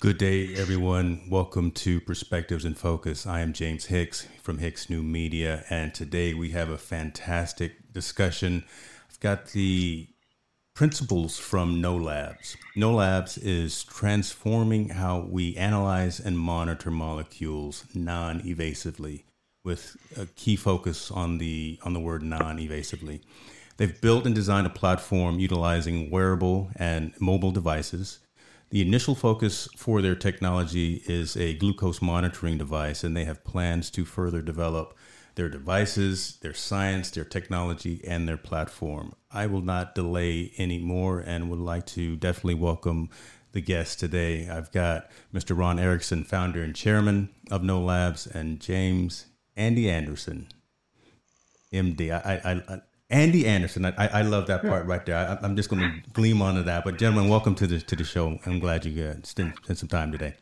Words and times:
Good 0.00 0.16
day, 0.16 0.54
everyone. 0.54 1.20
Welcome 1.28 1.72
to 1.72 2.00
Perspectives 2.00 2.64
and 2.64 2.74
Focus. 2.74 3.26
I 3.26 3.40
am 3.40 3.52
James 3.52 3.84
Hicks 3.84 4.26
from 4.42 4.56
Hicks 4.56 4.88
New 4.88 5.02
Media, 5.02 5.62
and 5.68 5.92
today 5.92 6.32
we 6.32 6.52
have 6.52 6.70
a 6.70 6.78
fantastic 6.78 7.92
discussion. 7.92 8.64
I've 9.10 9.20
got 9.20 9.48
the 9.48 10.08
principles 10.72 11.36
from 11.36 11.82
Know 11.82 11.96
Labs. 11.96 12.56
Know 12.74 12.94
Labs 12.94 13.36
is 13.36 13.84
transforming 13.84 14.88
how 14.88 15.20
we 15.28 15.54
analyze 15.56 16.18
and 16.18 16.38
monitor 16.38 16.90
molecules 16.90 17.84
non-evasively, 17.92 19.26
with 19.64 19.98
a 20.16 20.24
key 20.24 20.56
focus 20.56 21.10
on 21.10 21.36
the 21.36 21.78
on 21.82 21.92
the 21.92 22.00
word 22.00 22.22
non-evasively. 22.22 23.20
They've 23.76 24.00
built 24.00 24.24
and 24.24 24.34
designed 24.34 24.66
a 24.66 24.70
platform 24.70 25.38
utilizing 25.38 26.10
wearable 26.10 26.70
and 26.76 27.12
mobile 27.20 27.50
devices 27.50 28.20
the 28.70 28.80
initial 28.80 29.14
focus 29.14 29.68
for 29.76 30.00
their 30.00 30.14
technology 30.14 31.02
is 31.06 31.36
a 31.36 31.54
glucose 31.54 32.00
monitoring 32.00 32.56
device, 32.56 33.02
and 33.02 33.16
they 33.16 33.24
have 33.24 33.44
plans 33.44 33.90
to 33.90 34.04
further 34.04 34.40
develop 34.42 34.96
their 35.34 35.48
devices, 35.48 36.38
their 36.42 36.54
science, 36.54 37.10
their 37.10 37.24
technology, 37.24 38.00
and 38.06 38.28
their 38.28 38.36
platform. 38.36 39.12
I 39.30 39.46
will 39.46 39.62
not 39.62 39.94
delay 39.94 40.52
any 40.56 40.78
more 40.78 41.18
and 41.20 41.50
would 41.50 41.58
like 41.60 41.86
to 41.86 42.16
definitely 42.16 42.54
welcome 42.54 43.10
the 43.52 43.60
guests 43.60 43.96
today. 43.96 44.48
I've 44.48 44.70
got 44.70 45.10
Mr. 45.34 45.58
Ron 45.58 45.80
Erickson, 45.80 46.22
founder 46.22 46.62
and 46.62 46.74
chairman 46.74 47.30
of 47.50 47.64
Know 47.64 47.80
Labs, 47.80 48.26
and 48.26 48.60
James 48.60 49.26
Andy 49.56 49.90
Anderson, 49.90 50.48
MD. 51.72 52.12
I, 52.12 52.40
I, 52.44 52.74
I 52.74 52.80
Andy 53.10 53.46
Anderson. 53.46 53.84
I, 53.84 53.92
I 53.98 54.22
love 54.22 54.46
that 54.46 54.62
part 54.62 54.86
right 54.86 55.04
there. 55.04 55.16
I, 55.16 55.44
am 55.44 55.56
just 55.56 55.68
going 55.68 55.82
to 55.82 56.10
gleam 56.12 56.40
onto 56.40 56.62
that. 56.62 56.84
But 56.84 56.98
gentlemen, 56.98 57.28
welcome 57.28 57.54
to 57.56 57.66
the 57.66 57.80
to 57.80 57.96
the 57.96 58.04
show. 58.04 58.38
I'm 58.46 58.60
glad 58.60 58.84
you 58.84 59.04
uh, 59.04 59.14
spent, 59.24 59.56
spent 59.56 59.78
some 59.78 59.88
time 59.88 60.12
today. 60.12 60.34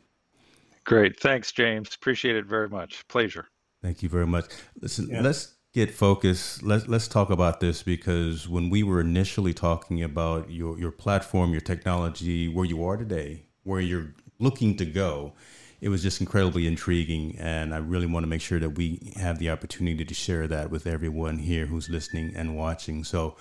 Great, 0.85 1.19
thanks, 1.21 1.53
James. 1.53 1.95
Appreciate 1.95 2.37
it 2.37 2.47
very 2.47 2.69
much. 2.69 3.07
Pleasure. 3.09 3.47
Thank 3.83 4.03
you 4.03 4.09
very 4.09 4.27
much. 4.27 4.47
Listen, 4.81 5.09
yeah. 5.09 5.21
let's 5.21 5.55
get 5.73 5.95
focused. 5.95 6.63
Let's 6.63 6.89
let's 6.89 7.09
talk 7.09 7.31
about 7.31 7.61
this 7.61 7.83
because 7.83 8.49
when 8.49 8.71
we 8.71 8.83
were 8.83 9.01
initially 9.01 9.55
talking 9.55 10.03
about 10.03 10.51
your 10.51 10.79
your 10.79 10.91
platform, 10.91 11.53
your 11.53 11.61
technology, 11.61 12.49
where 12.49 12.65
you 12.65 12.85
are 12.85 12.97
today, 12.97 13.47
where 13.65 13.81
you're 13.81 14.15
looking 14.39 14.77
to 14.77 14.85
go, 14.85 15.35
it 15.81 15.89
was 15.89 16.03
just 16.03 16.21
incredibly 16.21 16.67
intriguing. 16.67 17.37
And 17.39 17.75
I 17.75 17.79
really 17.79 18.07
want 18.07 18.25
to 18.25 18.29
make 18.29 18.41
sure 18.41 18.59
that 18.59 18.71
we 18.71 19.13
have 19.17 19.39
the 19.39 19.51
opportunity 19.51 20.05
to 20.05 20.15
share 20.15 20.47
that 20.49 20.71
with 20.71 20.87
everyone 20.87 21.39
here 21.39 21.67
who's 21.67 21.89
listening 21.89 22.33
and 22.35 22.57
watching. 22.57 23.05
So, 23.05 23.37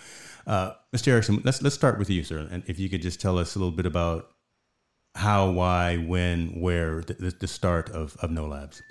uh, 0.46 0.74
Mr. 0.96 1.09
Erickson, 1.09 1.42
let's 1.44 1.62
let's 1.62 1.75
start 1.75 2.00
with 2.00 2.09
you, 2.09 2.24
sir. 2.24 2.48
And 2.50 2.64
if 2.68 2.80
you 2.80 2.90
could 2.90 3.02
just 3.02 3.20
tell 3.20 3.38
us 3.38 3.56
a 3.56 3.59
little 3.59 3.75
bit 3.75 3.86
about 3.86 4.30
how, 5.16 5.50
why, 5.50 5.98
when, 5.98 6.62
where, 6.62 7.02
the, 7.02 7.36
the 7.40 7.48
start 7.48 7.90
of, 7.90 8.16
of 8.22 8.30
Know 8.30 8.46
Labs. 8.46 8.84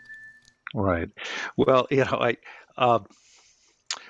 Right. 0.75 1.09
Well, 1.57 1.87
you 1.91 2.05
know, 2.05 2.19
I. 2.21 2.37
Uh, 2.77 2.99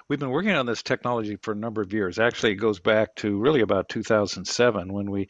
We've 0.09 0.21
been 0.21 0.31
working 0.31 0.53
on 0.53 0.67
this 0.67 0.83
technology 0.83 1.37
for 1.43 1.53
a 1.53 1.57
number 1.57 1.83
of 1.83 1.93
years. 1.93 2.19
Actually, 2.19 2.53
it 2.53 2.57
goes 2.57 2.79
back 2.79 3.17
to 3.17 3.39
really 3.39 3.61
about 3.61 3.89
2007 3.89 4.93
when 4.93 5.11
we 5.11 5.29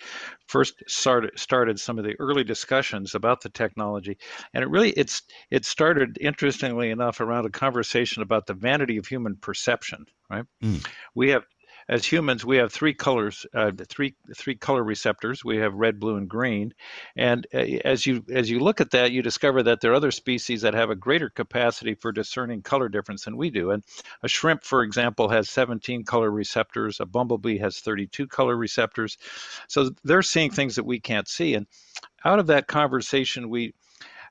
first 0.49 0.83
started 0.87 1.39
started 1.39 1.81
some 1.81 1.99
of 1.99 2.05
the 2.05 2.15
early 2.19 2.45
discussions 2.45 3.15
about 3.15 3.41
the 3.41 3.49
technology. 3.49 4.19
And 4.53 4.63
it 4.63 4.69
really 4.69 4.91
it's 4.91 5.23
it 5.51 5.65
started 5.65 6.19
interestingly 6.21 6.91
enough 6.91 7.21
around 7.21 7.47
a 7.47 7.51
conversation 7.51 8.23
about 8.23 8.47
the 8.47 8.55
vanity 8.55 8.99
of 8.99 9.07
human 9.07 9.37
perception. 9.37 10.05
Right? 10.29 10.45
Mm. 10.63 10.87
We 11.15 11.31
have 11.31 11.45
as 11.89 12.05
humans, 12.05 12.45
we 12.45 12.57
have 12.57 12.73
three 12.73 12.95
colors, 12.95 13.47
uh, 13.55 13.71
three 13.89 14.17
three 14.37 14.57
color 14.57 14.83
receptors. 14.83 15.45
We 15.45 15.59
have 15.59 15.75
red, 15.75 16.01
blue, 16.01 16.17
and 16.17 16.29
green. 16.29 16.75
And 17.17 17.47
uh, 17.55 17.59
as 17.85 18.07
you 18.07 18.25
as 18.33 18.51
you 18.51 18.59
look 18.59 18.81
at 18.81 18.91
that, 18.91 19.13
you 19.13 19.23
discover 19.23 19.63
that 19.63 19.81
there 19.81 19.93
are 19.93 19.97
other 19.97 20.11
species 20.11 20.63
that 20.63 20.75
have 20.75 20.91
a 20.91 20.97
greater 20.97 21.31
capacity 21.31 21.95
for 21.95 22.11
discerning 22.11 22.63
color 22.63 22.89
difference 22.89 23.25
than 23.25 23.37
we 23.37 23.51
do. 23.51 23.71
And 23.71 23.85
a 24.23 24.29
shrimp, 24.29 24.65
for 24.65 24.83
example, 24.83 25.29
has 25.29 25.49
17 25.49 26.05
color 26.05 26.31
receptors. 26.31 26.99
A 27.01 27.07
bumblebee 27.07 27.59
has 27.59 27.79
32 27.79 28.27
color 28.27 28.57
receptors. 28.57 29.17
So 29.69 29.91
they're 30.03 30.23
seeing 30.23 30.51
things 30.51 30.77
that 30.77 30.85
we 30.85 30.99
can't 30.99 31.29
see. 31.29 31.55
And 31.55 31.67
out 32.25 32.41
of 32.41 32.49
that 32.49 32.67
conversation, 32.67 33.49
we 33.49 33.75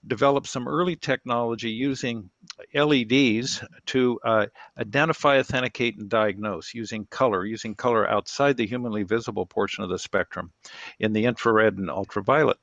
developed 0.08 0.48
some 0.48 0.68
early 0.68 0.96
technology 0.96 1.72
using 1.72 2.30
LEDs 2.74 3.64
to 3.88 4.20
uh, 4.24 4.46
identify, 4.78 5.40
authenticate, 5.40 5.98
and 5.98 6.10
diagnose 6.10 6.74
using 6.74 7.06
color, 7.06 7.46
using 7.46 7.76
color 7.76 8.10
outside 8.10 8.58
the 8.58 8.68
humanly 8.68 9.04
visible 9.04 9.46
portion 9.46 9.84
of 9.84 9.90
the 9.90 10.00
spectrum 10.00 10.52
in 11.00 11.14
the 11.14 11.26
infrared 11.26 11.78
and 11.78 11.90
ultraviolet. 11.90 12.58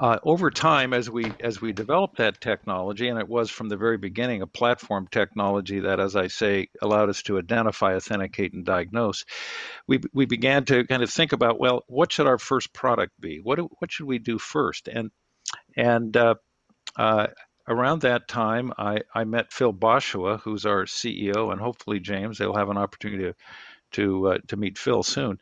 Uh, 0.00 0.18
over 0.24 0.50
time, 0.50 0.92
as 0.92 1.08
we 1.08 1.32
as 1.40 1.60
we 1.60 1.72
developed 1.72 2.16
that 2.16 2.40
technology, 2.40 3.08
and 3.08 3.20
it 3.20 3.28
was 3.28 3.50
from 3.50 3.68
the 3.68 3.76
very 3.76 3.98
beginning 3.98 4.42
a 4.42 4.46
platform 4.46 5.06
technology 5.06 5.80
that, 5.80 6.00
as 6.00 6.16
I 6.16 6.26
say, 6.26 6.68
allowed 6.80 7.08
us 7.10 7.22
to 7.24 7.38
identify, 7.38 7.94
authenticate, 7.94 8.52
and 8.52 8.64
diagnose, 8.64 9.24
we 9.86 10.00
we 10.12 10.26
began 10.26 10.64
to 10.64 10.84
kind 10.86 11.02
of 11.02 11.10
think 11.10 11.32
about 11.32 11.60
well, 11.60 11.84
what 11.86 12.10
should 12.10 12.26
our 12.26 12.38
first 12.38 12.72
product 12.72 13.12
be? 13.20 13.38
What 13.40 13.58
what 13.80 13.92
should 13.92 14.06
we 14.06 14.18
do 14.18 14.38
first? 14.38 14.88
And 14.88 15.10
and 15.76 16.16
uh, 16.16 16.34
uh, 16.96 17.28
around 17.68 18.02
that 18.02 18.28
time, 18.28 18.72
I, 18.78 19.00
I 19.14 19.24
met 19.24 19.52
Phil 19.52 19.72
Bosua, 19.72 20.40
who's 20.40 20.66
our 20.66 20.84
CEO, 20.84 21.52
and 21.52 21.60
hopefully 21.60 22.00
James, 22.00 22.38
they'll 22.38 22.54
have 22.54 22.70
an 22.70 22.78
opportunity 22.78 23.24
to 23.24 23.34
to, 23.92 24.28
uh, 24.28 24.38
to 24.48 24.56
meet 24.56 24.78
Phil 24.78 25.02
soon. 25.02 25.38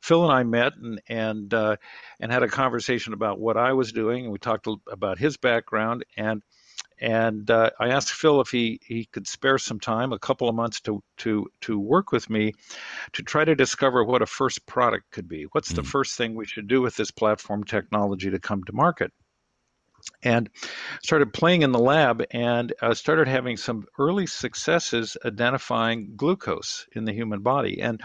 Phil 0.00 0.24
and 0.24 0.32
I 0.32 0.42
met 0.42 0.74
and 0.74 1.00
and 1.08 1.54
uh, 1.54 1.76
and 2.20 2.32
had 2.32 2.42
a 2.42 2.48
conversation 2.48 3.12
about 3.12 3.38
what 3.38 3.56
I 3.56 3.72
was 3.72 3.92
doing, 3.92 4.24
and 4.24 4.32
we 4.32 4.38
talked 4.38 4.66
about 4.90 5.18
his 5.18 5.36
background 5.36 6.04
and. 6.16 6.42
And 7.00 7.50
uh, 7.50 7.70
I 7.80 7.88
asked 7.88 8.12
Phil 8.12 8.40
if 8.40 8.50
he, 8.50 8.78
he 8.84 9.06
could 9.06 9.26
spare 9.26 9.58
some 9.58 9.80
time, 9.80 10.12
a 10.12 10.20
couple 10.20 10.48
of 10.48 10.54
months, 10.54 10.80
to 10.82 11.02
to 11.16 11.48
to 11.62 11.76
work 11.76 12.12
with 12.12 12.30
me, 12.30 12.52
to 13.14 13.22
try 13.24 13.44
to 13.44 13.56
discover 13.56 14.04
what 14.04 14.22
a 14.22 14.26
first 14.26 14.64
product 14.66 15.10
could 15.10 15.26
be. 15.26 15.44
What's 15.50 15.72
mm. 15.72 15.76
the 15.76 15.82
first 15.82 16.16
thing 16.16 16.36
we 16.36 16.46
should 16.46 16.68
do 16.68 16.80
with 16.80 16.94
this 16.94 17.10
platform 17.10 17.64
technology 17.64 18.30
to 18.30 18.38
come 18.38 18.62
to 18.64 18.72
market? 18.72 19.12
And 20.22 20.48
started 21.02 21.32
playing 21.32 21.62
in 21.62 21.72
the 21.72 21.78
lab 21.78 22.24
and 22.30 22.72
uh, 22.80 22.94
started 22.94 23.28
having 23.28 23.56
some 23.56 23.86
early 23.98 24.26
successes 24.26 25.16
identifying 25.24 26.12
glucose 26.16 26.86
in 26.92 27.04
the 27.04 27.12
human 27.12 27.40
body. 27.40 27.80
And 27.80 28.02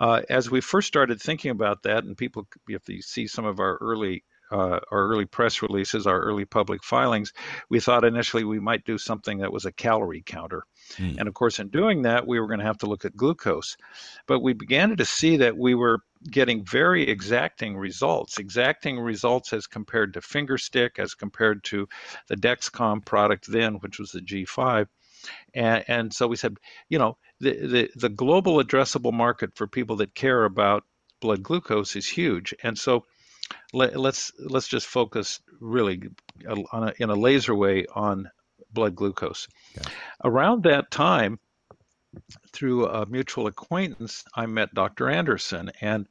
uh, 0.00 0.22
as 0.28 0.50
we 0.50 0.60
first 0.60 0.88
started 0.88 1.20
thinking 1.20 1.50
about 1.50 1.82
that, 1.84 2.04
and 2.04 2.16
people, 2.16 2.46
if 2.68 2.88
you 2.88 3.02
see 3.02 3.26
some 3.26 3.44
of 3.44 3.60
our 3.60 3.76
early 3.76 4.24
uh, 4.54 4.78
our 4.92 5.08
early 5.08 5.24
press 5.24 5.62
releases, 5.62 6.06
our 6.06 6.20
early 6.20 6.44
public 6.44 6.84
filings, 6.84 7.32
we 7.70 7.80
thought 7.80 8.04
initially 8.04 8.44
we 8.44 8.60
might 8.60 8.84
do 8.84 8.96
something 8.96 9.38
that 9.38 9.52
was 9.52 9.64
a 9.64 9.72
calorie 9.72 10.22
counter. 10.24 10.62
Mm. 10.96 11.18
And 11.18 11.28
of 11.28 11.34
course, 11.34 11.58
in 11.58 11.68
doing 11.70 12.02
that, 12.02 12.24
we 12.24 12.38
were 12.38 12.46
going 12.46 12.60
to 12.60 12.66
have 12.66 12.78
to 12.78 12.86
look 12.86 13.04
at 13.04 13.16
glucose. 13.16 13.76
But 14.28 14.40
we 14.40 14.52
began 14.52 14.96
to 14.96 15.04
see 15.04 15.38
that 15.38 15.56
we 15.56 15.74
were 15.74 16.00
getting 16.30 16.64
very 16.64 17.02
exacting 17.02 17.76
results, 17.76 18.38
exacting 18.38 19.00
results 19.00 19.52
as 19.52 19.66
compared 19.66 20.14
to 20.14 20.20
fingerstick, 20.20 21.00
as 21.00 21.14
compared 21.14 21.64
to 21.64 21.88
the 22.28 22.36
Dexcom 22.36 23.04
product 23.04 23.50
then, 23.50 23.74
which 23.74 23.98
was 23.98 24.12
the 24.12 24.20
G5. 24.20 24.86
And, 25.52 25.84
and 25.88 26.14
so 26.14 26.28
we 26.28 26.36
said, 26.36 26.58
you 26.88 26.98
know, 27.00 27.16
the, 27.40 27.66
the, 27.66 27.90
the 27.96 28.08
global 28.08 28.62
addressable 28.62 29.12
market 29.12 29.56
for 29.56 29.66
people 29.66 29.96
that 29.96 30.14
care 30.14 30.44
about 30.44 30.84
blood 31.20 31.42
glucose 31.42 31.96
is 31.96 32.06
huge. 32.06 32.54
And 32.62 32.78
so 32.78 33.04
let, 33.74 33.90
us 33.90 33.96
let's, 33.96 34.32
let's 34.38 34.68
just 34.68 34.86
focus 34.86 35.40
really 35.60 36.02
a, 36.46 36.92
in 36.98 37.10
a 37.10 37.14
laser 37.14 37.54
way 37.54 37.86
on 37.94 38.30
blood 38.72 38.94
glucose. 38.94 39.48
Okay. 39.78 39.90
Around 40.22 40.64
that 40.64 40.90
time, 40.90 41.38
through 42.52 42.86
a 42.86 43.06
mutual 43.06 43.46
acquaintance, 43.46 44.24
I 44.34 44.46
met 44.46 44.74
Dr. 44.74 45.10
Anderson, 45.10 45.72
and 45.80 46.06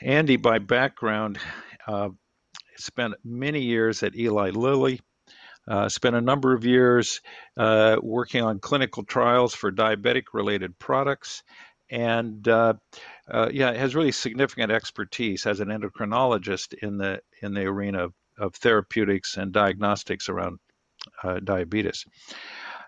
Andy, 0.00 0.36
by 0.36 0.58
background, 0.58 1.38
uh, 1.86 2.08
spent 2.76 3.14
many 3.24 3.60
years 3.60 4.02
at 4.02 4.16
Eli 4.16 4.50
Lilly. 4.50 5.00
Uh, 5.68 5.88
spent 5.88 6.16
a 6.16 6.20
number 6.20 6.52
of 6.52 6.64
years 6.64 7.20
uh, 7.56 7.96
working 8.02 8.42
on 8.42 8.58
clinical 8.58 9.04
trials 9.04 9.54
for 9.54 9.70
diabetic-related 9.70 10.76
products, 10.80 11.44
and 11.90 12.46
uh, 12.46 12.74
uh, 13.30 13.48
yeah, 13.52 13.72
has 13.72 13.94
really 13.94 14.12
significant 14.12 14.70
expertise 14.70 15.46
as 15.46 15.60
an 15.60 15.68
endocrinologist 15.68 16.74
in 16.74 16.98
the 16.98 17.20
in 17.42 17.54
the 17.54 17.64
arena 17.64 18.04
of, 18.04 18.14
of 18.38 18.54
therapeutics 18.54 19.36
and 19.36 19.52
diagnostics 19.52 20.28
around 20.28 20.58
uh, 21.22 21.40
diabetes. 21.40 22.06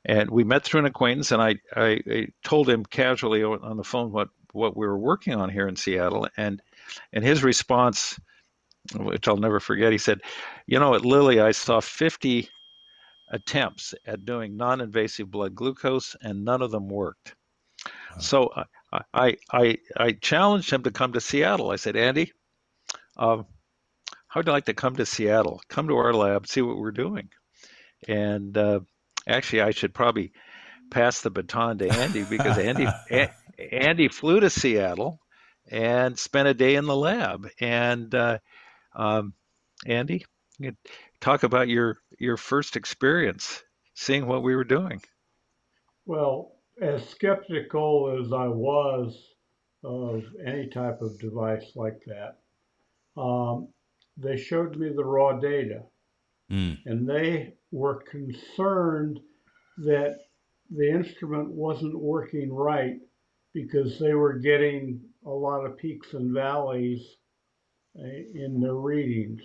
And 0.05 0.31
we 0.31 0.45
met 0.45 0.65
through 0.65 0.81
an 0.81 0.87
acquaintance, 0.87 1.31
and 1.31 1.41
I, 1.41 1.57
I, 1.77 2.01
I 2.11 2.27
told 2.43 2.69
him 2.69 2.85
casually 2.85 3.45
on 3.45 3.77
the 3.77 3.85
phone 3.85 4.11
what 4.13 4.29
what 4.53 4.77
we 4.77 4.87
were 4.87 4.99
working 4.99 5.35
on 5.35 5.49
here 5.49 5.69
in 5.69 5.77
Seattle, 5.77 6.29
and 6.37 6.61
and 7.13 7.25
his 7.25 7.45
response, 7.45 8.19
which 8.97 9.29
I'll 9.29 9.37
never 9.37 9.61
forget, 9.61 9.93
he 9.93 9.99
said, 9.99 10.21
"You 10.67 10.81
know, 10.81 10.95
at 10.95 11.05
Lilly, 11.05 11.41
I 11.41 11.53
saw 11.53 11.81
50 11.81 12.49
attempts 13.31 13.95
at 14.07 14.27
doing 14.27 14.57
non-invasive 14.57 15.31
blood 15.31 15.55
glucose, 15.55 16.17
and 16.21 16.45
none 16.45 16.63
of 16.63 16.71
them 16.73 16.89
worked." 16.89 17.37
So 18.19 18.51
I, 18.93 19.03
I 19.15 19.37
I 19.51 19.79
I 19.97 20.13
challenged 20.13 20.71
him 20.71 20.83
to 20.83 20.91
come 20.91 21.15
to 21.15 21.21
Seattle. 21.21 21.71
I 21.71 21.77
said, 21.77 21.97
"Andy, 21.97 22.33
um, 23.17 23.47
how 24.33 24.41
would 24.41 24.47
you 24.47 24.53
like 24.53 24.65
to 24.65 24.75
come 24.75 24.97
to 24.97 25.05
Seattle? 25.05 25.61
Come 25.69 25.89
to 25.89 25.97
our 25.97 26.15
lab, 26.15 26.47
see 26.47 26.63
what 26.63 26.79
we're 26.79 26.91
doing. 26.91 27.29
And 28.09 28.57
uh, 28.57 28.81
actually, 29.29 29.61
I 29.61 29.73
should 29.73 29.93
probably 29.93 30.33
pass 30.91 31.21
the 31.21 31.31
baton 31.31 31.77
to 31.79 31.91
Andy 31.91 32.25
because 32.25 32.57
Andy 32.57 32.87
Andy 33.73 34.09
flew 34.09 34.41
to 34.41 34.49
Seattle 34.49 35.21
and 35.71 36.19
spent 36.19 36.49
a 36.49 36.55
day 36.55 36.77
in 36.77 36.87
the 36.87 36.97
lab. 36.97 37.47
And 37.61 38.15
uh, 38.15 38.39
um, 38.97 39.35
Andy, 39.85 40.25
talk 41.21 41.43
about 41.43 41.69
your 41.69 41.99
your 42.19 42.39
first 42.39 42.77
experience 42.77 43.63
seeing 43.95 44.27
what 44.27 44.43
we 44.43 44.57
were 44.57 44.65
doing. 44.65 45.03
Well, 46.07 46.53
as 46.81 47.09
skeptical 47.09 48.19
as 48.21 48.33
I 48.33 48.49
was 48.49 49.17
of 49.85 50.25
any 50.45 50.69
type 50.69 51.01
of 51.01 51.19
device 51.19 51.73
like 51.75 52.01
that, 52.07 52.39
um, 53.21 53.69
they 54.17 54.37
showed 54.37 54.77
me 54.77 54.91
the 54.91 55.05
raw 55.05 55.39
data. 55.39 55.83
Mm. 56.51 56.79
And 56.87 57.09
they 57.09 57.55
were 57.71 58.03
concerned 58.11 59.21
that 59.79 60.19
the 60.71 60.91
instrument 60.91 61.51
wasn't 61.51 61.99
working 61.99 62.53
right 62.53 62.97
because 63.53 63.99
they 63.99 64.15
were 64.15 64.39
getting 64.39 65.01
a 65.27 65.31
lot 65.31 65.65
of 65.65 65.77
peaks 65.77 66.15
and 66.15 66.33
valleys 66.33 67.17
uh, 67.99 68.05
in 68.05 68.61
their 68.61 68.75
readings. 68.75 69.43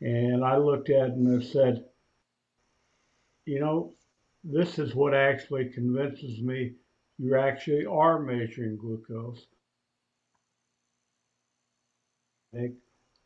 And 0.00 0.44
I 0.44 0.56
looked 0.56 0.90
at 0.90 1.08
it 1.08 1.14
and 1.14 1.42
I 1.42 1.44
said, 1.44 1.84
you 3.44 3.60
know, 3.60 3.94
this 4.42 4.78
is 4.78 4.94
what 4.94 5.14
actually 5.14 5.66
convinces 5.68 6.40
me 6.40 6.72
you 7.18 7.36
actually 7.36 7.84
are 7.84 8.18
measuring 8.18 8.76
glucose. 8.78 9.46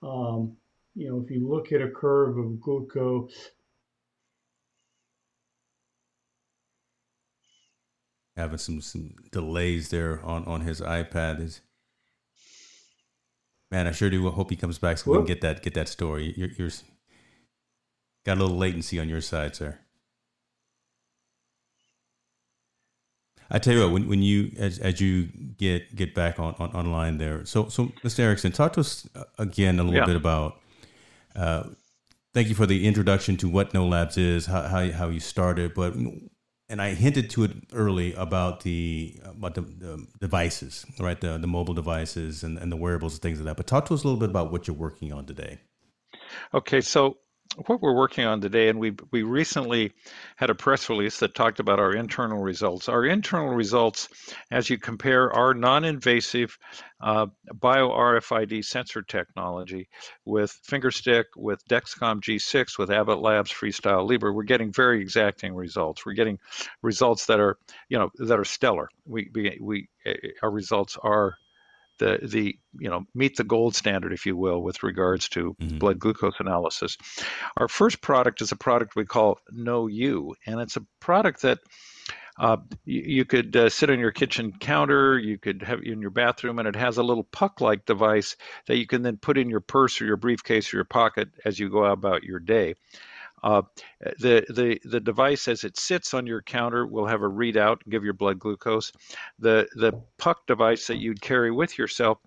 Um, 0.02 0.56
you 0.94 1.08
know, 1.08 1.20
if 1.24 1.30
you 1.30 1.48
look 1.48 1.72
at 1.72 1.80
a 1.80 1.88
curve 1.88 2.36
of 2.36 2.60
glucose, 2.60 3.50
having 8.36 8.58
some 8.58 8.80
some 8.80 9.14
delays 9.30 9.90
there 9.90 10.20
on 10.24 10.44
on 10.44 10.62
his 10.62 10.80
iPad 10.80 11.40
is. 11.40 11.60
Man, 13.70 13.86
I 13.86 13.92
sure 13.92 14.10
do 14.10 14.30
hope 14.30 14.50
he 14.50 14.56
comes 14.56 14.78
back 14.78 14.98
so 14.98 15.10
we 15.10 15.18
can 15.18 15.26
get 15.26 15.40
that 15.40 15.62
get 15.62 15.74
that 15.74 15.88
story. 15.88 16.34
You're, 16.36 16.50
you're 16.58 16.70
got 18.24 18.38
a 18.38 18.40
little 18.40 18.56
latency 18.56 19.00
on 19.00 19.08
your 19.08 19.20
side, 19.20 19.56
sir. 19.56 19.78
I 23.54 23.58
tell 23.60 23.72
you 23.72 23.82
what, 23.82 23.92
when, 23.92 24.08
when 24.08 24.20
you 24.20 24.50
as, 24.58 24.80
as 24.80 25.00
you 25.00 25.28
get 25.56 25.94
get 25.94 26.12
back 26.12 26.40
on, 26.40 26.56
on 26.58 26.72
online 26.72 27.18
there, 27.18 27.46
so 27.46 27.68
so 27.68 27.86
Mr. 28.02 28.18
Erickson, 28.18 28.50
talk 28.50 28.72
to 28.72 28.80
us 28.80 29.08
uh, 29.14 29.22
again 29.38 29.78
a 29.78 29.84
little 29.84 30.00
yeah. 30.00 30.06
bit 30.06 30.16
about. 30.16 30.60
Uh, 31.36 31.62
thank 32.34 32.48
you 32.48 32.56
for 32.56 32.66
the 32.66 32.84
introduction 32.84 33.36
to 33.36 33.48
what 33.48 33.72
Know 33.72 33.86
Labs 33.86 34.18
is, 34.18 34.46
how 34.46 34.62
how, 34.62 34.90
how 34.90 35.08
you 35.08 35.20
started, 35.20 35.72
but 35.72 35.94
and 36.68 36.82
I 36.82 36.94
hinted 36.94 37.30
to 37.30 37.44
it 37.44 37.52
early 37.72 38.12
about 38.14 38.62
the 38.62 39.20
about 39.24 39.54
the, 39.54 39.60
the 39.60 40.04
devices, 40.20 40.84
right? 40.98 41.20
The 41.20 41.38
the 41.38 41.46
mobile 41.46 41.74
devices 41.74 42.42
and, 42.42 42.58
and 42.58 42.72
the 42.72 42.76
wearables 42.76 43.14
and 43.14 43.22
things 43.22 43.38
like 43.38 43.46
that. 43.46 43.56
But 43.56 43.68
talk 43.68 43.86
to 43.86 43.94
us 43.94 44.02
a 44.02 44.06
little 44.08 44.18
bit 44.18 44.30
about 44.30 44.50
what 44.50 44.66
you're 44.66 44.76
working 44.76 45.12
on 45.12 45.26
today. 45.26 45.60
Okay, 46.52 46.80
so 46.80 47.18
what 47.66 47.80
we're 47.80 47.94
working 47.94 48.24
on 48.24 48.40
today, 48.40 48.68
and 48.68 48.78
we 48.78 48.94
we 49.10 49.22
recently 49.22 49.92
had 50.36 50.50
a 50.50 50.54
press 50.54 50.88
release 50.88 51.18
that 51.20 51.34
talked 51.34 51.60
about 51.60 51.78
our 51.78 51.94
internal 51.94 52.38
results. 52.38 52.88
Our 52.88 53.04
internal 53.04 53.54
results, 53.54 54.08
as 54.50 54.68
you 54.68 54.78
compare 54.78 55.32
our 55.32 55.54
non-invasive 55.54 56.58
uh, 57.00 57.26
bio 57.54 57.90
RFID 57.90 58.64
sensor 58.64 59.02
technology 59.02 59.88
with 60.24 60.58
Fingerstick, 60.66 61.24
with 61.36 61.66
Dexcom 61.68 62.20
G6, 62.20 62.78
with 62.78 62.90
Abbott 62.90 63.20
Labs 63.20 63.52
Freestyle 63.52 64.08
Libre, 64.08 64.32
we're 64.32 64.42
getting 64.42 64.72
very 64.72 65.00
exacting 65.00 65.54
results. 65.54 66.04
We're 66.04 66.14
getting 66.14 66.38
results 66.82 67.26
that 67.26 67.40
are, 67.40 67.58
you 67.88 67.98
know, 67.98 68.10
that 68.18 68.38
are 68.38 68.44
stellar. 68.44 68.88
We 69.06 69.30
we, 69.34 69.58
we 69.60 69.88
our 70.42 70.50
results 70.50 70.98
are 71.02 71.36
the 71.98 72.18
the 72.22 72.58
you 72.78 72.90
know 72.90 73.04
meet 73.14 73.36
the 73.36 73.44
gold 73.44 73.74
standard, 73.74 74.12
if 74.12 74.26
you 74.26 74.36
will, 74.36 74.62
with 74.62 74.82
regards 74.82 75.28
to 75.30 75.54
mm-hmm. 75.60 75.78
blood 75.78 75.98
glucose 75.98 76.34
analysis. 76.38 76.96
Our 77.56 77.68
first 77.68 78.00
product 78.00 78.40
is 78.40 78.52
a 78.52 78.56
product 78.56 78.96
we 78.96 79.04
call 79.04 79.38
KnowU, 79.52 80.34
and 80.46 80.60
it's 80.60 80.76
a 80.76 80.86
product 81.00 81.42
that 81.42 81.58
uh, 82.38 82.56
you, 82.84 83.02
you, 83.06 83.24
could 83.24 83.54
uh, 83.54 83.68
sit 83.68 83.90
on 83.90 84.00
your 84.00 84.10
kitchen 84.10 84.52
counter, 84.58 85.18
you 85.18 85.38
could 85.38 85.62
have 85.62 85.82
in 85.82 86.00
your 86.00 86.10
bathroom, 86.10 86.58
and 86.58 86.66
it 86.66 86.74
has 86.74 86.98
a 86.98 87.02
little 87.02 87.24
puck-like 87.24 87.84
device 87.86 88.36
that 88.66 88.76
you 88.76 88.86
can 88.86 89.02
then 89.02 89.16
put 89.16 89.38
in 89.38 89.48
your 89.48 89.60
purse 89.60 90.00
or 90.00 90.04
your 90.04 90.16
briefcase 90.16 90.72
or 90.72 90.78
your 90.78 90.84
pocket 90.84 91.28
as 91.44 91.58
you 91.58 91.70
go 91.70 91.84
about 91.84 92.24
your 92.24 92.40
day. 92.40 92.74
Uh, 93.44 93.62
the, 94.20 94.42
the, 94.48 94.80
the 94.84 95.00
device, 95.00 95.48
as 95.48 95.64
it 95.64 95.78
sits 95.78 96.14
on 96.14 96.26
your 96.26 96.40
counter, 96.40 96.86
will 96.86 97.06
have 97.06 97.20
a 97.20 97.28
readout 97.28 97.76
and 97.84 97.92
give 97.92 98.02
your 98.02 98.14
blood 98.14 98.38
glucose. 98.38 98.90
The, 99.38 99.68
the 99.74 99.92
puck 100.18 100.38
device 100.46 100.86
that 100.86 100.96
you'd 100.96 101.20
carry 101.20 101.50
with 101.50 101.76
yourself, 101.76 102.18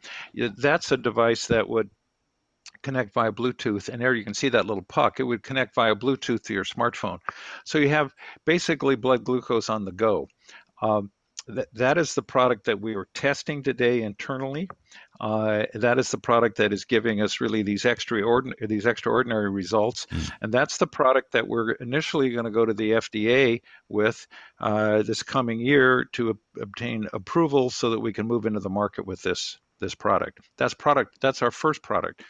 that's 0.57 0.91
a 0.91 0.97
device 0.97 1.47
that 1.47 1.67
would 1.67 1.89
connect 2.83 3.15
via 3.15 3.31
Bluetooth, 3.31 3.89
and 3.89 3.99
there 3.99 4.13
you 4.13 4.23
can 4.23 4.35
see 4.35 4.49
that 4.49 4.67
little 4.67 4.83
puck. 4.83 5.19
It 5.19 5.23
would 5.23 5.41
connect 5.41 5.73
via 5.73 5.95
Bluetooth 5.95 6.43
to 6.43 6.53
your 6.53 6.63
smartphone. 6.63 7.17
So 7.65 7.79
you 7.79 7.89
have 7.89 8.13
basically 8.45 8.95
blood 8.95 9.23
glucose 9.23 9.69
on 9.71 9.85
the 9.85 9.91
go. 9.91 10.27
Um, 10.83 11.09
that, 11.47 11.67
that 11.73 11.97
is 11.97 12.13
the 12.13 12.21
product 12.21 12.65
that 12.65 12.79
we 12.79 12.95
are 12.95 13.07
testing 13.13 13.63
today 13.63 14.03
internally. 14.03 14.69
Uh, 15.19 15.65
that 15.73 15.97
is 15.97 16.11
the 16.11 16.17
product 16.17 16.57
that 16.57 16.71
is 16.71 16.85
giving 16.85 17.21
us 17.21 17.41
really 17.41 17.63
these 17.63 17.85
extraordinary 17.85 18.67
these 18.67 18.85
extraordinary 18.85 19.49
results, 19.49 20.05
mm. 20.11 20.31
and 20.41 20.53
that's 20.53 20.77
the 20.77 20.85
product 20.87 21.31
that 21.31 21.47
we're 21.47 21.71
initially 21.71 22.29
going 22.29 22.45
to 22.45 22.51
go 22.51 22.65
to 22.65 22.73
the 22.73 22.91
FDA 22.91 23.61
with 23.89 24.27
uh, 24.59 25.01
this 25.01 25.23
coming 25.23 25.59
year 25.59 26.05
to 26.13 26.29
ob- 26.29 26.37
obtain 26.61 27.07
approval 27.13 27.69
so 27.69 27.89
that 27.89 27.99
we 27.99 28.13
can 28.13 28.27
move 28.27 28.45
into 28.45 28.59
the 28.59 28.69
market 28.69 29.07
with 29.07 29.21
this 29.23 29.57
this 29.79 29.95
product. 29.95 30.39
That's 30.57 30.73
product. 30.73 31.19
That's 31.21 31.41
our 31.41 31.51
first 31.51 31.81
product. 31.81 32.23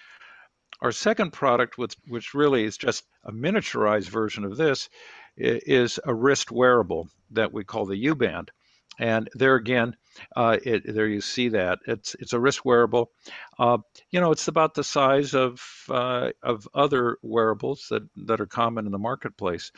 Our 0.82 0.92
second 0.92 1.32
product, 1.32 1.78
which, 1.78 1.96
which 2.08 2.34
really 2.34 2.64
is 2.64 2.78
just 2.78 3.06
a 3.24 3.32
miniaturized 3.32 4.10
version 4.10 4.44
of 4.44 4.58
this, 4.58 4.90
is 5.36 6.00
a 6.06 6.14
wrist 6.14 6.52
wearable 6.52 7.10
that 7.32 7.52
we 7.52 7.64
call 7.64 7.86
the 7.86 7.98
U 7.98 8.16
band. 8.16 8.52
And 9.00 9.30
there 9.34 9.56
again, 9.56 9.96
uh, 10.36 10.58
it, 10.64 10.84
there 10.94 11.08
you 11.08 11.22
see 11.22 11.50
that 11.50 11.80
it's 11.88 12.16
it's 12.16 12.34
a 12.34 12.40
wrist 12.40 12.66
wearable. 12.66 13.12
Uh, 13.60 13.78
you 14.10 14.20
know, 14.20 14.32
it's 14.32 14.48
about 14.48 14.74
the 14.74 14.84
size 14.84 15.36
of 15.36 15.62
uh, 15.90 16.32
of 16.42 16.68
other 16.74 17.18
wearables 17.22 17.88
that 17.90 18.04
that 18.26 18.42
are 18.42 18.48
common 18.48 18.86
in 18.86 18.92
the 18.92 18.98
marketplace. 18.98 19.72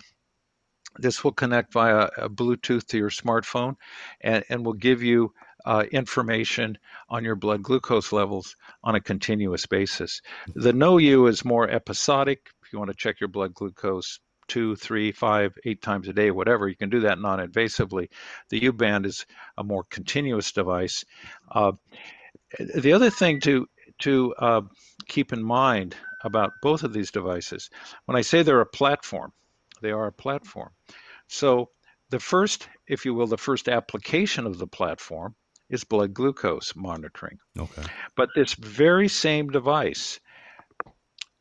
This 0.97 1.23
will 1.23 1.33
connect 1.33 1.73
via 1.73 2.09
Bluetooth 2.29 2.88
to 2.88 2.97
your 2.97 3.11
smartphone, 3.11 3.75
and, 4.21 4.43
and 4.49 4.65
will 4.65 4.73
give 4.73 5.03
you 5.03 5.33
uh, 5.65 5.85
information 5.91 6.77
on 7.09 7.23
your 7.23 7.35
blood 7.35 7.61
glucose 7.61 8.11
levels 8.11 8.55
on 8.83 8.95
a 8.95 9.01
continuous 9.01 9.65
basis. 9.65 10.21
The 10.55 10.71
KnowU 10.71 11.29
is 11.29 11.45
more 11.45 11.69
episodic. 11.69 12.49
If 12.63 12.73
you 12.73 12.79
want 12.79 12.89
to 12.89 12.97
check 12.97 13.19
your 13.19 13.27
blood 13.27 13.53
glucose 13.53 14.19
two, 14.49 14.75
three, 14.75 15.13
five, 15.13 15.57
eight 15.63 15.81
times 15.81 16.09
a 16.09 16.13
day, 16.13 16.31
whatever. 16.31 16.67
You 16.67 16.75
can 16.75 16.89
do 16.89 17.01
that 17.01 17.21
non-invasively. 17.21 18.09
The 18.49 18.61
U-band 18.63 19.05
is 19.05 19.25
a 19.57 19.63
more 19.63 19.85
continuous 19.89 20.51
device. 20.51 21.05
Uh, 21.49 21.73
the 22.75 22.93
other 22.93 23.09
thing 23.09 23.39
to 23.41 23.67
to 23.99 24.33
uh, 24.39 24.61
keep 25.07 25.33
in 25.33 25.43
mind 25.43 25.95
about 26.23 26.51
both 26.61 26.83
of 26.83 26.93
these 26.93 27.11
devices, 27.11 27.69
when 28.05 28.17
I 28.17 28.21
say 28.21 28.43
they're 28.43 28.61
a 28.61 28.65
platform, 28.65 29.31
they 29.81 29.91
are 29.91 30.07
a 30.07 30.11
platform. 30.11 30.71
So 31.27 31.69
the 32.09 32.19
first, 32.19 32.67
if 32.87 33.05
you 33.05 33.13
will, 33.13 33.27
the 33.27 33.37
first 33.37 33.69
application 33.69 34.45
of 34.45 34.57
the 34.57 34.67
platform 34.67 35.35
is 35.69 35.83
blood 35.83 36.13
glucose 36.13 36.75
monitoring. 36.75 37.39
Okay. 37.57 37.83
But 38.15 38.29
this 38.35 38.53
very 38.53 39.07
same 39.07 39.49
device 39.49 40.19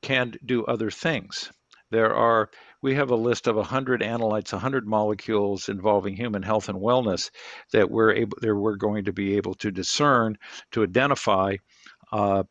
can 0.02 0.34
do 0.44 0.64
other 0.64 0.90
things. 0.90 1.50
There 1.90 2.14
are 2.14 2.50
we 2.82 2.94
have 2.94 3.10
a 3.10 3.16
list 3.16 3.46
of 3.46 3.56
100 3.56 4.02
analytes, 4.02 4.52
100 4.52 4.86
molecules 4.86 5.68
involving 5.68 6.16
human 6.16 6.42
health 6.42 6.68
and 6.68 6.78
wellness 6.80 7.30
that 7.72 7.90
we're 7.90 8.12
able, 8.12 8.38
that 8.40 8.54
we're 8.54 8.76
going 8.76 9.04
to 9.04 9.12
be 9.12 9.36
able 9.36 9.54
to 9.54 9.70
discern 9.70 10.38
to 10.72 10.82
identify 10.82 11.56
uh, 12.12 12.44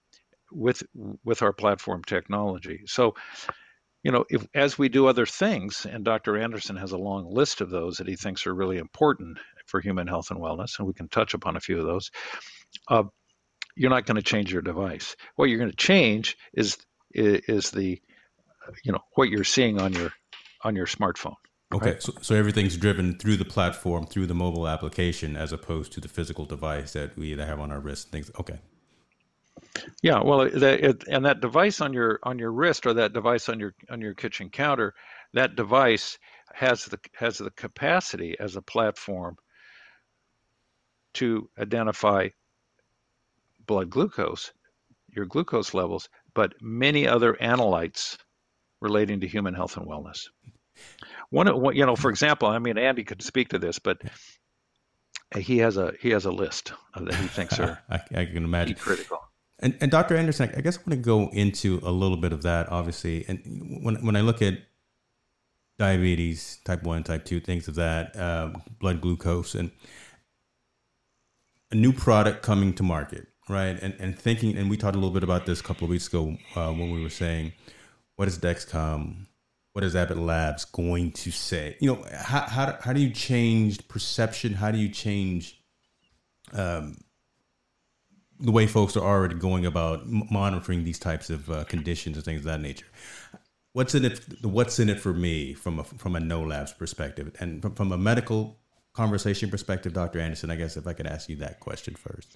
with 0.51 0.83
with 1.23 1.41
our 1.41 1.53
platform 1.53 2.03
technology. 2.03 2.81
So, 2.85 3.15
you 4.03 4.11
know, 4.11 4.25
if, 4.29 4.45
as 4.53 4.77
we 4.77 4.89
do 4.89 5.07
other 5.07 5.25
things, 5.25 5.85
and 5.89 6.03
Dr. 6.05 6.37
Anderson 6.37 6.75
has 6.77 6.91
a 6.91 6.97
long 6.97 7.33
list 7.33 7.61
of 7.61 7.69
those 7.69 7.97
that 7.97 8.07
he 8.07 8.15
thinks 8.15 8.47
are 8.47 8.55
really 8.55 8.77
important 8.77 9.39
for 9.65 9.81
human 9.81 10.07
health 10.07 10.31
and 10.31 10.39
wellness, 10.39 10.79
and 10.79 10.87
we 10.87 10.93
can 10.93 11.09
touch 11.09 11.33
upon 11.33 11.57
a 11.57 11.61
few 11.61 11.79
of 11.79 11.85
those. 11.85 12.11
Uh, 12.87 13.03
you're 13.75 13.89
not 13.89 14.05
going 14.05 14.15
to 14.15 14.21
change 14.21 14.51
your 14.51 14.61
device. 14.61 15.15
What 15.35 15.49
you're 15.49 15.59
going 15.59 15.71
to 15.71 15.77
change 15.77 16.37
is 16.53 16.77
is 17.13 17.71
the 17.71 18.01
you 18.83 18.91
know 18.91 19.03
what 19.15 19.29
you're 19.29 19.43
seeing 19.43 19.81
on 19.81 19.93
your 19.93 20.11
on 20.63 20.75
your 20.75 20.85
smartphone. 20.85 21.35
Okay, 21.73 21.91
right? 21.91 22.03
so, 22.03 22.13
so 22.21 22.35
everything's 22.35 22.77
driven 22.77 23.17
through 23.17 23.35
the 23.35 23.45
platform, 23.45 24.05
through 24.05 24.27
the 24.27 24.33
mobile 24.33 24.67
application, 24.67 25.35
as 25.35 25.51
opposed 25.51 25.91
to 25.93 25.99
the 25.99 26.07
physical 26.07 26.45
device 26.45 26.93
that 26.93 27.17
we 27.17 27.33
either 27.33 27.45
have 27.45 27.59
on 27.59 27.71
our 27.71 27.79
wrist. 27.79 28.09
Things. 28.09 28.31
Okay. 28.39 28.59
Yeah, 30.01 30.21
well, 30.23 30.49
the, 30.49 30.89
it, 30.89 31.03
and 31.09 31.25
that 31.25 31.41
device 31.41 31.81
on 31.81 31.93
your 31.93 32.19
on 32.23 32.39
your 32.39 32.51
wrist 32.51 32.85
or 32.85 32.93
that 32.93 33.13
device 33.13 33.49
on 33.49 33.59
your 33.59 33.73
on 33.89 33.99
your 34.01 34.13
kitchen 34.13 34.49
counter, 34.49 34.93
that 35.33 35.55
device 35.55 36.17
has 36.53 36.85
the 36.85 36.99
has 37.15 37.37
the 37.37 37.51
capacity 37.51 38.37
as 38.39 38.55
a 38.55 38.61
platform 38.61 39.35
to 41.15 41.49
identify 41.59 42.29
blood 43.65 43.89
glucose, 43.89 44.53
your 45.09 45.25
glucose 45.25 45.73
levels, 45.73 46.07
but 46.33 46.53
many 46.61 47.07
other 47.07 47.33
analytes 47.41 48.17
relating 48.81 49.21
to 49.21 49.27
human 49.27 49.53
health 49.53 49.77
and 49.77 49.87
wellness. 49.87 50.27
One, 51.29 51.75
you 51.75 51.85
know, 51.85 51.95
for 51.95 52.09
example, 52.09 52.47
I 52.47 52.59
mean, 52.59 52.77
Andy 52.77 53.03
could 53.03 53.21
speak 53.21 53.49
to 53.49 53.59
this, 53.59 53.79
but 53.79 54.01
he 55.35 55.57
has 55.59 55.77
a 55.77 55.93
he 55.99 56.11
has 56.11 56.25
a 56.25 56.31
list 56.31 56.73
that 56.95 57.15
he 57.15 57.27
thinks 57.27 57.59
are 57.59 57.79
I, 57.89 57.99
I, 58.15 58.25
can 58.25 58.45
imagine 58.45 58.75
critical. 58.75 59.19
And, 59.59 59.75
and 59.81 59.89
Dr. 59.89 60.15
Anderson, 60.15 60.51
I 60.55 60.61
guess 60.61 60.77
I 60.77 60.81
want 60.81 60.91
to 60.91 60.97
go 60.97 61.29
into 61.29 61.79
a 61.83 61.91
little 61.91 62.17
bit 62.17 62.31
of 62.31 62.43
that, 62.43 62.71
obviously. 62.71 63.25
And 63.27 63.81
when 63.83 63.95
when 64.05 64.15
I 64.15 64.21
look 64.21 64.41
at 64.41 64.59
diabetes, 65.79 66.59
type 66.63 66.83
one, 66.83 67.03
type 67.03 67.25
two, 67.25 67.39
things 67.39 67.67
of 67.67 67.75
that, 67.75 68.17
um, 68.19 68.61
blood 68.79 69.01
glucose, 69.01 69.55
and 69.55 69.71
a 71.71 71.75
new 71.75 71.91
product 71.91 72.43
coming 72.43 72.73
to 72.73 72.83
market, 72.83 73.27
right? 73.49 73.77
And 73.81 73.95
and 73.99 74.17
thinking, 74.17 74.55
and 74.57 74.69
we 74.69 74.77
talked 74.77 74.95
a 74.95 74.99
little 74.99 75.13
bit 75.13 75.23
about 75.23 75.45
this 75.45 75.59
a 75.59 75.63
couple 75.63 75.85
of 75.85 75.89
weeks 75.89 76.07
ago 76.07 76.37
uh, 76.55 76.71
when 76.71 76.91
we 76.91 77.01
were 77.01 77.09
saying, 77.09 77.53
what 78.17 78.27
is 78.27 78.37
Dexcom? 78.37 79.27
What 79.73 79.83
is 79.83 79.95
Abbott 79.95 80.17
Labs 80.17 80.65
going 80.65 81.11
to 81.11 81.31
say? 81.31 81.77
You 81.79 81.93
know, 81.93 82.05
how 82.11 82.41
how 82.41 82.77
how 82.81 82.93
do 82.93 82.99
you 82.99 83.11
change 83.11 83.87
perception? 83.87 84.53
How 84.53 84.71
do 84.71 84.79
you 84.79 84.89
change 84.89 85.61
um, 86.51 86.97
the 88.39 88.51
way 88.51 88.65
folks 88.65 88.97
are 88.97 89.03
already 89.03 89.35
going 89.35 89.67
about 89.67 90.07
monitoring 90.07 90.83
these 90.83 90.97
types 90.97 91.29
of 91.29 91.49
uh, 91.49 91.63
conditions 91.65 92.17
and 92.17 92.25
things 92.25 92.39
of 92.39 92.45
that 92.45 92.59
nature? 92.59 92.87
What's 93.73 93.93
in 93.93 94.03
it? 94.03 94.19
What's 94.41 94.79
in 94.79 94.89
it 94.89 94.99
for 94.99 95.13
me 95.13 95.53
from 95.53 95.77
a 95.77 95.83
from 95.83 96.15
a 96.15 96.19
Know 96.19 96.41
Labs 96.41 96.73
perspective, 96.73 97.31
and 97.39 97.61
from, 97.61 97.75
from 97.75 97.91
a 97.91 97.97
medical 97.97 98.57
conversation 98.93 99.51
perspective, 99.51 99.93
Dr. 99.93 100.19
Anderson? 100.19 100.49
I 100.49 100.55
guess 100.55 100.75
if 100.75 100.87
I 100.87 100.93
could 100.93 101.05
ask 101.05 101.29
you 101.29 101.35
that 101.35 101.59
question 101.59 101.93
first. 101.93 102.35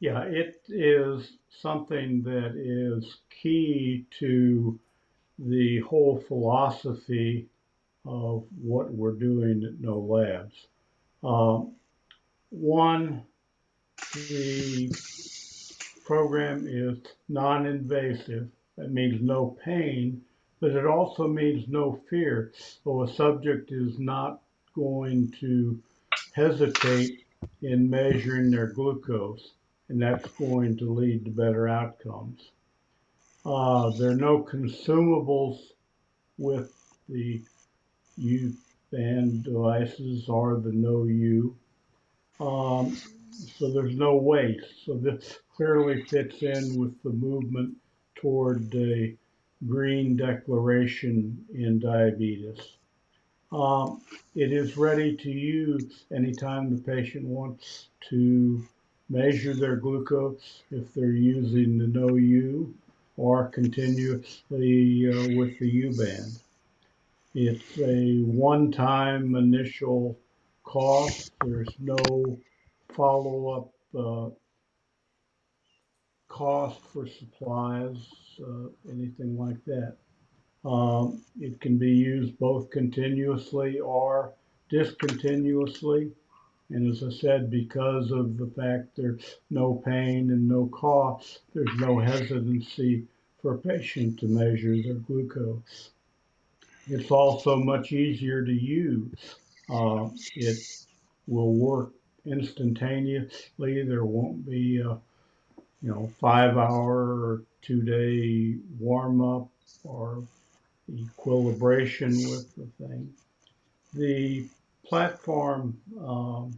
Yeah, 0.00 0.22
it 0.24 0.60
is 0.68 1.38
something 1.48 2.22
that 2.24 2.54
is 2.56 3.16
key 3.30 4.04
to 4.18 4.78
the 5.38 5.80
whole 5.80 6.22
philosophy 6.28 7.48
of 8.04 8.44
what 8.60 8.92
we're 8.92 9.12
doing 9.12 9.64
at 9.64 9.80
Know 9.80 9.98
Labs. 9.98 10.66
Um, 11.24 11.72
one, 12.50 13.22
the 14.14 14.90
program 16.04 16.66
is 16.68 16.98
non 17.28 17.66
invasive, 17.66 18.48
that 18.76 18.92
means 18.92 19.22
no 19.22 19.56
pain, 19.64 20.22
but 20.60 20.72
it 20.72 20.86
also 20.86 21.26
means 21.26 21.68
no 21.68 22.00
fear. 22.08 22.52
So 22.84 23.02
a 23.02 23.08
subject 23.08 23.72
is 23.72 23.98
not 23.98 24.42
going 24.74 25.32
to 25.40 25.82
hesitate 26.32 27.24
in 27.62 27.88
measuring 27.88 28.50
their 28.50 28.68
glucose, 28.68 29.52
and 29.88 30.00
that's 30.02 30.28
going 30.32 30.76
to 30.78 30.92
lead 30.92 31.24
to 31.24 31.30
better 31.30 31.68
outcomes. 31.68 32.50
Uh, 33.44 33.90
there 33.90 34.10
are 34.10 34.16
no 34.16 34.42
consumables 34.42 35.58
with 36.38 36.72
the 37.08 37.42
U 38.16 38.52
band 38.90 39.44
devices 39.44 40.28
or 40.28 40.56
the 40.56 40.70
KnowU. 40.70 41.54
Um, 42.40 42.96
so 43.58 43.70
there's 43.70 43.96
no 43.96 44.16
waste. 44.16 44.84
So 44.84 44.94
this 44.94 45.38
clearly 45.54 46.02
fits 46.04 46.42
in 46.42 46.76
with 46.76 47.00
the 47.02 47.10
movement 47.10 47.76
toward 48.14 48.74
a 48.74 49.14
green 49.66 50.16
declaration 50.16 51.44
in 51.54 51.78
diabetes. 51.78 52.58
Um, 53.52 54.02
it 54.34 54.52
is 54.52 54.76
ready 54.76 55.16
to 55.16 55.30
use 55.30 56.04
anytime 56.12 56.74
the 56.74 56.82
patient 56.82 57.24
wants 57.24 57.88
to 58.10 58.66
measure 59.08 59.54
their 59.54 59.76
glucose 59.76 60.62
if 60.70 60.92
they're 60.94 61.10
using 61.10 61.78
the 61.78 61.86
KnowU 61.86 62.72
or 63.16 63.48
continuously 63.48 65.08
uh, 65.08 65.36
with 65.36 65.58
the 65.58 65.68
U-band. 65.68 66.38
It's 67.34 67.78
a 67.78 68.22
one-time 68.22 69.34
initial 69.36 70.18
cost. 70.64 71.32
There's 71.40 71.74
no 71.78 72.38
follow-up 72.94 73.72
uh, 73.96 74.30
cost 76.28 76.80
for 76.92 77.06
supplies, 77.06 77.96
uh, 78.42 78.68
anything 78.90 79.38
like 79.38 79.64
that. 79.66 79.96
Um, 80.64 81.22
it 81.40 81.60
can 81.60 81.78
be 81.78 81.90
used 81.90 82.38
both 82.38 82.70
continuously 82.70 83.78
or 83.78 84.32
discontinuously. 84.68 86.10
And 86.70 86.90
as 86.90 87.02
I 87.02 87.10
said, 87.10 87.50
because 87.50 88.10
of 88.10 88.36
the 88.36 88.48
fact 88.48 88.96
there's 88.96 89.36
no 89.50 89.74
pain 89.84 90.30
and 90.30 90.48
no 90.48 90.66
cough, 90.66 91.38
there's 91.54 91.78
no 91.78 91.98
hesitancy 91.98 93.04
for 93.40 93.54
a 93.54 93.58
patient 93.58 94.18
to 94.20 94.26
measure 94.26 94.74
their 94.82 94.94
glucose. 94.94 95.90
It's 96.88 97.10
also 97.10 97.56
much 97.56 97.92
easier 97.92 98.44
to 98.44 98.52
use. 98.52 99.36
Uh, 99.70 100.08
it 100.34 100.58
will 101.26 101.54
work 101.54 101.92
instantaneously. 102.24 103.82
There 103.82 104.04
won't 104.04 104.44
be 104.48 104.80
a 104.80 104.98
you 105.82 105.90
know 105.90 106.10
five 106.20 106.56
hour 106.56 106.96
or 106.96 107.42
two 107.62 107.82
day 107.82 108.56
warm 108.78 109.20
up 109.20 109.48
or 109.84 110.22
equilibration 110.92 112.10
with 112.10 112.54
the 112.56 112.66
thing. 112.84 113.12
The 113.94 114.46
platform 114.88 115.78
um, 116.00 116.52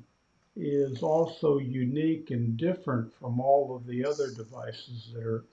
is 0.56 1.02
also 1.02 1.58
unique 1.58 2.30
and 2.30 2.56
different 2.56 3.12
from 3.14 3.40
all 3.40 3.74
of 3.76 3.86
the 3.86 4.04
other 4.04 4.30
devices 4.30 5.10
that 5.14 5.24
are 5.24 5.44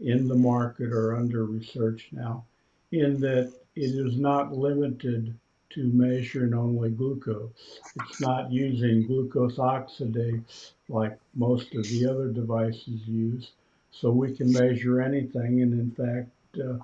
in 0.00 0.28
the 0.28 0.34
market 0.34 0.92
or 0.92 1.16
under 1.16 1.44
research 1.44 2.08
now, 2.12 2.44
in 2.92 3.20
that 3.20 3.52
it 3.74 3.94
is 3.94 4.16
not 4.16 4.52
limited 4.52 5.34
to 5.70 5.84
measuring 5.92 6.54
only 6.54 6.90
glucose. 6.90 7.80
It's 7.96 8.20
not 8.20 8.50
using 8.50 9.06
glucose 9.06 9.56
oxidase 9.56 10.72
like 10.88 11.18
most 11.34 11.74
of 11.74 11.82
the 11.84 12.06
other 12.06 12.28
devices 12.28 13.06
use. 13.06 13.50
So 13.90 14.10
we 14.10 14.34
can 14.34 14.52
measure 14.52 15.00
anything, 15.00 15.62
and 15.62 15.72
in 15.72 15.90
fact, 15.90 16.28
uh, 16.58 16.78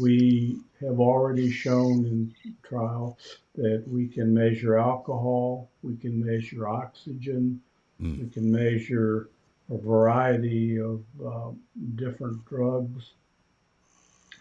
we 0.00 0.58
have 0.80 1.00
already 1.00 1.50
shown 1.50 2.04
in 2.04 2.34
trial 2.62 3.18
that 3.56 3.84
we 3.86 4.08
can 4.08 4.34
measure 4.34 4.76
alcohol, 4.78 5.68
we 5.82 5.96
can 5.96 6.24
measure 6.24 6.68
oxygen, 6.68 7.60
mm. 8.00 8.20
we 8.20 8.28
can 8.28 8.50
measure 8.50 9.28
a 9.70 9.78
variety 9.78 10.78
of 10.80 11.02
uh, 11.24 11.50
different 11.94 12.44
drugs. 12.46 13.12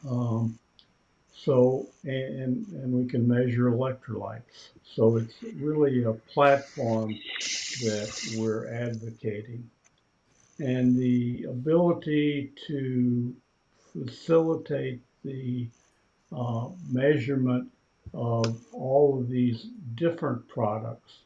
Um, 0.09 0.59
so, 1.35 1.87
and, 2.03 2.65
and 2.67 2.93
we 2.93 3.05
can 3.05 3.27
measure 3.27 3.71
electrolytes. 3.71 4.69
So 4.83 5.17
it's 5.17 5.35
really 5.55 6.03
a 6.03 6.13
platform 6.13 7.09
that 7.83 8.35
we're 8.37 8.73
advocating. 8.73 9.69
And 10.59 10.95
the 10.95 11.45
ability 11.49 12.51
to 12.67 13.35
facilitate 13.93 15.01
the 15.23 15.67
uh, 16.35 16.67
measurement 16.89 17.69
of 18.13 18.59
all 18.73 19.19
of 19.19 19.29
these 19.29 19.67
different 19.95 20.47
products 20.47 21.19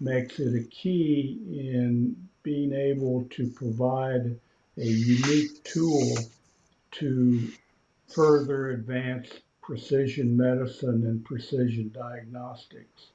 makes 0.00 0.38
it 0.38 0.54
a 0.54 0.64
key 0.68 1.38
in 1.50 2.16
being 2.42 2.72
able 2.72 3.26
to 3.30 3.48
provide 3.48 4.38
a 4.76 4.84
unique 4.84 5.62
tool 5.64 6.16
to 6.90 7.48
further 8.08 8.70
advance 8.70 9.30
precision 9.62 10.36
medicine 10.36 11.06
and 11.06 11.24
precision 11.24 11.90
diagnostics. 11.94 13.08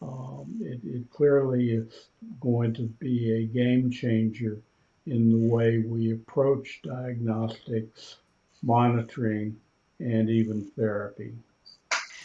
Um, 0.00 0.60
it, 0.60 0.80
it, 0.84 1.10
clearly 1.10 1.70
is 1.70 2.06
going 2.40 2.74
to 2.74 2.82
be 2.82 3.32
a 3.32 3.46
game 3.46 3.90
changer 3.90 4.58
in 5.06 5.30
the 5.30 5.54
way 5.54 5.78
we 5.78 6.12
approach 6.12 6.80
diagnostics, 6.82 8.16
monitoring, 8.62 9.56
and 9.98 10.30
even 10.30 10.70
therapy. 10.76 11.32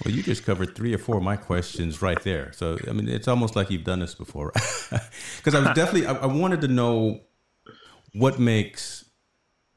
Well, 0.05 0.13
you 0.13 0.21
just 0.21 0.45
covered 0.45 0.75
three 0.75 0.93
or 0.93 0.99
four 0.99 1.17
of 1.17 1.23
my 1.23 1.37
questions 1.37 2.01
right 2.01 2.21
there. 2.21 2.51
So, 2.53 2.77
I 2.87 2.93
mean, 2.93 3.09
it's 3.09 3.27
almost 3.27 3.55
like 3.55 3.71
you've 3.71 3.83
done 3.83 3.99
this 3.99 4.15
before. 4.15 4.51
Because 5.37 5.53
I 5.55 5.59
was 5.59 5.75
definitely, 5.75 6.07
I, 6.07 6.13
I, 6.13 6.25
wanted 6.25 6.61
to 6.61 6.67
know 6.67 7.21
what 8.13 8.39
makes 8.39 8.96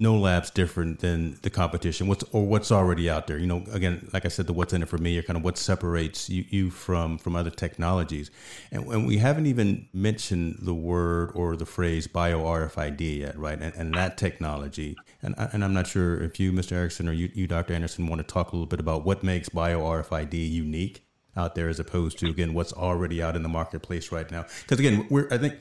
Know 0.00 0.18
Lab's 0.18 0.50
different 0.50 1.00
than 1.00 1.38
the 1.42 1.50
competition. 1.50 2.08
What's 2.08 2.24
or 2.32 2.46
what's 2.46 2.72
already 2.72 3.10
out 3.10 3.26
there? 3.26 3.36
You 3.36 3.46
know 3.46 3.64
again 3.70 4.08
like 4.14 4.24
i 4.24 4.28
said 4.28 4.46
the 4.46 4.54
what's 4.54 4.72
in 4.72 4.82
it 4.82 4.88
for 4.88 4.96
me 4.98 5.18
or 5.18 5.22
kind 5.22 5.36
of 5.36 5.44
what 5.44 5.58
separates 5.58 6.30
you, 6.30 6.44
you 6.48 6.70
from 6.70 7.18
from 7.18 7.36
other 7.36 7.50
technologies. 7.50 8.30
And, 8.72 8.86
and 8.86 9.06
we 9.06 9.18
haven't 9.18 9.44
even 9.46 9.88
mentioned 9.92 10.60
the 10.62 10.72
word 10.74 11.32
or 11.34 11.54
the 11.54 11.66
phrase 11.66 12.06
bio 12.06 12.40
rfid 12.40 13.18
yet 13.18 13.38
right? 13.38 13.60
And, 13.60 13.74
and 13.74 13.94
that 13.94 14.16
technology 14.16 14.96
and, 15.22 15.34
and 15.36 15.62
i'm 15.62 15.74
not 15.74 15.86
sure 15.86 16.20
if 16.22 16.40
you 16.40 16.52
mr 16.52 16.72
erickson 16.72 17.08
or 17.08 17.12
you, 17.12 17.30
you 17.34 17.46
dr 17.46 17.72
anderson 17.72 18.06
want 18.06 18.26
to 18.26 18.26
talk 18.26 18.52
a 18.52 18.56
little 18.56 18.66
bit 18.66 18.80
about 18.80 19.04
what 19.04 19.22
makes 19.22 19.48
bio 19.48 19.80
rfid 19.80 20.32
unique 20.32 21.04
out 21.36 21.54
there 21.54 21.68
as 21.68 21.78
opposed 21.78 22.18
to 22.18 22.28
again 22.28 22.54
what's 22.54 22.72
already 22.72 23.22
out 23.22 23.36
in 23.36 23.42
the 23.42 23.48
marketplace 23.48 24.10
right 24.10 24.30
now. 24.30 24.44
Because 24.62 24.78
again 24.78 25.06
we're 25.10 25.28
i 25.30 25.38
think 25.38 25.54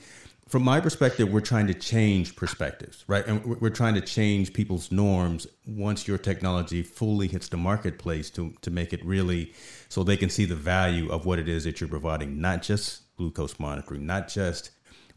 from 0.49 0.63
my 0.63 0.79
perspective, 0.79 1.31
we're 1.31 1.41
trying 1.41 1.67
to 1.67 1.75
change 1.75 2.35
perspectives, 2.35 3.05
right? 3.07 3.25
And 3.27 3.45
we're 3.61 3.69
trying 3.69 3.93
to 3.93 4.01
change 4.01 4.51
people's 4.51 4.91
norms 4.91 5.45
once 5.67 6.07
your 6.07 6.17
technology 6.17 6.81
fully 6.81 7.27
hits 7.27 7.49
the 7.49 7.57
marketplace 7.57 8.31
to, 8.31 8.55
to 8.61 8.71
make 8.71 8.91
it 8.91 9.05
really 9.05 9.53
so 9.89 10.03
they 10.03 10.17
can 10.17 10.29
see 10.29 10.45
the 10.45 10.55
value 10.55 11.11
of 11.11 11.27
what 11.27 11.37
it 11.37 11.47
is 11.47 11.65
that 11.65 11.79
you're 11.79 11.87
providing, 11.87 12.41
not 12.41 12.63
just 12.63 13.15
glucose 13.15 13.59
monitoring, 13.59 14.07
not 14.07 14.27
just 14.27 14.71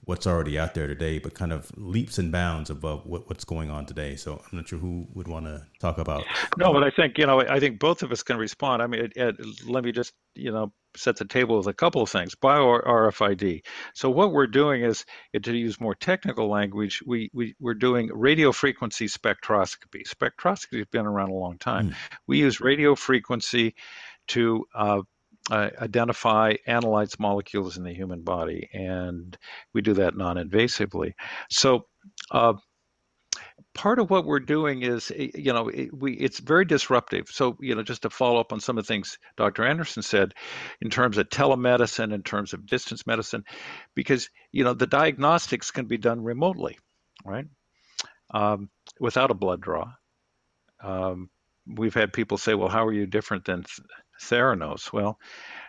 what's 0.05 0.27
already 0.27 0.59
out 0.59 0.75
there 0.75 0.87
today, 0.87 1.19
but 1.19 1.33
kind 1.33 1.53
of 1.53 1.71
leaps 1.79 2.19
and 2.19 2.31
bounds 2.31 2.69
above 2.69 3.07
what, 3.07 3.27
what's 3.29 3.45
going 3.45 3.71
on 3.71 3.87
today. 3.87 4.17
So 4.17 4.35
I'm 4.35 4.59
not 4.59 4.69
sure 4.69 4.79
who 4.79 5.07
would 5.15 5.29
want 5.29 5.47
to 5.47 5.65
talk 5.79 5.97
about. 5.97 6.25
No, 6.59 6.75
but 6.75 6.83
I 6.83 6.91
think 6.91 7.17
you 7.17 7.27
know 7.27 7.41
I 7.41 7.59
think 7.59 7.79
both 7.79 8.03
of 8.03 8.13
us 8.13 8.23
can 8.23 8.37
respond. 8.37 8.83
I 8.83 8.87
mean, 8.87 9.01
it, 9.01 9.13
it, 9.17 9.37
let 9.67 9.85
me 9.85 9.93
just 9.93 10.13
you 10.35 10.51
know 10.51 10.73
set 10.97 11.17
the 11.17 11.25
table 11.25 11.57
with 11.57 11.67
a 11.67 11.75
couple 11.75 12.03
of 12.03 12.11
things. 12.11 12.35
Bio 12.35 12.65
RFID. 12.81 13.63
So 13.95 14.11
what 14.11 14.33
we're 14.33 14.47
doing 14.47 14.83
is, 14.83 15.05
to 15.41 15.57
use 15.57 15.81
more 15.81 15.95
technical 15.95 16.49
language, 16.49 17.03
we, 17.07 17.31
we 17.33 17.55
we're 17.61 17.75
doing 17.75 18.11
radio 18.13 18.53
frequency 18.53 19.07
spectroscopy. 19.07 20.03
Spectroscopy 20.07 20.79
has 20.79 20.87
been 20.91 21.07
around 21.07 21.31
a 21.31 21.35
long 21.35 21.59
time. 21.59 21.91
Mm. 21.91 21.95
We 22.27 22.39
use 22.39 22.61
radio 22.61 22.95
frequency 22.95 23.75
to 24.29 24.65
uh, 24.75 25.03
uh, 25.51 25.71
identify 25.81 26.55
analytes 26.69 27.19
molecules 27.19 27.77
in 27.77 27.85
the 27.85 27.95
human 27.95 28.23
body, 28.23 28.69
and 28.73 29.37
we 29.73 29.83
do 29.83 29.95
that 29.95 30.17
non-invasively. 30.17 31.13
So. 31.51 31.87
Uh, 32.31 32.55
part 33.75 33.99
of 33.99 34.11
what 34.11 34.27
we're 34.27 34.41
doing 34.41 34.83
is 34.83 35.11
eh, 35.17 35.29
you 35.35 35.53
know 35.53 35.69
it, 35.69 35.91
we 35.93 36.15
it's 36.15 36.41
very 36.41 36.65
disruptive. 36.65 37.29
So 37.31 37.57
you 37.61 37.75
know 37.75 37.83
just 37.83 38.03
to 38.03 38.11
follow 38.11 38.41
up 38.41 38.53
on 38.53 38.61
some 38.61 38.79
of 38.79 38.85
the 38.85 38.89
things 38.89 39.19
dr 39.37 39.65
anderson 39.65 40.03
said 40.03 40.35
in 40.81 40.91
terms 40.91 41.19
of 41.19 41.29
telemedicine 41.29 42.13
in 42.13 42.23
terms 42.23 42.53
of 42.53 42.67
distance 42.67 43.07
medicine 43.07 43.45
because 43.95 44.29
you 44.53 44.65
know 44.65 44.75
the 44.75 44.87
diagnostics 44.87 45.71
can 45.71 45.87
be 45.87 45.99
done 45.99 46.23
remotely 46.23 46.79
right? 47.25 47.47
Um, 48.33 48.71
without 49.01 49.31
a 49.31 49.35
blood 49.35 49.61
draw. 49.61 49.93
Um, 50.83 51.29
we've 51.67 51.95
had 51.95 52.13
people 52.13 52.39
say 52.39 52.55
well 52.55 52.69
how 52.69 52.87
are 52.87 52.93
you 52.93 53.07
different 53.07 53.45
than 53.45 53.65
theranos? 54.21 54.93
Well 54.93 55.19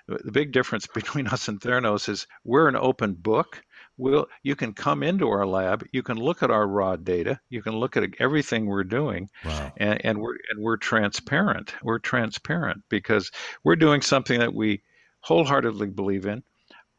the 0.08 0.32
big 0.32 0.52
difference 0.52 0.88
between 0.94 1.28
us 1.28 1.48
and 1.48 1.60
theranos 1.60 2.10
is 2.10 2.28
we're 2.44 2.68
an 2.68 2.76
open 2.76 3.14
book 3.14 3.62
we'll 3.98 4.26
you 4.42 4.56
can 4.56 4.74
come 4.74 5.04
into 5.04 5.30
our 5.30 5.46
lab 5.46 5.86
you 5.92 6.02
can 6.02 6.18
look 6.18 6.42
at 6.42 6.52
our 6.52 6.68
raw 6.68 6.96
data 6.96 7.40
you 7.50 7.62
can 7.62 7.74
look 7.74 7.96
at 7.96 8.10
everything 8.20 8.66
we're 8.66 8.84
doing 8.84 9.30
wow. 9.46 9.72
and, 9.78 10.04
and 10.06 10.20
we're 10.20 10.36
and 10.50 10.60
we're 10.60 10.78
transparent 10.78 11.74
we're 11.84 12.00
transparent 12.00 12.82
because 12.90 13.32
we're 13.64 13.76
doing 13.76 14.02
something 14.02 14.40
that 14.40 14.54
we 14.54 14.82
wholeheartedly 15.24 15.90
believe 15.90 16.26
in. 16.26 16.44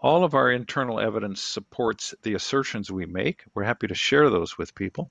All 0.00 0.24
of 0.24 0.34
our 0.34 0.50
internal 0.50 1.00
evidence 1.00 1.40
supports 1.40 2.14
the 2.22 2.34
assertions 2.34 2.90
we 2.90 3.06
make. 3.06 3.42
We're 3.54 3.64
happy 3.64 3.86
to 3.86 3.94
share 3.94 4.28
those 4.28 4.58
with 4.58 4.74
people. 4.74 5.10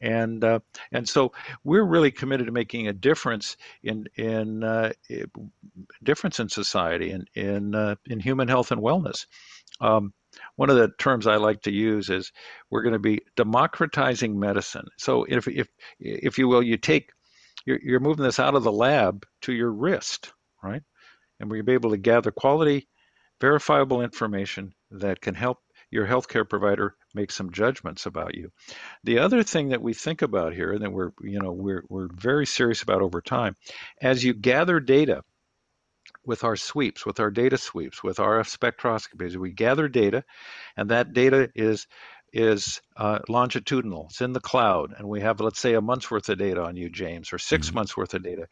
And 0.00 0.44
uh, 0.44 0.60
and 0.92 1.08
so 1.08 1.32
we're 1.64 1.84
really 1.84 2.12
committed 2.12 2.46
to 2.46 2.52
making 2.52 2.86
a 2.86 2.92
difference 2.92 3.56
in 3.82 4.06
in 4.16 4.62
uh, 4.62 4.92
difference 6.02 6.38
in 6.38 6.48
society 6.48 7.10
and 7.10 7.28
in 7.34 7.46
in, 7.48 7.74
uh, 7.74 7.96
in 8.06 8.20
human 8.20 8.46
health 8.46 8.70
and 8.70 8.80
wellness. 8.80 9.26
Um, 9.80 10.12
one 10.56 10.70
of 10.70 10.76
the 10.76 10.90
terms 10.98 11.26
I 11.26 11.36
like 11.36 11.62
to 11.62 11.72
use 11.72 12.10
is 12.10 12.32
we're 12.70 12.82
going 12.82 12.92
to 12.92 12.98
be 12.98 13.22
democratizing 13.36 14.38
medicine. 14.38 14.86
So 14.98 15.24
if 15.28 15.48
if 15.48 15.68
if 15.98 16.38
you 16.38 16.48
will, 16.48 16.62
you 16.62 16.76
take 16.76 17.10
you're, 17.66 17.80
you're 17.82 18.00
moving 18.00 18.24
this 18.24 18.38
out 18.38 18.54
of 18.54 18.62
the 18.62 18.72
lab 18.72 19.26
to 19.42 19.52
your 19.52 19.70
wrist, 19.70 20.32
right? 20.62 20.82
And 21.38 21.50
we'll 21.50 21.62
be 21.62 21.72
able 21.72 21.90
to 21.90 21.96
gather 21.96 22.30
quality, 22.30 22.88
verifiable 23.40 24.02
information 24.02 24.74
that 24.90 25.20
can 25.20 25.34
help 25.34 25.58
your 25.90 26.06
healthcare 26.06 26.48
provider 26.48 26.94
make 27.14 27.32
some 27.32 27.50
judgments 27.50 28.06
about 28.06 28.34
you. 28.34 28.52
The 29.02 29.18
other 29.18 29.42
thing 29.42 29.70
that 29.70 29.82
we 29.82 29.92
think 29.92 30.22
about 30.22 30.54
here, 30.54 30.72
and 30.72 30.82
that 30.82 30.92
we're 30.92 31.10
you 31.22 31.40
know 31.40 31.52
we're 31.52 31.84
we're 31.88 32.08
very 32.12 32.46
serious 32.46 32.82
about 32.82 33.02
over 33.02 33.20
time, 33.20 33.56
as 34.00 34.24
you 34.24 34.34
gather 34.34 34.78
data 34.78 35.24
with 36.24 36.44
our 36.44 36.56
sweeps, 36.56 37.06
with 37.06 37.20
our 37.20 37.30
data 37.30 37.56
sweeps, 37.56 38.02
with 38.02 38.18
RF 38.18 38.48
spectroscopies. 38.48 39.36
We 39.36 39.52
gather 39.52 39.88
data, 39.88 40.24
and 40.76 40.90
that 40.90 41.12
data 41.12 41.50
is 41.54 41.86
is 42.32 42.80
uh, 42.96 43.18
longitudinal. 43.28 44.06
It's 44.10 44.20
in 44.20 44.32
the 44.32 44.40
cloud, 44.40 44.94
and 44.96 45.08
we 45.08 45.20
have, 45.20 45.40
let's 45.40 45.58
say, 45.58 45.74
a 45.74 45.80
month's 45.80 46.10
worth 46.10 46.28
of 46.28 46.38
data 46.38 46.62
on 46.62 46.76
you, 46.76 46.88
James, 46.88 47.32
or 47.32 47.38
6 47.38 47.66
mm-hmm. 47.66 47.74
months 47.74 47.96
worth 47.96 48.14
of 48.14 48.22
data. 48.22 48.46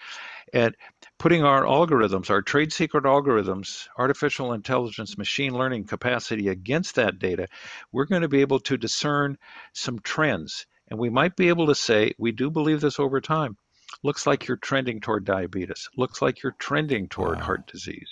And 0.53 0.75
putting 1.19 1.45
our 1.45 1.63
algorithms, 1.63 2.31
our 2.31 2.43
trade 2.43 2.73
secret 2.73 3.05
algorithms, 3.05 3.87
artificial 3.97 4.53
intelligence, 4.53 5.17
machine 5.17 5.55
learning 5.55 5.85
capacity 5.85 6.49
against 6.49 6.97
that 6.97 7.19
data, 7.19 7.49
we're 7.93 8.07
going 8.07 8.23
to 8.23 8.29
be 8.29 8.41
able 8.41 8.61
to 8.61 8.77
discern 8.77 9.39
some 9.73 10.01
trends. 10.01 10.67
And 10.89 10.99
we 10.99 11.11
might 11.11 11.37
be 11.37 11.49
able 11.49 11.67
to 11.67 11.75
say, 11.75 12.13
we 12.19 12.33
do 12.33 12.51
believe 12.51 12.81
this 12.81 12.99
over 12.99 13.21
time 13.21 13.57
looks 14.03 14.27
like 14.27 14.47
you're 14.47 14.57
trending 14.57 15.01
toward 15.01 15.25
diabetes, 15.25 15.89
looks 15.97 16.23
like 16.23 16.43
you're 16.43 16.57
trending 16.59 17.09
toward 17.09 17.39
wow. 17.39 17.45
heart 17.45 17.67
disease. 17.67 18.09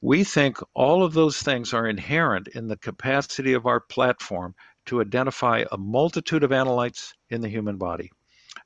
We 0.00 0.24
think 0.24 0.58
all 0.74 1.04
of 1.04 1.14
those 1.14 1.40
things 1.42 1.72
are 1.72 1.86
inherent 1.86 2.48
in 2.48 2.66
the 2.66 2.76
capacity 2.76 3.52
of 3.52 3.66
our 3.66 3.80
platform 3.80 4.54
to 4.86 5.00
identify 5.00 5.64
a 5.70 5.78
multitude 5.78 6.42
of 6.42 6.50
analytes 6.50 7.12
in 7.30 7.40
the 7.40 7.48
human 7.48 7.76
body. 7.76 8.10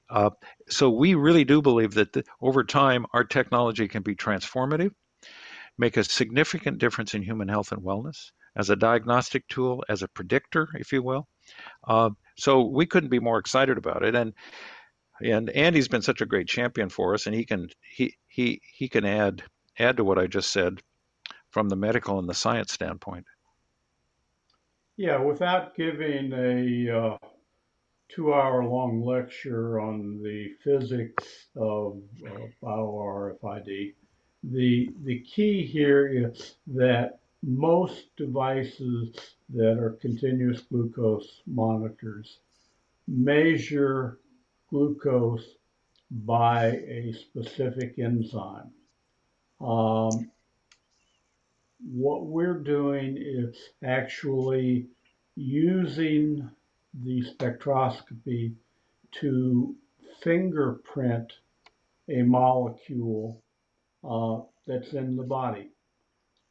Uh, 0.08 0.30
so 0.68 0.88
we 0.88 1.14
really 1.14 1.44
do 1.44 1.60
believe 1.60 1.94
that 1.94 2.12
the, 2.12 2.24
over 2.40 2.64
time 2.64 3.06
our 3.12 3.24
technology 3.24 3.86
can 3.86 4.02
be 4.02 4.14
transformative, 4.14 4.92
make 5.78 5.96
a 5.96 6.04
significant 6.04 6.78
difference 6.78 7.14
in 7.14 7.22
human 7.22 7.48
health 7.48 7.72
and 7.72 7.82
wellness 7.82 8.30
as 8.56 8.70
a 8.70 8.76
diagnostic 8.76 9.46
tool, 9.48 9.84
as 9.88 10.02
a 10.02 10.08
predictor, 10.08 10.68
if 10.74 10.92
you 10.92 11.02
will. 11.02 11.28
Uh, 11.86 12.10
so 12.38 12.62
we 12.62 12.86
couldn't 12.86 13.10
be 13.10 13.20
more 13.20 13.38
excited 13.38 13.76
about 13.76 14.02
it. 14.02 14.14
And 14.14 14.32
and 15.22 15.50
Andy's 15.50 15.88
been 15.88 16.02
such 16.02 16.20
a 16.20 16.26
great 16.26 16.48
champion 16.48 16.88
for 16.88 17.14
us, 17.14 17.26
and 17.26 17.34
he 17.34 17.44
can 17.44 17.68
he 17.80 18.16
he 18.28 18.60
he 18.72 18.88
can 18.88 19.04
add 19.04 19.42
add 19.78 19.96
to 19.96 20.04
what 20.04 20.18
I 20.18 20.26
just 20.26 20.50
said 20.50 20.80
from 21.50 21.68
the 21.68 21.76
medical 21.76 22.18
and 22.18 22.28
the 22.28 22.34
science 22.34 22.72
standpoint. 22.72 23.26
Yeah, 24.96 25.18
without 25.18 25.76
giving 25.76 26.32
a 26.32 26.98
uh, 26.98 27.18
two-hour-long 28.08 29.04
lecture 29.04 29.80
on 29.80 30.22
the 30.22 30.54
physics 30.64 31.48
of 31.56 32.00
uh, 32.26 32.46
bio-RFID, 32.62 33.94
the 34.42 34.90
the 35.04 35.20
key 35.20 35.66
here 35.66 36.06
is 36.06 36.56
that 36.68 37.18
most 37.42 38.16
devices 38.16 39.14
that 39.50 39.78
are 39.78 39.98
continuous 40.00 40.62
glucose 40.62 41.42
monitors 41.46 42.38
measure 43.06 44.18
glucose 44.70 45.56
by 46.10 46.66
a 46.66 47.12
specific 47.12 47.98
enzyme. 47.98 48.70
Um, 49.60 50.30
what 51.80 52.26
we're 52.26 52.58
doing 52.58 53.16
is 53.18 53.56
actually 53.84 54.86
using 55.34 56.50
the 57.02 57.22
spectroscopy 57.22 58.54
to 59.12 59.74
fingerprint 60.22 61.32
a 62.08 62.22
molecule 62.22 63.42
uh, 64.08 64.40
that's 64.66 64.92
in 64.92 65.16
the 65.16 65.22
body. 65.22 65.70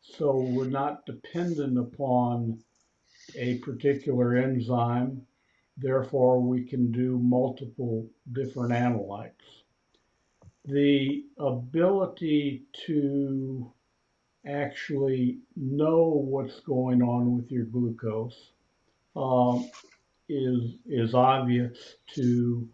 So 0.01 0.37
we're 0.37 0.65
not 0.65 1.05
dependent 1.05 1.77
upon 1.77 2.59
a 3.35 3.57
particular 3.59 4.35
enzyme 4.35 5.25
Therefore, 5.77 6.41
we 6.41 6.63
can 6.63 6.91
do 6.91 7.19
multiple 7.19 8.07
different 8.31 8.71
analytes. 8.71 9.63
The 10.65 11.25
ability 11.37 12.63
to 12.85 13.71
actually 14.47 15.39
know 15.55 16.07
what's 16.07 16.59
going 16.61 17.01
on 17.01 17.35
with 17.35 17.51
your 17.51 17.65
glucose 17.65 18.51
um, 19.15 19.69
is 20.29 20.75
is 20.85 21.13
obvious 21.13 21.95
to 22.13 22.67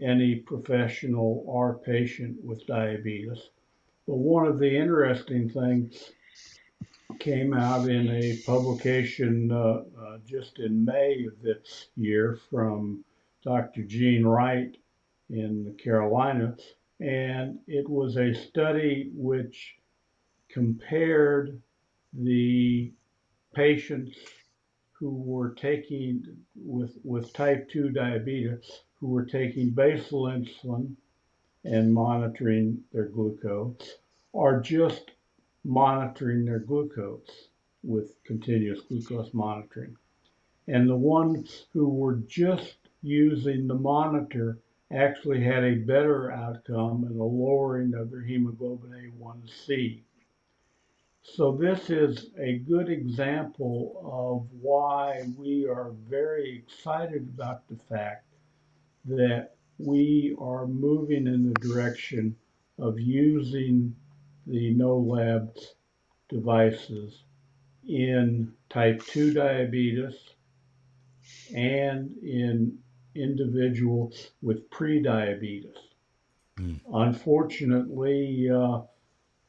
any 0.00 0.36
professional 0.36 1.42
or 1.46 1.78
patient 1.78 2.36
with 2.42 2.66
diabetes. 2.66 3.50
But 4.06 4.16
one 4.16 4.46
of 4.46 4.58
the 4.58 4.74
interesting 4.74 5.48
things 5.48 6.12
came 7.20 7.52
out 7.52 7.86
in 7.88 8.08
a 8.08 8.38
publication 8.46 9.52
uh, 9.52 9.82
uh, 10.02 10.18
just 10.26 10.58
in 10.58 10.84
May 10.84 11.26
of 11.26 11.40
this 11.42 11.88
year 11.94 12.38
from 12.50 13.04
Dr. 13.44 13.82
Gene 13.82 14.24
Wright 14.24 14.74
in 15.28 15.64
the 15.64 15.72
Carolinas, 15.72 16.60
and 16.98 17.58
it 17.68 17.88
was 17.88 18.16
a 18.16 18.34
study 18.34 19.10
which 19.14 19.76
compared 20.48 21.60
the 22.14 22.90
patients 23.54 24.16
who 24.92 25.10
were 25.10 25.50
taking 25.50 26.24
with 26.56 26.96
with 27.04 27.32
type 27.32 27.68
2 27.70 27.90
diabetes 27.90 28.80
who 28.98 29.08
were 29.08 29.24
taking 29.24 29.70
basal 29.70 30.24
insulin 30.24 30.94
and 31.64 31.92
monitoring 31.92 32.82
their 32.92 33.08
glucose 33.08 33.98
are 34.34 34.60
just 34.60 35.10
monitoring 35.64 36.44
their 36.44 36.58
glucose 36.58 37.48
with 37.82 38.22
continuous 38.24 38.80
glucose 38.82 39.32
monitoring. 39.32 39.96
And 40.68 40.88
the 40.88 40.96
ones 40.96 41.66
who 41.72 41.88
were 41.88 42.16
just 42.28 42.76
using 43.02 43.66
the 43.66 43.74
monitor 43.74 44.58
actually 44.92 45.42
had 45.42 45.64
a 45.64 45.76
better 45.76 46.30
outcome 46.32 47.04
and 47.04 47.18
a 47.18 47.24
lowering 47.24 47.94
of 47.94 48.10
their 48.10 48.22
hemoglobin 48.22 49.12
A1C. 49.20 50.02
So 51.22 51.52
this 51.52 51.90
is 51.90 52.30
a 52.38 52.58
good 52.58 52.88
example 52.88 54.00
of 54.04 54.48
why 54.60 55.22
we 55.36 55.66
are 55.66 55.92
very 56.08 56.56
excited 56.56 57.28
about 57.34 57.68
the 57.68 57.76
fact 57.76 58.24
that 59.04 59.54
we 59.78 60.34
are 60.38 60.66
moving 60.66 61.26
in 61.26 61.46
the 61.46 61.60
direction 61.60 62.36
of 62.78 62.98
using 62.98 63.94
the 64.50 64.74
Know 64.74 64.98
Labs 64.98 65.74
devices 66.28 67.22
in 67.88 68.52
type 68.68 69.02
2 69.06 69.32
diabetes 69.32 70.14
and 71.54 72.16
in 72.22 72.78
individuals 73.14 74.30
with 74.42 74.68
prediabetes. 74.70 75.76
Mm. 76.58 76.80
Unfortunately, 76.92 78.48
uh, 78.50 78.80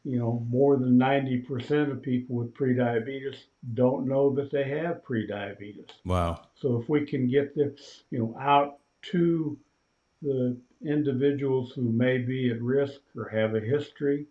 you 0.03 0.17
know, 0.17 0.45
more 0.49 0.77
than 0.77 0.97
90% 0.97 1.91
of 1.91 2.01
people 2.01 2.35
with 2.37 2.53
prediabetes 2.53 3.35
don't 3.73 4.07
know 4.07 4.33
that 4.33 4.51
they 4.51 4.67
have 4.67 5.03
prediabetes. 5.03 5.89
Wow. 6.05 6.41
So 6.55 6.81
if 6.81 6.89
we 6.89 7.05
can 7.05 7.27
get 7.27 7.55
this, 7.55 8.03
you 8.09 8.19
know, 8.19 8.35
out 8.39 8.79
to 9.11 9.57
the 10.21 10.57
individuals 10.83 11.71
who 11.71 11.91
may 11.91 12.17
be 12.17 12.49
at 12.49 12.61
risk 12.61 13.01
or 13.15 13.29
have 13.29 13.55
a 13.55 13.59
history, 13.59 14.25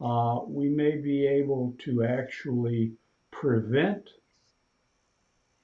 uh, 0.00 0.40
we 0.46 0.68
may 0.68 0.96
be 0.96 1.26
able 1.26 1.74
to 1.84 2.04
actually 2.04 2.92
prevent 3.30 4.10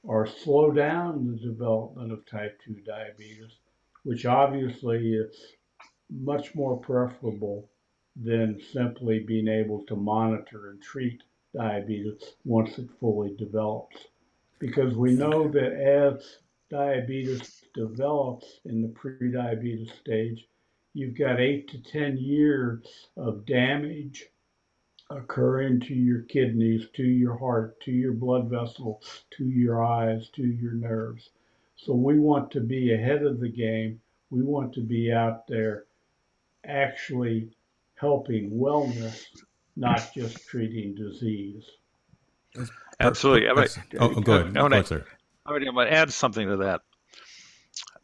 or 0.03 0.27
slow 0.27 0.71
down 0.71 1.27
the 1.27 1.39
development 1.39 2.13
of 2.13 2.27
type 2.27 2.61
2 2.67 2.75
diabetes, 2.87 3.59
which 4.03 4.27
obviously 4.27 5.15
is 5.15 5.35
much 6.11 6.55
more 6.55 6.77
preferable 6.77 7.69
than 8.17 8.61
simply 8.73 9.21
being 9.21 9.49
able 9.49 9.85
to 9.87 9.97
monitor 9.97 10.71
and 10.71 10.83
treat 10.83 11.23
diabetes 11.55 12.23
once 12.45 12.79
it 12.79 12.89
fully 13.01 13.35
develops. 13.37 13.97
Because 14.59 14.95
we 14.95 15.15
know 15.15 15.49
that 15.49 15.73
as 15.73 16.39
diabetes 16.71 17.65
develops 17.75 18.61
in 18.65 18.83
the 18.83 18.89
prediabetes 18.89 19.91
stage, 20.01 20.47
you've 20.95 21.19
got 21.19 21.41
eight 21.41 21.69
to 21.69 21.83
10 21.83 22.17
years 22.17 22.87
of 23.17 23.45
damage 23.45 24.25
occurring 25.11 25.81
to 25.81 25.95
your 25.95 26.23
kidneys, 26.23 26.87
to 26.95 27.03
your 27.03 27.37
heart, 27.37 27.79
to 27.81 27.91
your 27.91 28.13
blood 28.13 28.49
vessels, 28.49 29.25
to 29.37 29.45
your 29.45 29.85
eyes, 29.85 30.31
to 30.35 30.43
your 30.43 30.73
nerves. 30.73 31.31
So 31.77 31.93
we 31.93 32.19
want 32.19 32.51
to 32.53 32.61
be 32.61 32.95
ahead 32.95 33.23
of 33.25 33.41
the 33.41 33.49
game. 33.49 34.01
We 34.31 34.43
want 34.43 34.73
to 34.75 34.81
be 34.81 35.13
out 35.13 35.47
there 35.47 35.85
actually 36.65 37.51
helping 37.97 38.51
wellness, 38.51 39.25
not 39.77 40.11
just 40.15 40.47
treating 40.47 40.95
disease. 40.95 41.65
Absolutely. 43.01 43.49
I 43.49 43.53
oh, 43.99 44.15
oh, 44.17 44.21
go 44.21 44.37
ahead. 44.37 44.57
I 44.57 44.63
want 44.63 45.91
to 45.91 45.93
add 45.93 46.13
something 46.13 46.49
to 46.49 46.57
that. 46.59 46.83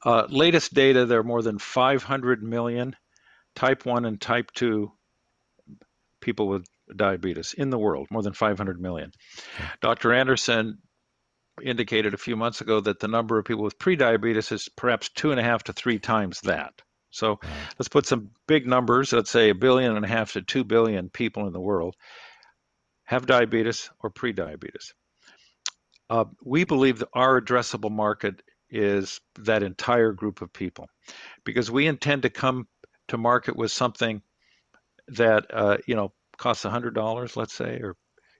Uh, 0.04 0.26
latest 0.28 0.72
data, 0.74 1.04
there 1.06 1.20
are 1.20 1.24
more 1.24 1.42
than 1.42 1.58
500 1.58 2.42
million 2.42 2.96
type 3.54 3.84
1 3.84 4.04
and 4.04 4.20
type 4.20 4.50
2 4.52 4.90
people 6.20 6.48
with 6.48 6.66
diabetes 6.94 7.54
in 7.54 7.70
the 7.70 7.78
world, 7.78 8.08
more 8.10 8.22
than 8.22 8.32
500 8.32 8.80
million. 8.80 9.12
Dr. 9.80 10.12
Anderson 10.12 10.78
indicated 11.62 12.14
a 12.14 12.18
few 12.18 12.36
months 12.36 12.60
ago 12.60 12.80
that 12.80 13.00
the 13.00 13.08
number 13.08 13.38
of 13.38 13.44
people 13.44 13.64
with 13.64 13.78
prediabetes 13.78 14.52
is 14.52 14.68
perhaps 14.76 15.10
two 15.10 15.30
and 15.30 15.40
a 15.40 15.42
half 15.42 15.64
to 15.64 15.72
three 15.72 15.98
times 15.98 16.40
that. 16.42 16.72
So 17.10 17.40
let's 17.78 17.88
put 17.88 18.06
some 18.06 18.30
big 18.46 18.66
numbers. 18.66 19.12
Let's 19.12 19.30
say 19.30 19.50
a 19.50 19.54
billion 19.54 19.96
and 19.96 20.04
a 20.04 20.08
half 20.08 20.32
to 20.32 20.42
two 20.42 20.64
billion 20.64 21.10
people 21.10 21.46
in 21.46 21.52
the 21.52 21.60
world 21.60 21.96
have 23.04 23.26
diabetes 23.26 23.90
or 24.00 24.10
prediabetes. 24.10 24.92
Uh, 26.08 26.24
we 26.44 26.64
believe 26.64 27.00
that 27.00 27.08
our 27.12 27.40
addressable 27.40 27.90
market 27.90 28.42
is 28.70 29.20
that 29.38 29.62
entire 29.62 30.12
group 30.12 30.42
of 30.42 30.52
people 30.52 30.88
because 31.44 31.70
we 31.70 31.86
intend 31.86 32.22
to 32.22 32.30
come 32.30 32.66
to 33.08 33.18
market 33.18 33.56
with 33.56 33.72
something 33.72 34.22
that 35.08 35.46
uh, 35.52 35.76
you 35.86 35.94
know 35.94 36.12
costs 36.38 36.64
$100 36.64 37.36
let's 37.36 37.54
say 37.54 37.80
or 37.82 37.96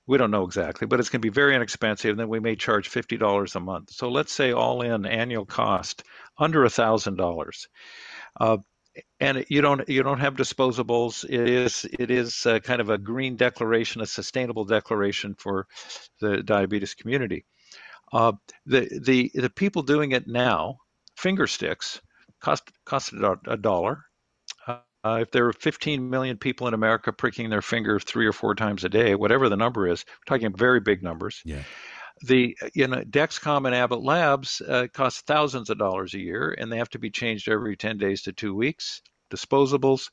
we 0.06 0.18
don't 0.18 0.30
know 0.30 0.44
exactly 0.44 0.86
but 0.86 1.00
it's 1.00 1.08
going 1.08 1.20
to 1.20 1.26
be 1.26 1.32
very 1.32 1.54
inexpensive 1.54 2.10
and 2.10 2.20
then 2.20 2.28
we 2.28 2.40
may 2.40 2.56
charge 2.56 2.90
$50 2.90 3.54
a 3.54 3.60
month 3.60 3.90
so 3.90 4.08
let's 4.08 4.32
say 4.32 4.52
all 4.52 4.82
in 4.82 5.06
annual 5.06 5.44
cost 5.44 6.02
under 6.38 6.64
$1000 6.64 7.66
uh, 8.40 8.56
and 9.20 9.44
you 9.48 9.60
don't 9.60 9.88
you 9.88 10.02
don't 10.02 10.18
have 10.18 10.34
disposables. 10.34 11.24
It 11.24 11.48
is 11.48 11.86
it 11.98 12.10
is 12.10 12.44
uh, 12.46 12.58
kind 12.58 12.80
of 12.80 12.90
a 12.90 12.98
green 12.98 13.36
declaration, 13.36 14.00
a 14.00 14.06
sustainable 14.06 14.64
declaration 14.64 15.34
for 15.38 15.66
the 16.20 16.42
diabetes 16.42 16.94
community. 16.94 17.44
Uh, 18.12 18.32
the 18.66 19.00
the 19.02 19.30
the 19.34 19.50
people 19.50 19.82
doing 19.82 20.12
it 20.12 20.26
now, 20.26 20.78
finger 21.16 21.46
sticks, 21.46 22.00
cost 22.40 22.70
costed 22.86 23.38
a 23.46 23.56
dollar. 23.56 24.04
Uh, 25.02 25.20
if 25.22 25.30
there 25.30 25.46
are 25.46 25.52
15 25.54 26.10
million 26.10 26.36
people 26.36 26.68
in 26.68 26.74
America 26.74 27.10
pricking 27.10 27.48
their 27.48 27.62
finger 27.62 27.98
three 27.98 28.26
or 28.26 28.34
four 28.34 28.54
times 28.54 28.84
a 28.84 28.88
day, 28.90 29.14
whatever 29.14 29.48
the 29.48 29.56
number 29.56 29.88
is, 29.88 30.04
we're 30.06 30.36
talking 30.36 30.54
very 30.54 30.78
big 30.78 31.02
numbers. 31.02 31.40
Yeah 31.42 31.62
the 32.22 32.56
you 32.74 32.86
know 32.86 33.02
Dexcom 33.02 33.66
and 33.66 33.74
Abbott 33.74 34.02
Labs 34.02 34.60
uh, 34.60 34.86
cost 34.92 35.26
thousands 35.26 35.70
of 35.70 35.78
dollars 35.78 36.14
a 36.14 36.18
year, 36.20 36.54
and 36.58 36.70
they 36.70 36.78
have 36.78 36.90
to 36.90 36.98
be 36.98 37.10
changed 37.10 37.48
every 37.48 37.76
ten 37.76 37.98
days 37.98 38.22
to 38.22 38.32
two 38.32 38.54
weeks. 38.54 39.02
Disposables, 39.30 40.10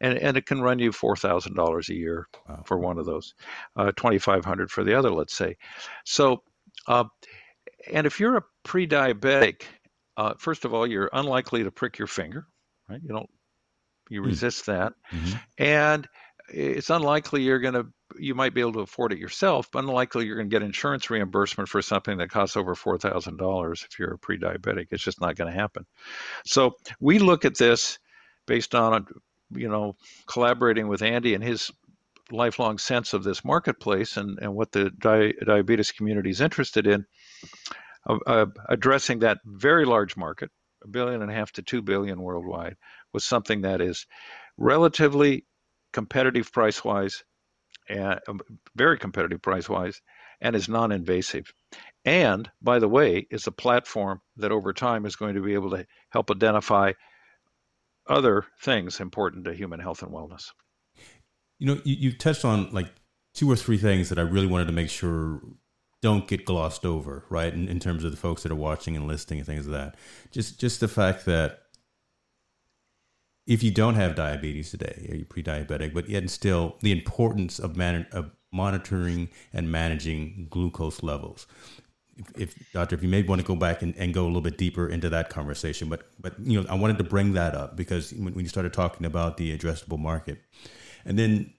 and 0.00 0.16
and 0.18 0.36
it 0.36 0.46
can 0.46 0.60
run 0.60 0.78
you 0.78 0.92
four 0.92 1.16
thousand 1.16 1.54
dollars 1.54 1.88
a 1.88 1.94
year 1.94 2.28
wow. 2.48 2.62
for 2.64 2.78
one 2.78 2.98
of 2.98 3.06
those, 3.06 3.34
uh, 3.76 3.90
twenty 3.96 4.18
five 4.18 4.44
hundred 4.44 4.70
for 4.70 4.84
the 4.84 4.94
other, 4.94 5.10
let's 5.10 5.34
say. 5.34 5.56
So, 6.04 6.42
uh, 6.86 7.04
and 7.92 8.06
if 8.06 8.20
you're 8.20 8.36
a 8.36 8.44
pre-diabetic, 8.64 9.62
uh, 10.16 10.34
first 10.38 10.64
of 10.64 10.74
all, 10.74 10.86
you're 10.86 11.10
unlikely 11.12 11.64
to 11.64 11.70
prick 11.70 11.98
your 11.98 12.08
finger, 12.08 12.46
right? 12.88 13.00
You 13.02 13.08
don't, 13.08 13.30
you 14.08 14.22
mm. 14.22 14.26
resist 14.26 14.66
that, 14.66 14.92
mm-hmm. 15.12 15.36
and 15.58 16.08
it's 16.48 16.90
unlikely 16.90 17.42
you're 17.42 17.60
going 17.60 17.74
to 17.74 17.86
you 18.18 18.34
might 18.34 18.54
be 18.54 18.60
able 18.60 18.74
to 18.74 18.80
afford 18.80 19.12
it 19.12 19.18
yourself, 19.18 19.68
but 19.72 19.84
unlikely 19.84 20.26
you're 20.26 20.36
going 20.36 20.50
to 20.50 20.54
get 20.54 20.62
insurance 20.62 21.08
reimbursement 21.08 21.68
for 21.68 21.80
something 21.80 22.18
that 22.18 22.30
costs 22.30 22.56
over 22.56 22.74
four 22.74 22.98
thousand 22.98 23.38
dollars 23.38 23.86
if 23.90 23.98
you're 23.98 24.14
a 24.14 24.18
pre-diabetic. 24.18 24.88
It's 24.90 25.02
just 25.02 25.20
not 25.20 25.36
going 25.36 25.50
to 25.52 25.58
happen. 25.58 25.86
So 26.44 26.74
we 27.00 27.18
look 27.18 27.44
at 27.44 27.56
this 27.56 27.98
based 28.46 28.74
on 28.74 29.06
you 29.50 29.68
know 29.68 29.96
collaborating 30.26 30.88
with 30.88 31.02
Andy 31.02 31.34
and 31.34 31.42
his 31.44 31.70
lifelong 32.32 32.78
sense 32.78 33.12
of 33.12 33.22
this 33.22 33.44
marketplace 33.44 34.16
and, 34.16 34.38
and 34.40 34.54
what 34.54 34.72
the 34.72 34.90
di- 34.90 35.34
diabetes 35.44 35.92
community 35.92 36.30
is 36.30 36.40
interested 36.40 36.86
in, 36.86 37.04
uh, 38.08 38.18
uh, 38.26 38.46
addressing 38.68 39.20
that 39.20 39.38
very 39.44 39.84
large 39.84 40.16
market, 40.16 40.50
a 40.82 40.88
billion 40.88 41.22
and 41.22 41.30
a 41.30 41.34
half 41.34 41.52
to 41.52 41.62
two 41.62 41.82
billion 41.82 42.20
worldwide, 42.20 42.76
was 43.12 43.24
something 43.24 43.62
that 43.62 43.80
is 43.80 44.06
relatively 44.56 45.46
competitive 45.92 46.52
price 46.52 46.84
wise 46.84 47.22
and 47.88 48.18
um, 48.28 48.40
very 48.74 48.98
competitive 48.98 49.42
price 49.42 49.68
wise 49.68 50.00
and 50.40 50.56
is 50.56 50.68
non 50.68 50.92
invasive. 50.92 51.52
And 52.04 52.50
by 52.60 52.78
the 52.78 52.88
way, 52.88 53.26
is 53.30 53.46
a 53.46 53.52
platform 53.52 54.20
that 54.36 54.52
over 54.52 54.72
time 54.72 55.06
is 55.06 55.16
going 55.16 55.34
to 55.34 55.42
be 55.42 55.54
able 55.54 55.70
to 55.70 55.86
help 56.10 56.30
identify 56.30 56.92
other 58.08 58.44
things 58.60 59.00
important 59.00 59.44
to 59.44 59.54
human 59.54 59.78
health 59.78 60.02
and 60.02 60.10
wellness. 60.10 60.50
You 61.62 61.66
know, 61.68 61.80
you, 61.84 61.96
you 62.04 62.12
touched 62.12 62.44
on 62.44 62.70
like 62.72 62.88
two 63.34 63.48
or 63.50 63.56
three 63.56 63.78
things 63.78 64.08
that 64.10 64.18
I 64.18 64.22
really 64.22 64.48
wanted 64.48 64.66
to 64.66 64.72
make 64.72 64.90
sure 64.90 65.40
don't 66.02 66.26
get 66.26 66.44
glossed 66.44 66.84
over, 66.84 67.24
right? 67.30 67.52
In, 67.54 67.68
in 67.68 67.78
terms 67.78 68.04
of 68.04 68.10
the 68.10 68.16
folks 68.16 68.42
that 68.42 68.52
are 68.52 68.62
watching 68.68 68.96
and 68.96 69.06
listening 69.06 69.38
and 69.40 69.46
things 69.46 69.66
like 69.66 69.78
that. 69.80 69.96
Just 70.36 70.60
just 70.60 70.80
the 70.80 70.88
fact 70.88 71.24
that 71.26 71.60
if 73.46 73.62
you 73.62 73.70
don't 73.70 73.94
have 73.94 74.14
diabetes 74.14 74.70
today, 74.72 74.96
you're 75.12 75.24
pre-diabetic, 75.24 75.94
but 75.94 76.08
yet 76.08 76.28
still 76.30 76.76
the 76.80 76.92
importance 76.92 77.58
of, 77.58 77.76
man- 77.76 78.06
of 78.12 78.30
monitoring 78.52 79.28
and 79.52 79.70
managing 79.70 80.48
glucose 80.50 81.02
levels. 81.02 81.46
if, 82.16 82.26
if 82.38 82.72
Doctor, 82.72 82.94
if 82.96 83.02
you 83.02 83.08
may 83.08 83.22
want 83.22 83.40
to 83.40 83.46
go 83.46 83.56
back 83.56 83.82
and, 83.82 83.94
and 83.96 84.14
go 84.14 84.24
a 84.24 84.28
little 84.28 84.42
bit 84.42 84.58
deeper 84.58 84.88
into 84.88 85.08
that 85.10 85.30
conversation, 85.30 85.88
but 85.88 86.02
but 86.20 86.38
you 86.40 86.60
know, 86.60 86.68
I 86.68 86.74
wanted 86.74 86.98
to 86.98 87.04
bring 87.04 87.32
that 87.34 87.54
up 87.54 87.76
because 87.76 88.12
when, 88.12 88.34
when 88.34 88.44
you 88.44 88.48
started 88.48 88.72
talking 88.72 89.06
about 89.06 89.36
the 89.36 89.56
addressable 89.56 89.98
market, 89.98 90.40
and 91.04 91.18
then 91.18 91.52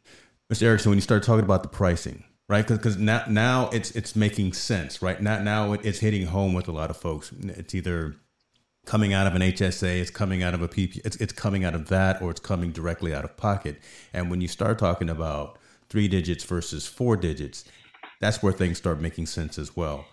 Mr. 0.51 0.63
Erickson, 0.63 0.89
when 0.91 0.97
you 0.97 1.01
start 1.01 1.23
talking 1.23 1.43
about 1.43 1.63
the 1.63 1.69
pricing, 1.69 2.23
right? 2.49 2.67
Because 2.67 2.97
now 2.97 3.23
now 3.27 3.69
it's 3.71 3.91
it's 3.91 4.15
making 4.15 4.53
sense, 4.53 5.01
right? 5.01 5.21
Now 5.21 5.41
now 5.41 5.73
it's 5.73 5.99
hitting 5.99 6.27
home 6.27 6.53
with 6.53 6.67
a 6.67 6.71
lot 6.71 6.89
of 6.89 6.97
folks. 6.97 7.31
It's 7.43 7.73
either 7.73 8.15
coming 8.85 9.13
out 9.13 9.27
of 9.27 9.35
an 9.35 9.41
HSA, 9.41 10.01
it's 10.01 10.11
coming 10.11 10.43
out 10.43 10.53
of 10.53 10.61
a 10.61 10.67
PP, 10.67 11.01
it's 11.05 11.15
it's 11.17 11.33
coming 11.33 11.63
out 11.63 11.73
of 11.75 11.87
that, 11.89 12.21
or 12.21 12.31
it's 12.31 12.39
coming 12.39 12.71
directly 12.71 13.13
out 13.13 13.23
of 13.23 13.37
pocket. 13.37 13.79
And 14.13 14.29
when 14.29 14.41
you 14.41 14.47
start 14.47 14.77
talking 14.77 15.09
about 15.09 15.57
three 15.89 16.07
digits 16.07 16.43
versus 16.43 16.85
four 16.85 17.15
digits, 17.15 17.65
that's 18.19 18.43
where 18.43 18.53
things 18.53 18.77
start 18.77 18.99
making 18.99 19.27
sense 19.27 19.57
as 19.57 19.75
well. 19.75 20.05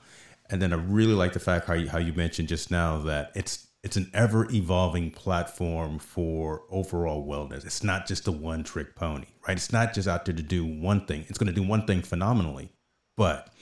And 0.51 0.61
then 0.61 0.73
I 0.73 0.77
really 0.77 1.15
like 1.15 1.33
the 1.33 1.41
fact 1.41 1.67
how 1.67 1.75
you, 1.75 1.89
how 1.89 1.99
you 1.99 2.13
mentioned 2.13 2.49
just 2.49 2.71
now 2.71 2.99
that 2.99 3.31
it's 3.35 3.69
it's 3.83 3.97
an 3.97 4.11
ever 4.13 4.51
evolving 4.53 5.11
platform 5.11 5.99
for 5.99 6.63
overall 6.71 7.27
wellness. 7.27 7.65
It's 7.65 7.83
not 7.83 8.07
just 8.07 8.29
a 8.29 8.33
one 8.33 8.63
trick 8.63 8.95
pony, 8.95 9.27
right? 9.47 9.57
It's 9.57 9.73
not 9.73 9.95
just 9.95 10.07
out 10.07 10.27
there 10.27 10.35
to 10.35 10.43
do 10.43 10.67
one 10.67 11.07
thing. 11.07 11.25
It's 11.29 11.39
going 11.39 11.53
to 11.53 11.59
do 11.59 11.67
one 11.67 11.87
thing 11.87 12.03
phenomenally, 12.03 12.71
but 13.17 13.53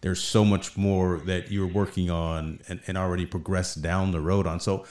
there's 0.00 0.20
so 0.20 0.44
much 0.44 0.76
more 0.76 1.18
that 1.26 1.50
you're 1.50 1.66
working 1.66 2.10
on 2.10 2.60
and, 2.68 2.80
and 2.86 2.98
already 2.98 3.26
progressed 3.26 3.80
down 3.80 4.10
the 4.10 4.20
road 4.20 4.46
on. 4.46 4.58
So 4.58 4.84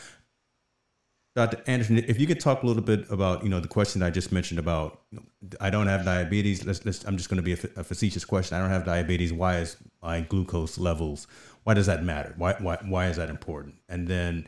Dr. 1.36 1.62
Anderson, 1.67 2.00
if 2.00 2.19
you 2.19 2.26
could 2.26 2.39
talk 2.39 2.63
a 2.63 2.65
little 2.65 2.82
bit 2.82 3.06
about, 3.12 3.43
you 3.43 3.50
know, 3.50 3.60
the 3.60 3.67
question 3.67 4.02
I 4.02 4.10
just 4.10 4.32
mentioned 4.32 4.60
about, 4.60 5.02
you 5.12 5.19
know, 5.19 5.50
I 5.62 5.69
don't 5.69 5.86
have 5.86 6.04
diabetes. 6.04 6.65
Let's, 6.65 6.84
let's, 6.84 7.06
I'm 7.06 7.15
just 7.15 7.30
going 7.30 7.38
to 7.38 7.43
be 7.43 7.54
a, 7.54 7.80
a, 7.80 7.84
facetious 7.84 8.26
question. 8.26 8.58
I 8.58 8.60
don't 8.60 8.71
have 8.71 8.86
diabetes. 8.86 9.32
Why 9.32 9.58
is 9.58 9.78
my 10.02 10.21
glucose 10.21 10.80
levels? 10.80 11.28
Why 11.63 11.76
does 11.76 11.86
that 11.86 12.04
matter? 12.04 12.34
Why, 12.38 12.54
why, 12.54 12.80
why 12.88 13.08
is 13.08 13.17
that 13.17 13.30
important? 13.30 13.76
And 13.88 14.08
then, 14.08 14.47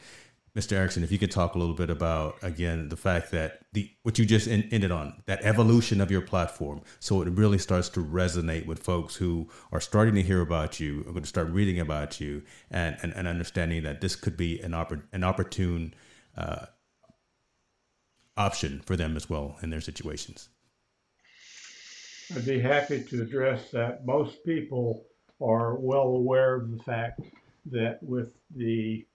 Mr. 0.56 0.74
Erickson, 0.74 1.04
if 1.04 1.12
you 1.12 1.20
could 1.20 1.32
talk 1.32 1.56
a 1.56 1.60
little 1.60 1.76
bit 1.76 1.90
about 1.90 2.38
again 2.42 2.90
the 2.90 2.98
fact 2.98 3.32
that 3.32 3.62
the 3.74 3.90
what 4.04 4.18
you 4.18 4.26
just 4.26 4.48
in, 4.48 4.64
ended 4.72 4.92
on 4.92 5.22
that 5.26 5.40
evolution 5.44 6.02
of 6.02 6.10
your 6.10 6.22
platform, 6.22 6.82
so 7.00 7.22
it 7.22 7.30
really 7.30 7.58
starts 7.58 7.90
to 7.90 8.04
resonate 8.04 8.66
with 8.66 8.80
folks 8.80 9.16
who 9.16 9.48
are 9.72 9.82
starting 9.82 10.16
to 10.16 10.24
hear 10.24 10.42
about 10.42 10.80
you, 10.80 11.02
are 11.02 11.12
going 11.12 11.22
to 11.22 11.28
start 11.28 11.50
reading 11.50 11.80
about 11.80 12.20
you, 12.20 12.44
and 12.72 12.98
and, 13.02 13.14
and 13.14 13.28
understanding 13.28 13.84
that 13.84 14.02
this 14.02 14.16
could 14.16 14.36
be 14.36 14.60
an 14.60 14.72
oppor- 14.72 15.04
an 15.14 15.24
opportune 15.24 15.94
uh, 16.36 16.66
option 18.38 18.82
for 18.86 18.96
them 18.96 19.16
as 19.16 19.30
well 19.30 19.58
in 19.62 19.70
their 19.70 19.82
situations. 19.82 20.50
I'd 22.36 22.46
be 22.46 22.60
happy 22.60 23.04
to 23.04 23.22
address 23.22 23.72
that. 23.72 24.06
Most 24.06 24.44
people 24.46 25.06
are 25.42 25.76
well 25.76 26.08
aware 26.08 26.56
of 26.56 26.72
the 26.72 26.84
fact 26.84 27.22
that 27.72 28.02
with 28.04 28.34
the 28.56 29.06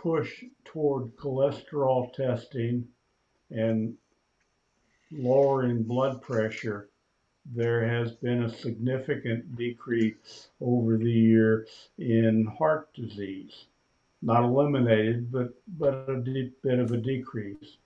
push 0.00 0.44
toward 0.64 1.16
cholesterol 1.16 2.12
testing 2.12 2.86
and 3.50 3.94
lowering 5.10 5.82
blood 5.82 6.22
pressure, 6.22 6.88
there 7.54 7.86
has 7.86 8.12
been 8.12 8.44
a 8.44 8.58
significant 8.58 9.56
decrease 9.56 10.48
over 10.60 10.98
the 10.98 11.10
year 11.10 11.66
in 11.98 12.46
heart 12.58 12.92
disease. 12.94 13.64
Not 14.20 14.44
eliminated, 14.44 15.32
but, 15.32 15.54
but 15.78 16.08
a 16.08 16.16
bit 16.62 16.78
of 16.78 16.92
a 16.92 16.96
decrease. 16.96 17.76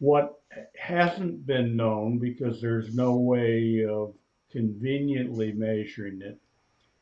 What 0.00 0.40
hasn't 0.76 1.46
been 1.46 1.76
known, 1.76 2.18
because 2.18 2.60
there's 2.60 2.94
no 2.94 3.16
way 3.16 3.84
of 3.84 4.12
conveniently 4.50 5.52
measuring 5.52 6.20
it, 6.20 6.38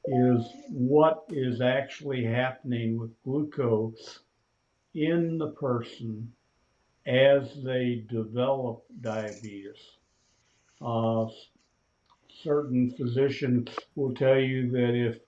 is 0.04 0.44
what 0.68 1.24
is 1.30 1.60
actually 1.60 2.24
happening 2.24 2.98
with 2.98 3.22
glucose 3.22 4.20
in 4.94 5.38
the 5.38 5.50
person 5.52 6.32
as 7.06 7.62
they 7.62 8.04
develop 8.08 8.84
diabetes. 9.00 9.76
Uh, 10.80 11.26
certain 12.42 12.90
physicians 12.90 13.68
will 13.94 14.14
tell 14.14 14.38
you 14.38 14.70
that 14.70 14.94
if 14.94 15.18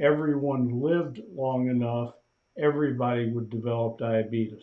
everyone 0.00 0.80
lived 0.80 1.20
long 1.34 1.68
enough, 1.68 2.14
everybody 2.56 3.30
would 3.30 3.50
develop 3.50 3.98
diabetes. 3.98 4.62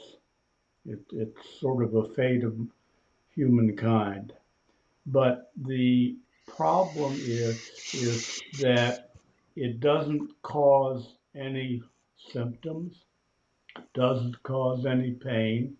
It, 0.86 1.00
it's 1.12 1.60
sort 1.60 1.84
of 1.84 1.96
a 1.96 2.10
fate 2.14 2.44
of 2.44 2.56
humankind. 3.34 4.34
But 5.06 5.52
the 5.56 6.18
problem 6.48 7.14
is, 7.14 7.70
is 7.94 8.42
that 8.62 9.05
it 9.56 9.80
doesn't 9.80 10.30
cause 10.42 11.16
any 11.36 11.82
symptoms, 12.32 13.06
doesn't 13.94 14.42
cause 14.44 14.86
any 14.86 15.12
pain. 15.12 15.76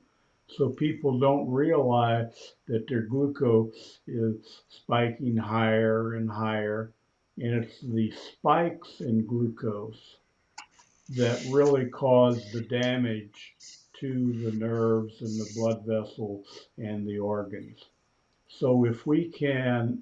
So 0.48 0.70
people 0.70 1.20
don't 1.20 1.50
realize 1.50 2.54
that 2.68 2.88
their 2.88 3.02
glucose 3.02 4.00
is 4.08 4.62
spiking 4.70 5.36
higher 5.36 6.16
and 6.16 6.30
higher. 6.30 6.94
And 7.38 7.64
it's 7.64 7.82
the 7.82 8.12
spikes 8.12 9.02
in 9.02 9.26
glucose 9.26 10.18
that 11.10 11.46
really 11.52 11.90
cause 11.90 12.52
the 12.52 12.62
damage 12.62 13.56
to 14.00 14.34
the 14.44 14.52
nerves 14.52 15.22
and 15.22 15.40
the 15.40 15.52
blood 15.56 15.84
vessels 15.86 16.68
and 16.78 17.08
the 17.08 17.20
organs. 17.20 17.84
So 18.48 18.86
if 18.86 19.06
we 19.06 19.30
can 19.30 20.02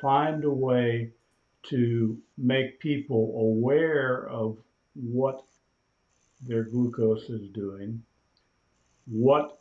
find 0.00 0.44
a 0.44 0.50
way 0.50 1.10
to 1.70 2.18
make 2.36 2.80
people 2.80 3.34
aware 3.38 4.28
of 4.28 4.58
what 4.94 5.44
their 6.46 6.64
glucose 6.64 7.28
is 7.30 7.48
doing, 7.50 8.02
what 9.06 9.58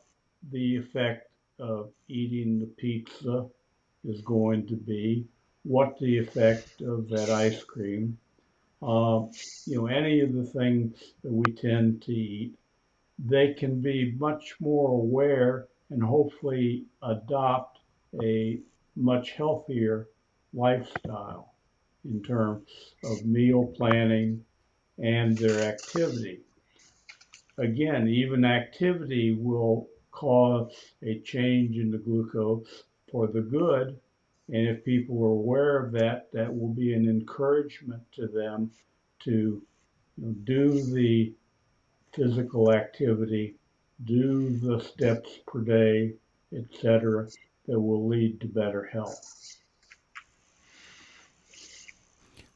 the 0.51 0.77
effect 0.77 1.29
of 1.59 1.91
eating 2.09 2.59
the 2.59 2.65
pizza 2.65 3.47
is 4.03 4.21
going 4.21 4.67
to 4.67 4.75
be, 4.75 5.25
what 5.63 5.97
the 5.99 6.17
effect 6.17 6.81
of 6.81 7.07
that 7.09 7.29
ice 7.29 7.63
cream, 7.63 8.17
uh, 8.81 9.21
you 9.65 9.77
know, 9.77 9.87
any 9.87 10.19
of 10.19 10.33
the 10.33 10.43
things 10.43 11.13
that 11.23 11.31
we 11.31 11.53
tend 11.53 12.01
to 12.01 12.11
eat, 12.11 12.53
they 13.17 13.53
can 13.53 13.79
be 13.79 14.13
much 14.17 14.55
more 14.59 14.89
aware 14.89 15.67
and 15.89 16.03
hopefully 16.03 16.83
adopt 17.01 17.79
a 18.21 18.59
much 18.95 19.31
healthier 19.31 20.09
lifestyle 20.53 21.52
in 22.05 22.21
terms 22.23 22.67
of 23.03 23.25
meal 23.25 23.73
planning 23.77 24.43
and 24.97 25.37
their 25.37 25.61
activity. 25.61 26.39
Again, 27.57 28.07
even 28.07 28.45
activity 28.45 29.35
will 29.39 29.87
cause 30.11 30.71
a 31.03 31.19
change 31.19 31.77
in 31.77 31.91
the 31.91 31.97
glucose 31.97 32.83
for 33.11 33.27
the 33.27 33.41
good. 33.41 33.99
And 34.49 34.67
if 34.67 34.83
people 34.83 35.23
are 35.23 35.29
aware 35.29 35.85
of 35.85 35.91
that, 35.93 36.31
that 36.33 36.53
will 36.53 36.73
be 36.73 36.93
an 36.93 37.07
encouragement 37.07 38.03
to 38.13 38.27
them 38.27 38.71
to 39.23 39.61
you 40.17 40.25
know, 40.25 40.33
do 40.43 40.83
the 40.93 41.33
physical 42.13 42.71
activity, 42.71 43.55
do 44.05 44.57
the 44.59 44.79
steps 44.81 45.39
per 45.47 45.61
day, 45.61 46.13
etc., 46.55 47.27
that 47.67 47.79
will 47.79 48.07
lead 48.07 48.41
to 48.41 48.47
better 48.47 48.83
health. 48.83 49.21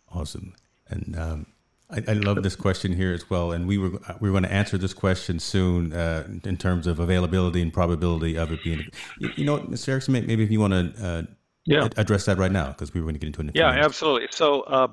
Awesome, 0.09 0.55
and 0.87 1.15
um, 1.17 1.45
I, 1.89 2.03
I, 2.07 2.13
love 2.13 2.43
this 2.43 2.55
question 2.55 2.93
here 2.93 3.13
as 3.13 3.29
well. 3.29 3.51
And 3.51 3.67
we 3.67 3.77
were 3.77 3.89
we 4.19 4.29
were 4.29 4.31
going 4.31 4.43
to 4.43 4.51
answer 4.51 4.77
this 4.77 4.93
question 4.93 5.39
soon 5.39 5.93
uh, 5.93 6.27
in 6.43 6.57
terms 6.57 6.87
of 6.87 6.99
availability 6.99 7.61
and 7.61 7.71
probability 7.71 8.37
of 8.37 8.51
it 8.51 8.63
being. 8.63 8.85
You, 9.19 9.31
you 9.35 9.45
know, 9.45 9.53
what, 9.53 9.71
Mr. 9.71 9.89
Erickson, 9.89 10.13
maybe 10.13 10.43
if 10.43 10.51
you 10.51 10.59
want 10.59 10.73
to 10.73 11.05
uh, 11.05 11.21
yeah. 11.65 11.87
address 11.97 12.25
that 12.25 12.37
right 12.37 12.51
now 12.51 12.67
because 12.67 12.93
we 12.93 13.01
were 13.01 13.05
going 13.05 13.15
to 13.15 13.19
get 13.19 13.27
into 13.27 13.41
it. 13.41 13.55
yeah, 13.55 13.69
absolutely. 13.69 14.27
So 14.31 14.61
uh, 14.61 14.87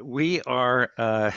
we 0.00 0.40
are 0.42 0.90
uh, 0.96 1.30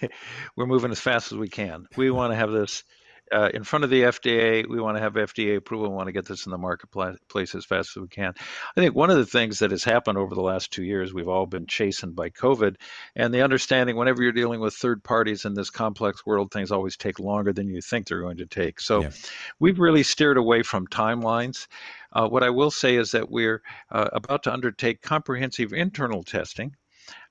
we're 0.56 0.66
moving 0.66 0.90
as 0.90 1.00
fast 1.00 1.32
as 1.32 1.38
we 1.38 1.48
can. 1.48 1.86
We 1.96 2.10
want 2.10 2.32
to 2.32 2.36
have 2.36 2.50
this 2.50 2.84
uh, 3.32 3.50
in 3.52 3.64
front 3.64 3.84
of 3.84 3.90
the 3.90 4.02
FDA. 4.02 4.68
We 4.68 4.80
want 4.80 4.96
to 4.96 5.02
have 5.02 5.14
FDA 5.14 5.56
approval. 5.56 5.90
We 5.90 5.94
want 5.94 6.08
to 6.08 6.12
get 6.12 6.26
this 6.26 6.46
in 6.46 6.50
the 6.50 6.58
marketplace 6.58 7.54
as 7.54 7.64
fast 7.64 7.96
as 7.96 8.00
we 8.00 8.08
can. 8.08 8.34
I 8.76 8.80
think 8.80 8.94
one 8.94 9.10
of 9.10 9.16
the 9.16 9.26
things 9.26 9.58
that 9.58 9.70
has 9.70 9.84
happened 9.84 10.18
over 10.18 10.34
the 10.34 10.42
last 10.42 10.72
two 10.72 10.84
years, 10.84 11.12
we've 11.12 11.28
all 11.28 11.46
been 11.46 11.66
chastened 11.66 12.16
by 12.16 12.30
COVID, 12.30 12.76
and 13.16 13.32
the 13.32 13.42
understanding 13.42 13.96
whenever 13.96 14.22
you're 14.22 14.32
dealing 14.32 14.60
with 14.60 14.74
third 14.74 15.02
parties 15.02 15.44
in 15.44 15.54
this 15.54 15.70
complex 15.70 16.24
world, 16.26 16.50
things 16.50 16.70
always 16.70 16.96
take 16.96 17.18
longer 17.18 17.52
than 17.52 17.68
you 17.68 17.80
think 17.80 18.06
they're 18.06 18.20
going 18.20 18.38
to 18.38 18.46
take. 18.46 18.80
So 18.80 19.02
yeah. 19.02 19.10
we've 19.58 19.78
really 19.78 20.02
steered 20.02 20.36
away 20.36 20.62
from 20.62 20.86
timelines. 20.86 21.66
Uh, 22.12 22.28
what 22.28 22.42
I 22.42 22.50
will 22.50 22.70
say 22.70 22.96
is 22.96 23.10
that 23.12 23.30
we're 23.30 23.62
uh, 23.90 24.08
about 24.12 24.42
to 24.44 24.52
undertake 24.52 25.02
comprehensive 25.02 25.72
internal 25.72 26.22
testing. 26.22 26.74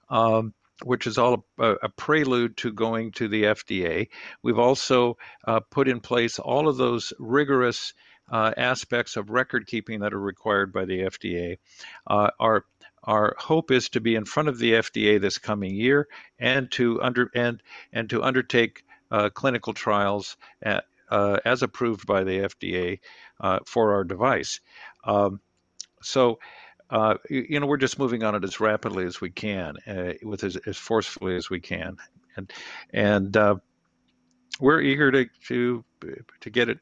Um, 0.10 0.54
which 0.84 1.08
is 1.08 1.18
all 1.18 1.46
a, 1.58 1.72
a, 1.84 1.90
prelude 1.90 2.56
to 2.58 2.72
going 2.72 3.12
to 3.12 3.28
the 3.28 3.44
FDA. 3.44 4.10
We've 4.44 4.60
also 4.60 5.18
uh, 5.48 5.60
put 5.60 5.88
in 5.88 6.00
place 6.00 6.40
all 6.40 6.68
of 6.68 6.78
those 6.78 7.14
rigorous 7.20 7.94
uh, 8.32 8.54
aspects 8.58 9.16
of 9.16 9.30
record 9.30 9.68
keeping 9.68 10.02
that 10.02 10.14
are 10.14 10.20
required 10.20 10.72
by 10.72 10.86
the 10.86 11.02
FDA. 11.02 11.58
Uh, 12.06 12.30
our 12.40 12.66
our 13.04 13.36
hope 13.40 13.72
is 13.72 13.90
to 13.90 14.02
be 14.02 14.16
in 14.16 14.26
front 14.26 14.50
of 14.50 14.58
the 14.58 14.74
FDA 14.74 15.22
this 15.22 15.38
coming 15.38 15.74
year 15.74 16.08
and 16.40 16.70
to 16.72 17.02
under 17.02 17.32
and 17.34 17.62
and 17.94 18.10
to 18.10 18.22
undertake 18.22 18.84
uh, 19.12 19.30
clinical 19.30 19.74
trials 19.74 20.36
at, 20.62 20.84
uh, 21.10 21.38
as 21.46 21.64
approved 21.64 22.06
by 22.06 22.24
the 22.24 22.40
FDA 22.40 23.00
uh, 23.40 23.60
for 23.66 23.94
our 23.94 24.04
device. 24.04 24.60
Um, 25.04 25.40
so. 26.02 26.40
Uh, 26.90 27.16
you 27.30 27.60
know, 27.60 27.66
we're 27.66 27.78
just 27.78 28.00
moving 28.00 28.24
on 28.24 28.36
it 28.36 28.44
as 28.44 28.60
rapidly 28.60 29.06
as 29.06 29.20
we 29.20 29.30
can, 29.30 29.76
uh, 29.88 30.14
with 30.24 30.44
as, 30.44 30.56
as, 30.66 30.78
forcefully 30.78 31.36
as 31.36 31.50
we 31.50 31.60
can, 31.60 31.98
and 32.38 32.52
and 32.94 33.36
uh, 33.36 33.56
we're 34.62 34.80
eager 34.82 35.12
to 35.12 35.26
to 35.48 35.84
to 36.40 36.50
get 36.50 36.70
it 36.70 36.80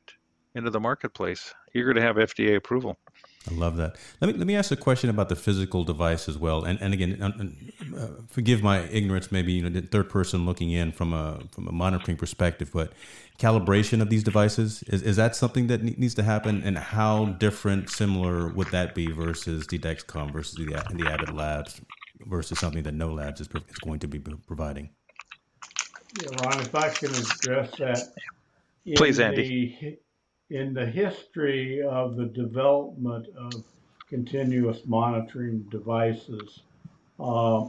into 0.54 0.70
the 0.70 0.80
marketplace. 0.80 1.54
Eager 1.74 1.94
to 1.94 2.02
have 2.02 2.18
FDA 2.18 2.56
approval. 2.56 2.98
I 3.50 3.54
love 3.54 3.78
that. 3.78 3.96
Let 4.22 4.32
me 4.32 4.38
let 4.38 4.48
me 4.48 4.56
ask 4.56 4.72
a 4.72 4.76
question 4.76 5.10
about 5.10 5.30
the 5.30 5.36
physical 5.36 5.84
device 5.84 6.28
as 6.28 6.38
well. 6.38 6.64
And 6.64 6.82
and 6.82 6.94
again, 6.94 7.22
uh, 7.22 8.08
forgive 8.28 8.64
my 8.64 8.82
ignorance, 8.88 9.32
maybe 9.32 9.54
you 9.54 9.62
know, 9.62 9.70
the 9.70 9.82
third 9.86 10.10
person 10.10 10.46
looking 10.46 10.72
in 10.72 10.92
from 10.92 11.14
a 11.14 11.42
from 11.52 11.68
a 11.68 11.72
monitoring 11.72 12.18
perspective, 12.18 12.72
but 12.74 12.94
calibration 13.38 14.02
of 14.02 14.10
these 14.10 14.24
devices 14.24 14.84
is 14.84 15.04
is 15.04 15.16
that 15.18 15.36
something 15.36 15.68
that 15.68 15.84
needs 15.84 16.16
to 16.16 16.24
happen? 16.24 16.64
And 16.64 16.78
how 16.78 17.26
different, 17.26 17.90
similar 17.90 18.48
would 18.48 18.68
that 18.68 18.96
be 18.96 19.12
versus 19.12 19.68
the 19.68 19.78
Dexcom 19.78 20.32
versus 20.34 20.56
the 20.56 20.66
the 20.96 21.12
Abbott 21.12 21.34
Labs 21.36 21.82
versus 22.22 22.60
something 22.60 22.84
that 22.84 22.94
Know 22.94 23.14
Labs 23.14 23.42
is, 23.42 23.48
is 23.48 23.78
going 23.84 24.00
to 24.00 24.08
be 24.08 24.20
providing? 24.20 24.90
Yeah, 26.22 26.30
Ron, 26.44 26.62
if 26.62 26.74
I 26.74 26.90
can 26.90 27.10
address 27.10 27.72
that. 27.78 28.00
Please, 28.96 29.20
Andy. 29.20 29.78
The, 29.82 29.98
in 30.50 30.74
the 30.74 30.86
history 30.86 31.82
of 31.82 32.16
the 32.16 32.26
development 32.26 33.28
of 33.36 33.64
continuous 34.10 34.86
monitoring 34.86 35.62
devices, 35.72 36.62
uh, 37.20 37.66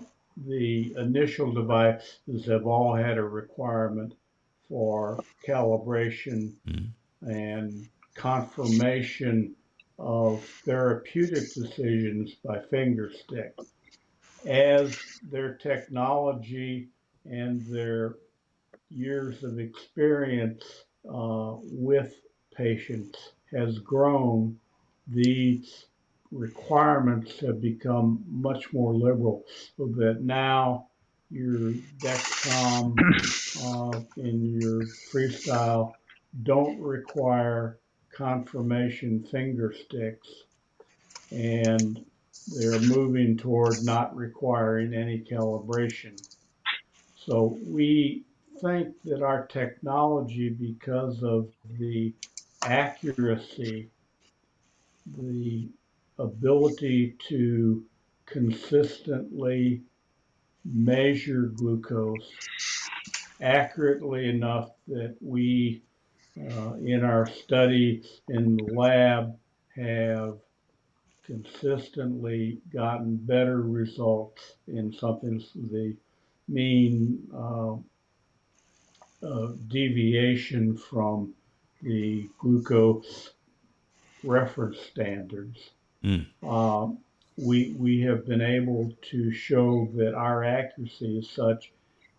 the 0.46 0.94
initial 0.98 1.52
devices 1.52 2.44
have 2.46 2.66
all 2.66 2.94
had 2.94 3.16
a 3.16 3.22
requirement 3.22 4.14
for 4.68 5.22
calibration 5.46 6.52
mm-hmm. 6.68 7.30
and 7.30 7.88
confirmation 8.14 9.54
of 9.98 10.42
therapeutic 10.64 11.54
decisions 11.54 12.34
by 12.44 12.60
finger 12.60 13.10
stick. 13.10 13.54
As 14.44 14.96
their 15.30 15.54
technology 15.54 16.88
and 17.24 17.62
their 17.62 18.16
years 18.90 19.42
of 19.42 19.58
experience 19.58 20.84
uh, 21.08 21.54
with 21.62 22.14
patients 22.56 23.32
has 23.52 23.78
grown, 23.78 24.58
these 25.06 25.86
requirements 26.32 27.40
have 27.40 27.60
become 27.60 28.24
much 28.28 28.72
more 28.72 28.92
liberal 28.92 29.44
so 29.76 29.86
that 29.96 30.22
now 30.22 30.88
your 31.30 31.72
Dexcom 32.00 32.94
uh, 33.94 34.00
and 34.16 34.60
your 34.60 34.80
freestyle 35.12 35.92
don't 36.42 36.80
require 36.80 37.78
confirmation 38.14 39.22
finger 39.30 39.74
sticks 39.84 40.28
and 41.30 42.04
they're 42.48 42.80
moving 42.80 43.36
toward 43.36 43.84
not 43.84 44.14
requiring 44.16 44.94
any 44.94 45.18
calibration. 45.18 46.14
So 47.26 47.58
we 47.66 48.22
think 48.62 48.94
that 49.04 49.22
our 49.22 49.46
technology, 49.46 50.48
because 50.48 51.22
of 51.22 51.48
the 51.78 52.12
accuracy, 52.66 53.88
the 55.18 55.68
ability 56.18 57.16
to 57.28 57.84
consistently 58.26 59.82
measure 60.64 61.52
glucose 61.54 62.32
accurately 63.40 64.28
enough 64.28 64.70
that 64.88 65.16
we, 65.20 65.82
uh, 66.40 66.74
in 66.74 67.04
our 67.04 67.26
study 67.26 68.02
in 68.28 68.56
the 68.56 68.72
lab, 68.74 69.36
have 69.76 70.38
consistently 71.24 72.58
gotten 72.72 73.16
better 73.16 73.62
results 73.62 74.54
in 74.68 74.92
something 74.92 75.42
the 75.54 75.96
mean 76.48 77.18
uh, 77.34 77.74
uh, 79.26 79.52
deviation 79.68 80.76
from 80.76 81.34
the 81.82 82.28
glucose 82.38 83.30
reference 84.22 84.78
standards. 84.78 85.70
Mm. 86.04 86.26
Um, 86.42 86.98
we, 87.36 87.74
we 87.78 88.00
have 88.02 88.26
been 88.26 88.40
able 88.40 88.92
to 89.10 89.32
show 89.32 89.88
that 89.94 90.14
our 90.14 90.44
accuracy 90.44 91.18
is 91.18 91.30
such 91.30 91.72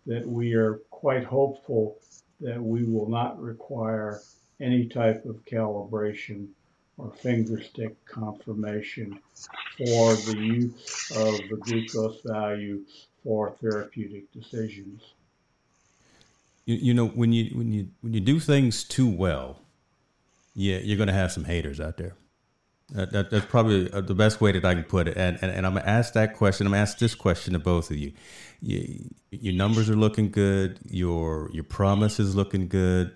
that 0.06 0.26
we 0.26 0.54
are 0.54 0.80
quite 0.90 1.24
hopeful 1.24 1.98
that 2.40 2.62
we 2.62 2.84
will 2.84 3.08
not 3.08 3.40
require 3.40 4.20
any 4.60 4.86
type 4.86 5.24
of 5.24 5.44
calibration 5.44 6.48
or 6.96 7.10
finger 7.12 7.62
stick 7.62 7.94
confirmation 8.06 9.18
for 9.76 10.14
the 10.14 10.36
use 10.36 11.10
of 11.16 11.36
the 11.48 11.56
glucose 11.60 12.20
value 12.24 12.80
for 13.22 13.50
therapeutic 13.60 14.30
decisions 14.32 15.02
you, 16.68 16.76
you 16.76 16.94
know 16.94 17.06
when 17.06 17.32
you 17.32 17.56
when 17.56 17.72
you 17.72 17.88
when 18.02 18.12
you 18.12 18.20
do 18.20 18.38
things 18.38 18.84
too 18.84 19.08
well, 19.08 19.62
yeah, 20.54 20.78
you're 20.78 20.98
going 20.98 21.08
to 21.08 21.14
have 21.14 21.32
some 21.32 21.44
haters 21.44 21.80
out 21.80 21.96
there. 21.96 22.14
That, 22.90 23.12
that, 23.12 23.30
that's 23.30 23.46
probably 23.46 23.90
uh, 23.92 24.02
the 24.02 24.14
best 24.14 24.40
way 24.40 24.52
that 24.52 24.64
I 24.64 24.74
can 24.74 24.84
put 24.84 25.08
it. 25.08 25.16
And, 25.16 25.38
and, 25.42 25.52
and 25.52 25.66
I'm 25.66 25.74
going 25.74 25.84
to 25.84 25.88
ask 25.90 26.14
that 26.14 26.34
question. 26.34 26.66
I'm 26.66 26.72
going 26.72 26.78
to 26.78 26.90
ask 26.90 26.98
this 26.98 27.14
question 27.14 27.52
to 27.52 27.58
both 27.58 27.90
of 27.90 27.98
you. 27.98 28.12
you. 28.62 29.10
Your 29.30 29.52
numbers 29.54 29.90
are 29.90 29.96
looking 29.96 30.30
good. 30.30 30.78
Your 30.88 31.50
your 31.52 31.64
promise 31.64 32.20
is 32.20 32.36
looking 32.36 32.68
good. 32.68 33.12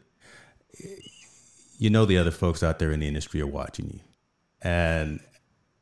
You 1.78 1.90
know 1.90 2.06
the 2.06 2.16
other 2.16 2.30
folks 2.30 2.62
out 2.62 2.78
there 2.78 2.90
in 2.90 3.00
the 3.00 3.08
industry 3.08 3.40
are 3.42 3.46
watching 3.46 3.90
you, 3.94 4.00
and 4.62 5.20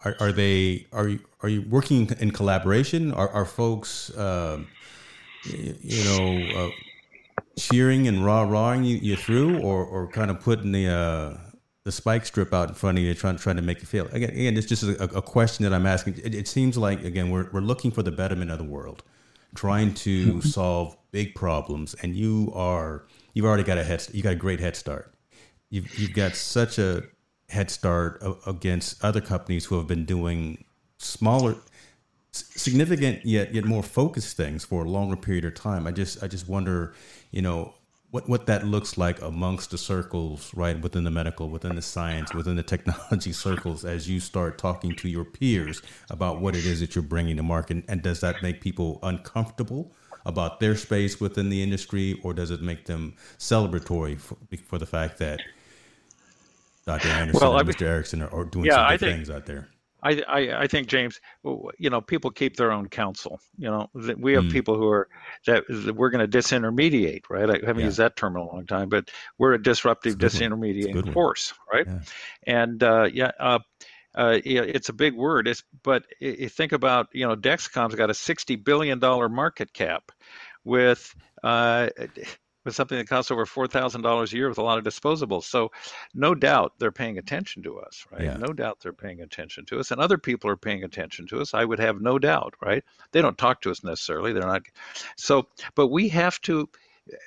are, 0.05 0.17
are 0.19 0.33
they 0.33 0.87
are 0.93 1.09
you 1.09 1.21
are 1.43 1.49
you 1.49 1.63
working 1.63 2.11
in 2.19 2.31
collaboration? 2.31 3.13
Are, 3.13 3.29
are 3.29 3.45
folks 3.45 4.17
um, 4.17 4.69
you 5.45 6.05
know 6.05 6.67
uh, 6.67 6.71
cheering 7.59 8.09
and 8.09 8.25
rah 8.25 8.43
rahing 8.43 8.85
you, 8.85 8.97
you 8.97 9.17
through, 9.17 9.61
or 9.61 9.85
or 9.85 10.09
kind 10.09 10.31
of 10.31 10.41
putting 10.41 10.73
the 10.73 10.89
uh, 10.89 11.37
the 11.85 11.93
spike 11.93 12.27
strip 12.27 12.53
out 12.53 12.69
in 12.69 12.75
front 12.75 12.99
of 12.99 13.05
you, 13.05 13.15
trying 13.15 13.37
trying 13.37 13.57
to 13.57 13.63
make 13.63 13.81
you 13.81 13.87
feel 13.87 14.07
again. 14.09 14.31
Again, 14.31 14.57
it's 14.57 14.67
just 14.67 14.83
a, 14.83 15.03
a 15.17 15.23
question 15.23 15.65
that 15.65 15.73
I'm 15.73 15.87
asking. 15.87 16.19
It, 16.23 16.35
it, 16.35 16.49
seems 16.49 16.77
like 16.77 17.05
again 17.05 17.31
we're 17.31 17.49
we're 17.53 17.61
looking 17.61 17.91
for 17.91 18.03
the 18.03 18.13
betterment 18.13 18.51
of 18.51 18.59
the 18.59 18.65
world, 18.65 19.03
trying 19.55 19.95
to 19.95 20.27
mm-hmm. 20.27 20.41
solve 20.41 20.97
big 21.11 21.35
problems, 21.35 21.95
and 22.03 22.15
you 22.15 22.53
are 22.55 23.07
you've 23.35 23.47
already 23.47 23.65
got 23.65 23.79
a 23.79 23.85
head 23.85 24.07
you 24.13 24.23
got 24.23 24.33
a 24.33 24.37
great 24.37 24.61
head 24.61 24.77
start. 24.77 25.15
You've 25.71 25.99
you've 25.99 26.15
got 26.15 26.35
such 26.35 26.79
a 26.79 27.05
head 27.49 27.71
start 27.71 28.23
against 28.47 29.03
other 29.05 29.21
companies 29.21 29.65
who 29.65 29.77
have 29.77 29.89
been 29.89 30.05
doing 30.05 30.65
smaller 30.99 31.57
significant 32.33 33.25
yet 33.27 33.53
yet 33.53 33.65
more 33.65 33.83
focused 33.83 34.37
things 34.37 34.65
for 34.65 34.85
a 34.85 34.89
longer 34.89 35.17
period 35.17 35.45
of 35.45 35.55
time. 35.55 35.87
I 35.87 35.91
just 35.91 36.23
I 36.23 36.29
just 36.29 36.49
wonder, 36.49 36.95
you 37.31 37.43
know, 37.43 37.75
what 38.11 38.29
what 38.29 38.47
that 38.47 38.67
looks 38.67 38.99
like 38.99 39.23
amongst 39.23 39.71
the 39.71 39.79
circles, 39.79 40.53
right, 40.55 40.81
within 40.81 41.05
the 41.05 41.11
medical, 41.11 41.49
within 41.49 41.77
the 41.77 41.83
science, 41.83 42.35
within 42.35 42.57
the 42.57 42.63
technology 42.63 43.33
circles, 43.47 43.85
as 43.85 44.09
you 44.09 44.19
start 44.21 44.59
talking 44.59 44.95
to 44.97 45.09
your 45.09 45.25
peers 45.25 45.81
about 46.11 46.41
what 46.41 46.57
it 46.57 46.65
is 46.65 46.81
that 46.81 46.95
you're 46.95 47.03
bringing 47.03 47.37
to 47.37 47.43
market, 47.43 47.77
and, 47.77 47.85
and 47.89 48.03
does 48.03 48.21
that 48.21 48.43
make 48.43 48.61
people 48.61 48.99
uncomfortable? 49.03 49.93
About 50.27 50.61
their 50.61 50.77
space 50.77 51.19
within 51.19 51.49
the 51.49 51.63
industry, 51.63 52.21
or 52.23 52.35
does 52.35 52.51
it 52.51 52.61
make 52.61 52.85
them 52.85 53.15
celebratory 53.39 54.21
for, 54.21 54.37
for 54.67 54.77
the 54.77 54.85
fact 54.85 55.17
that 55.21 55.41
Dr. 56.85 57.09
Anderson 57.09 57.41
well, 57.41 57.59
and 57.59 57.67
Mr. 57.67 57.87
Erickson 57.87 58.21
are, 58.21 58.29
are 58.29 58.45
doing 58.45 58.67
yeah, 58.67 58.75
some 58.75 58.91
good 58.91 59.01
think, 59.01 59.17
things 59.17 59.31
out 59.31 59.47
there? 59.47 59.69
I, 60.03 60.23
I, 60.27 60.63
I 60.63 60.67
think 60.67 60.89
James, 60.89 61.21
you 61.45 61.91
know, 61.91 62.01
people 62.01 62.31
keep 62.31 62.57
their 62.57 62.73
own 62.73 62.89
counsel. 62.89 63.41
You 63.59 63.71
know, 63.71 63.91
we 64.19 64.33
have 64.35 64.45
mm. 64.45 64.53
people 64.53 64.77
who 64.77 64.89
are 64.89 65.09
that, 65.47 65.65
that 65.69 65.95
we're 65.95 66.11
going 66.11 66.29
to 66.29 66.39
disintermediate, 66.39 67.25
right? 67.29 67.51
I 67.51 67.67
haven't 67.67 67.81
yeah. 67.81 67.87
used 67.87 67.99
that 67.99 68.17
term 68.17 68.37
in 68.37 68.43
a 68.43 68.47
long 68.47 68.67
time, 68.67 68.89
but 68.89 69.11
we're 69.39 69.55
a 69.55 69.63
disruptive 69.63 70.17
disintermediating 70.17 71.13
force, 71.13 71.53
right? 71.73 71.87
Yeah. 71.87 72.01
And 72.47 72.83
uh, 72.83 73.09
yeah, 73.13 73.33
uh, 73.39 73.59
uh, 74.15 74.39
it's 74.45 74.89
a 74.89 74.93
big 74.93 75.15
word. 75.15 75.47
It's 75.47 75.63
but 75.83 76.05
you 76.19 76.49
think 76.49 76.73
about 76.73 77.09
you 77.13 77.27
know 77.27 77.37
Dexcom's 77.37 77.95
got 77.95 78.11
a 78.11 78.15
sixty 78.15 78.57
billion 78.57 78.99
dollar 78.99 79.29
market 79.29 79.73
cap, 79.73 80.11
with 80.65 81.15
uh, 81.43 81.89
with 82.65 82.75
something 82.75 82.99
that 82.99 83.09
costs 83.09 83.31
over 83.31 83.47
four 83.47 83.67
thousand 83.67 84.03
dollars 84.03 84.33
a 84.33 84.37
year 84.37 84.49
with 84.49 84.59
a 84.59 84.63
lot 84.63 84.79
of 84.79 84.85
disposables. 84.85 85.45
So, 85.45 85.71
no 86.15 86.35
doubt 86.35 86.75
they're 86.79 86.93
paying 86.93 87.19
attention 87.19 87.63
to 87.65 87.79
us, 87.79 88.07
right? 88.11 88.23
Yeah. 88.23 88.37
No 88.37 88.53
doubt 88.53 88.81
they're 88.83 88.93
paying 88.93 89.21
attention 89.21 89.65
to 89.67 89.81
us, 89.81 89.91
and 89.91 90.01
other 90.01 90.19
people 90.19 90.51
are 90.51 90.57
paying 90.57 90.85
attention 90.85 91.27
to 91.29 91.41
us. 91.41 91.55
I 91.55 91.65
would 91.65 91.79
have 91.79 92.01
no 92.01 92.19
doubt, 92.19 92.55
right? 92.63 92.85
They 93.13 93.23
don't 93.23 93.39
talk 93.39 93.63
to 93.63 93.71
us 93.71 93.85
necessarily. 93.85 94.33
They're 94.33 94.43
not. 94.43 94.63
So, 95.17 95.47
but 95.75 95.89
we 95.89 96.09
have 96.09 96.41
to, 96.43 96.69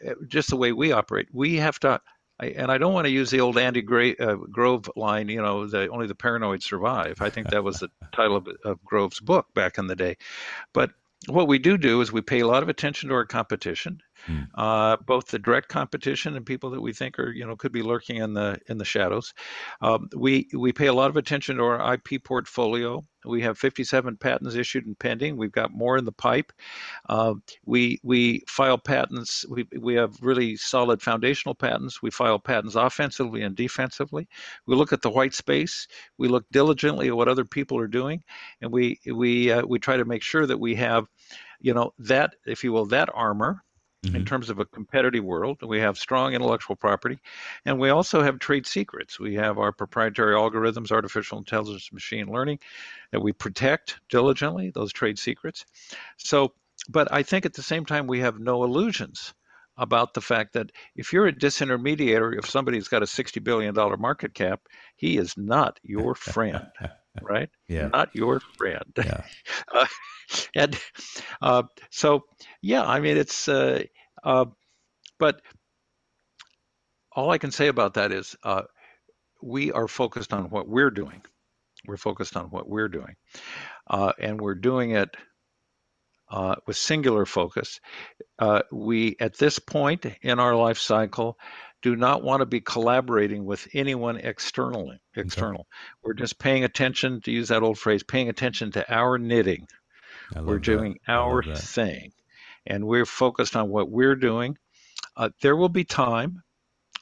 uh, 0.07 0.13
just 0.27 0.49
the 0.49 0.57
way 0.57 0.71
we 0.71 0.91
operate, 0.91 1.27
we 1.31 1.57
have 1.57 1.79
to 1.79 2.01
I, 2.39 2.47
and 2.47 2.71
I 2.71 2.77
don't 2.77 2.93
want 2.93 3.05
to 3.05 3.11
use 3.11 3.29
the 3.29 3.41
old 3.41 3.57
Andy 3.57 3.81
Gray, 3.81 4.15
uh, 4.15 4.35
Grove 4.35 4.89
line, 4.95 5.29
you 5.29 5.41
know, 5.41 5.67
the, 5.67 5.87
only 5.89 6.07
the 6.07 6.15
paranoid 6.15 6.63
survive. 6.63 7.21
I 7.21 7.29
think 7.29 7.49
that 7.49 7.63
was 7.63 7.79
the 7.79 7.89
title 8.11 8.35
of, 8.37 8.47
of 8.65 8.83
Grove's 8.83 9.19
book 9.19 9.53
back 9.53 9.77
in 9.77 9.87
the 9.87 9.95
day. 9.95 10.17
But 10.73 10.91
what 11.27 11.47
we 11.47 11.59
do 11.59 11.77
do 11.77 12.01
is 12.01 12.11
we 12.11 12.21
pay 12.21 12.39
a 12.39 12.47
lot 12.47 12.63
of 12.63 12.69
attention 12.69 13.09
to 13.09 13.15
our 13.15 13.25
competition, 13.25 14.01
mm. 14.27 14.47
uh, 14.55 14.97
both 15.05 15.27
the 15.27 15.39
direct 15.39 15.69
competition 15.69 16.35
and 16.35 16.45
people 16.45 16.69
that 16.71 16.81
we 16.81 16.93
think 16.93 17.19
are 17.19 17.31
you 17.31 17.45
know 17.45 17.55
could 17.55 17.71
be 17.71 17.81
lurking 17.81 18.17
in 18.17 18.33
the 18.33 18.59
in 18.67 18.77
the 18.77 18.85
shadows. 18.85 19.33
Um, 19.81 20.09
we 20.15 20.47
we 20.53 20.71
pay 20.71 20.87
a 20.87 20.93
lot 20.93 21.09
of 21.09 21.17
attention 21.17 21.57
to 21.57 21.63
our 21.63 21.93
IP 21.93 22.23
portfolio. 22.23 23.03
We 23.25 23.41
have 23.43 23.57
57 23.57 24.17
patents 24.17 24.55
issued 24.55 24.85
and 24.85 24.99
pending. 24.99 25.37
We've 25.37 25.51
got 25.51 25.71
more 25.71 25.97
in 25.97 26.05
the 26.05 26.11
pipe. 26.11 26.51
Uh, 27.07 27.35
we 27.65 27.99
we 28.03 28.43
file 28.47 28.77
patents. 28.77 29.45
We 29.49 29.65
we 29.79 29.95
have 29.95 30.15
really 30.21 30.55
solid 30.55 31.01
foundational 31.01 31.55
patents. 31.55 32.01
We 32.01 32.11
file 32.11 32.39
patents 32.39 32.75
offensively 32.75 33.43
and 33.43 33.55
defensively. 33.55 34.27
We 34.65 34.75
look 34.75 34.93
at 34.93 35.01
the 35.01 35.09
white 35.09 35.33
space. 35.33 35.87
We 36.17 36.27
look 36.27 36.45
diligently 36.51 37.07
at 37.07 37.15
what 37.15 37.29
other 37.29 37.45
people 37.45 37.77
are 37.79 37.87
doing, 37.87 38.23
and 38.61 38.71
we 38.71 38.99
we 39.05 39.51
uh, 39.51 39.65
we 39.65 39.79
try 39.79 39.97
to 39.97 40.05
make 40.05 40.23
sure 40.23 40.45
that 40.45 40.59
we 40.59 40.75
have, 40.75 41.07
you 41.59 41.73
know, 41.73 41.93
that 41.99 42.35
if 42.45 42.63
you 42.63 42.73
will, 42.73 42.85
that 42.87 43.09
armor 43.13 43.63
Mm-hmm. 44.03 44.17
in 44.17 44.25
terms 44.25 44.49
of 44.49 44.59
a 44.59 44.65
competitive 44.65 45.23
world. 45.23 45.59
We 45.63 45.79
have 45.79 45.97
strong 45.97 46.33
intellectual 46.33 46.75
property, 46.75 47.19
and 47.65 47.79
we 47.79 47.89
also 47.89 48.21
have 48.21 48.37
trade 48.37 48.67
secrets. 48.67 49.17
We 49.17 49.35
have 49.35 49.57
our 49.57 49.71
proprietary 49.71 50.35
algorithms, 50.35 50.91
artificial 50.91 51.37
intelligence, 51.37 51.89
machine 51.93 52.27
learning 52.27 52.59
that 53.11 53.21
we 53.21 53.31
protect 53.31 54.01
diligently, 54.09 54.71
those 54.71 54.91
trade 54.91 55.17
secrets. 55.17 55.65
So, 56.17 56.53
but 56.89 57.13
I 57.13 57.23
think 57.23 57.45
at 57.45 57.53
the 57.53 57.63
same 57.63 57.85
time, 57.85 58.05
we 58.05 58.19
have 58.19 58.39
no 58.39 58.65
illusions 58.65 59.33
about 59.77 60.13
the 60.13 60.21
fact 60.21 60.51
that 60.53 60.73
if 60.97 61.13
you're 61.13 61.27
a 61.27 61.33
disintermediator, 61.33 62.37
if 62.37 62.49
somebody's 62.49 62.89
got 62.89 63.03
a 63.03 63.05
$60 63.05 63.41
billion 63.41 63.73
market 63.99 64.33
cap, 64.33 64.61
he 64.97 65.17
is 65.17 65.37
not 65.37 65.79
your 65.81 66.13
friend. 66.13 66.67
right? 67.21 67.49
Yeah. 67.67 67.87
Not 67.87 68.13
your 68.13 68.41
friend. 68.57 68.91
Yeah. 68.97 69.23
Uh, 69.73 69.85
and 70.55 70.77
uh, 71.41 71.63
so, 71.89 72.25
yeah, 72.61 72.83
I 72.83 72.99
mean, 72.99 73.17
it's, 73.17 73.47
uh, 73.47 73.83
uh, 74.23 74.45
but 75.19 75.41
all 77.11 77.31
I 77.31 77.37
can 77.37 77.51
say 77.51 77.67
about 77.67 77.95
that 77.95 78.11
is 78.11 78.35
uh, 78.43 78.63
we 79.41 79.71
are 79.71 79.87
focused 79.87 80.33
on 80.33 80.49
what 80.49 80.67
we're 80.67 80.91
doing. 80.91 81.21
We're 81.85 81.97
focused 81.97 82.37
on 82.37 82.45
what 82.45 82.67
we're 82.67 82.87
doing. 82.87 83.15
Uh, 83.87 84.13
and 84.19 84.39
we're 84.39 84.55
doing 84.55 84.91
it 84.91 85.15
uh, 86.31 86.55
with 86.65 86.77
singular 86.77 87.25
focus. 87.25 87.79
we, 88.71 89.15
at 89.19 89.37
this 89.37 89.59
point 89.59 90.05
in 90.21 90.39
our 90.39 90.55
life 90.55 90.77
cycle, 90.77 91.37
do 91.83 91.97
not 91.97 92.23
want 92.23 92.39
to 92.39 92.45
be 92.45 92.61
collaborating 92.61 93.45
with 93.45 93.67
anyone 93.73 94.17
externally. 94.17 94.99
External. 95.15 95.61
Okay. 95.61 95.69
We're 96.01 96.13
just 96.13 96.39
paying 96.39 96.63
attention, 96.63 97.21
to 97.21 97.31
use 97.31 97.49
that 97.49 97.61
old 97.61 97.77
phrase, 97.77 98.03
paying 98.03 98.29
attention 98.29 98.71
to 98.71 98.91
our 98.91 99.17
knitting. 99.17 99.67
We're 100.41 100.59
doing 100.59 100.99
that. 101.05 101.13
our 101.13 101.43
thing, 101.43 102.11
and 102.65 102.85
we're 102.85 103.05
focused 103.05 103.55
on 103.55 103.69
what 103.69 103.89
we're 103.89 104.15
doing. 104.15 104.57
Uh, 105.15 105.29
there 105.41 105.55
will 105.55 105.69
be 105.69 105.83
time, 105.83 106.43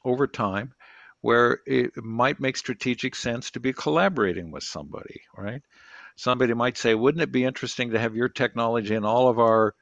over 0.03 0.27
time, 0.27 0.73
where 1.21 1.59
it 1.65 1.95
might 1.97 2.39
make 2.39 2.57
strategic 2.57 3.15
sense 3.15 3.51
to 3.51 3.59
be 3.59 3.73
collaborating 3.73 4.51
with 4.51 4.63
somebody, 4.63 5.21
right? 5.37 5.61
Somebody 6.15 6.53
might 6.53 6.77
say, 6.77 6.95
wouldn't 6.95 7.21
it 7.21 7.31
be 7.31 7.45
interesting 7.45 7.91
to 7.91 7.99
have 7.99 8.15
your 8.15 8.29
technology 8.29 8.95
in 8.95 9.05
all 9.05 9.29
of 9.29 9.39
our 9.39 9.75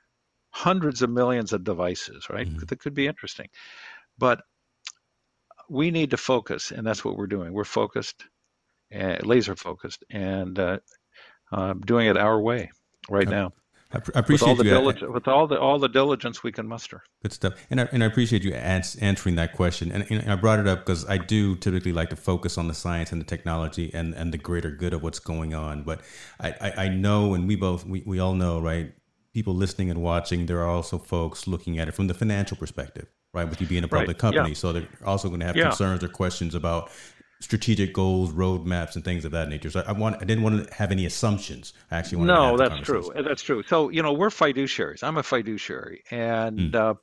hundreds 0.52 1.02
of 1.02 1.10
millions 1.10 1.54
of 1.54 1.64
devices, 1.64 2.28
right? 2.30 2.48
Mm-hmm. 2.48 2.66
That 2.68 2.80
could 2.80 2.94
be 2.94 3.08
interesting. 3.08 3.48
But 4.18 4.42
we 5.70 5.92
need 5.92 6.12
to 6.12 6.18
focus, 6.18 6.72
and 6.72 6.86
that's 6.86 7.06
what 7.06 7.16
we're 7.16 7.28
doing. 7.28 7.54
We're 7.54 7.64
focused, 7.64 8.24
uh, 8.94 9.18
laser 9.24 9.56
focused, 9.56 10.04
and 10.10 10.58
uh, 10.60 10.80
uh, 11.52 11.74
doing 11.74 12.08
it 12.08 12.18
our 12.18 12.40
way 12.40 12.70
right 13.10 13.28
I, 13.28 13.32
now. 13.32 13.54
I, 13.92 13.98
appreciate 13.98 14.32
with 14.32 14.44
all 14.44 14.56
the 14.56 14.66
you 14.66 14.72
uh, 14.72 14.80
diligence, 14.80 15.12
with 15.12 15.28
all 15.28 15.48
the 15.48 15.60
all 15.60 15.80
the 15.80 15.90
diligence 15.90 16.44
we 16.44 16.52
can 16.52 16.68
muster. 16.68 17.02
Good 17.24 17.34
stuff, 17.34 17.56
and 17.72 17.82
I, 17.82 17.90
and 17.92 18.04
I 18.04 18.06
appreciate 18.06 18.44
you 18.44 18.54
ans- 18.54 18.96
answering 18.98 19.36
that 19.36 19.54
question. 19.54 19.92
And, 19.92 20.06
and 20.12 20.32
I 20.32 20.36
brought 20.36 20.60
it 20.60 20.68
up 20.68 20.86
because 20.86 21.10
I 21.10 21.18
do 21.18 21.56
typically 21.56 21.92
like 21.92 22.12
to 22.12 22.16
focus 22.16 22.60
on 22.60 22.68
the 22.68 22.76
science 22.76 23.12
and 23.12 23.20
the 23.20 23.26
technology 23.26 23.90
and, 23.92 24.14
and 24.14 24.32
the 24.32 24.38
greater 24.38 24.70
good 24.70 24.94
of 24.94 25.02
what's 25.02 25.18
going 25.18 25.56
on. 25.56 25.82
But 25.82 26.02
I, 26.40 26.54
I, 26.62 26.74
I 26.86 26.90
know, 26.90 27.34
and 27.34 27.48
we 27.48 27.56
both 27.56 27.84
we, 27.84 28.04
we 28.06 28.20
all 28.20 28.36
know, 28.36 28.60
right? 28.60 28.94
People 29.34 29.56
listening 29.56 29.90
and 29.90 30.04
watching, 30.04 30.46
there 30.46 30.60
are 30.60 30.70
also 30.70 31.00
folks 31.00 31.48
looking 31.48 31.80
at 31.80 31.88
it 31.88 31.94
from 31.94 32.08
the 32.08 32.14
financial 32.14 32.58
perspective 32.58 33.08
right? 33.32 33.48
With 33.48 33.62
you 33.62 33.68
being 33.68 33.84
a 33.84 33.88
public 33.88 34.08
right. 34.08 34.18
company, 34.18 34.50
yeah. 34.50 34.56
so 34.56 34.74
they're 34.74 34.88
also 35.06 35.28
going 35.28 35.40
to 35.40 35.46
have 35.46 35.56
yeah. 35.56 35.70
concerns 35.70 36.04
or 36.04 36.08
questions 36.08 36.56
about 36.56 36.90
strategic 37.42 37.94
goals, 37.94 38.32
roadmaps, 38.32 38.96
and 38.96 39.04
things 39.04 39.26
of 39.26 39.32
that 39.32 39.50
nature. 39.50 39.70
So 39.70 39.84
I 39.86 39.94
want 39.94 40.18
I 40.18 40.26
didn't 40.26 40.44
want 40.44 40.68
to 40.68 40.74
have 40.74 40.92
any 40.92 41.06
assumptions. 41.06 41.74
I 41.92 41.98
actually 41.98 42.20
wanted 42.20 42.34
no, 42.34 42.58
that's 42.58 42.82
true. 42.82 43.12
That's 43.16 43.42
true. 43.42 43.64
So 43.64 43.90
you 43.90 44.04
know 44.04 44.14
we're 44.14 44.30
fiduciaries. 44.30 45.04
I'm 45.04 45.18
a 45.18 45.24
fiduciary, 45.24 46.04
and 46.12 46.60
mm. 46.60 46.76
uh, 46.76 46.94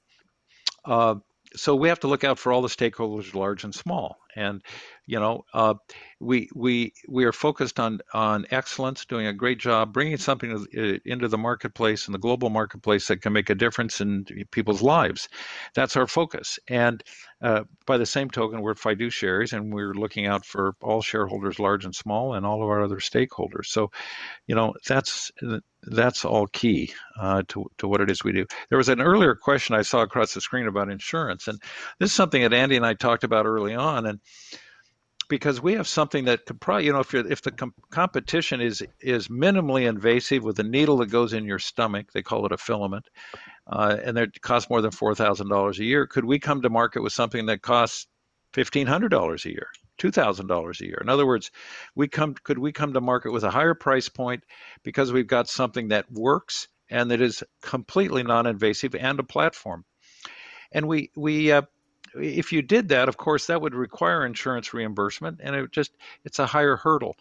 uh, 0.84 1.14
so 1.54 1.74
we 1.74 1.88
have 1.88 2.00
to 2.00 2.08
look 2.08 2.24
out 2.24 2.38
for 2.38 2.52
all 2.52 2.62
the 2.62 2.68
stakeholders, 2.68 3.34
large 3.34 3.64
and 3.64 3.74
small. 3.74 4.18
And 4.34 4.62
you 5.06 5.20
know, 5.20 5.44
uh, 5.54 5.74
we 6.18 6.48
we 6.54 6.92
we 7.08 7.24
are 7.24 7.32
focused 7.32 7.78
on 7.78 8.00
on 8.12 8.46
excellence, 8.50 9.04
doing 9.04 9.26
a 9.26 9.32
great 9.32 9.58
job, 9.58 9.92
bringing 9.92 10.16
something 10.16 10.66
uh, 10.76 10.98
into 11.04 11.28
the 11.28 11.38
marketplace 11.38 12.06
and 12.06 12.14
the 12.14 12.18
global 12.18 12.50
marketplace 12.50 13.06
that 13.06 13.22
can 13.22 13.32
make 13.32 13.48
a 13.48 13.54
difference 13.54 14.00
in 14.00 14.24
people's 14.50 14.82
lives. 14.82 15.28
That's 15.74 15.96
our 15.96 16.08
focus. 16.08 16.58
And 16.68 17.04
uh, 17.40 17.64
by 17.86 17.98
the 17.98 18.06
same 18.06 18.30
token, 18.30 18.62
we're 18.62 18.74
fiduciaries, 18.74 19.52
and 19.52 19.72
we're 19.72 19.94
looking 19.94 20.26
out 20.26 20.44
for 20.44 20.74
all 20.82 21.02
shareholders, 21.02 21.60
large 21.60 21.84
and 21.84 21.94
small, 21.94 22.34
and 22.34 22.44
all 22.44 22.62
of 22.62 22.68
our 22.68 22.82
other 22.82 22.96
stakeholders. 22.96 23.66
So, 23.66 23.92
you 24.46 24.56
know, 24.56 24.74
that's 24.88 25.30
that's 25.82 26.24
all 26.24 26.48
key 26.48 26.92
uh, 27.20 27.42
to 27.48 27.66
to 27.78 27.86
what 27.86 28.00
it 28.00 28.10
is 28.10 28.24
we 28.24 28.32
do. 28.32 28.46
There 28.70 28.78
was 28.78 28.88
an 28.88 29.00
earlier 29.00 29.36
question 29.36 29.76
I 29.76 29.82
saw 29.82 30.00
across 30.00 30.34
the 30.34 30.40
screen 30.40 30.66
about 30.66 30.90
insurance, 30.90 31.46
and 31.46 31.60
this 32.00 32.10
is 32.10 32.16
something 32.16 32.42
that 32.42 32.52
Andy 32.52 32.74
and 32.74 32.86
I 32.86 32.94
talked 32.94 33.22
about 33.22 33.46
early 33.46 33.74
on, 33.74 34.06
and 34.06 34.18
because 35.28 35.60
we 35.60 35.74
have 35.74 35.88
something 35.88 36.24
that 36.26 36.46
could 36.46 36.60
probably, 36.60 36.86
you 36.86 36.92
know, 36.92 37.00
if 37.00 37.14
if 37.14 37.42
the 37.42 37.50
com- 37.50 37.74
competition 37.90 38.60
is 38.60 38.84
is 39.00 39.28
minimally 39.28 39.88
invasive 39.88 40.44
with 40.44 40.58
a 40.58 40.62
needle 40.62 40.98
that 40.98 41.10
goes 41.10 41.32
in 41.32 41.44
your 41.44 41.58
stomach, 41.58 42.12
they 42.12 42.22
call 42.22 42.46
it 42.46 42.52
a 42.52 42.58
filament, 42.58 43.08
uh, 43.66 43.96
and 44.02 44.18
it 44.18 44.40
costs 44.40 44.70
more 44.70 44.80
than 44.80 44.90
four 44.90 45.14
thousand 45.14 45.48
dollars 45.48 45.78
a 45.78 45.84
year. 45.84 46.06
Could 46.06 46.24
we 46.24 46.38
come 46.38 46.62
to 46.62 46.70
market 46.70 47.02
with 47.02 47.12
something 47.12 47.46
that 47.46 47.62
costs 47.62 48.06
fifteen 48.52 48.86
hundred 48.86 49.10
dollars 49.10 49.44
a 49.44 49.50
year, 49.50 49.68
two 49.98 50.10
thousand 50.10 50.46
dollars 50.46 50.80
a 50.80 50.86
year? 50.86 50.98
In 51.00 51.08
other 51.08 51.26
words, 51.26 51.50
we 51.94 52.08
come 52.08 52.34
could 52.34 52.58
we 52.58 52.72
come 52.72 52.92
to 52.92 53.00
market 53.00 53.32
with 53.32 53.44
a 53.44 53.50
higher 53.50 53.74
price 53.74 54.08
point 54.08 54.44
because 54.82 55.12
we've 55.12 55.26
got 55.26 55.48
something 55.48 55.88
that 55.88 56.10
works 56.10 56.68
and 56.88 57.10
that 57.10 57.20
is 57.20 57.42
completely 57.62 58.22
non-invasive 58.22 58.94
and 58.94 59.18
a 59.18 59.24
platform. 59.24 59.84
And 60.72 60.86
we 60.88 61.10
we 61.16 61.52
uh, 61.52 61.62
if 62.20 62.52
you 62.52 62.62
did 62.62 62.88
that, 62.88 63.08
of 63.08 63.16
course, 63.16 63.46
that 63.46 63.60
would 63.60 63.74
require 63.74 64.26
insurance 64.26 64.72
reimbursement, 64.74 65.40
and 65.42 65.54
it 65.54 65.70
just 65.72 65.92
it's 66.24 66.38
a 66.38 66.46
higher 66.46 66.76
hurdle. 66.76 67.16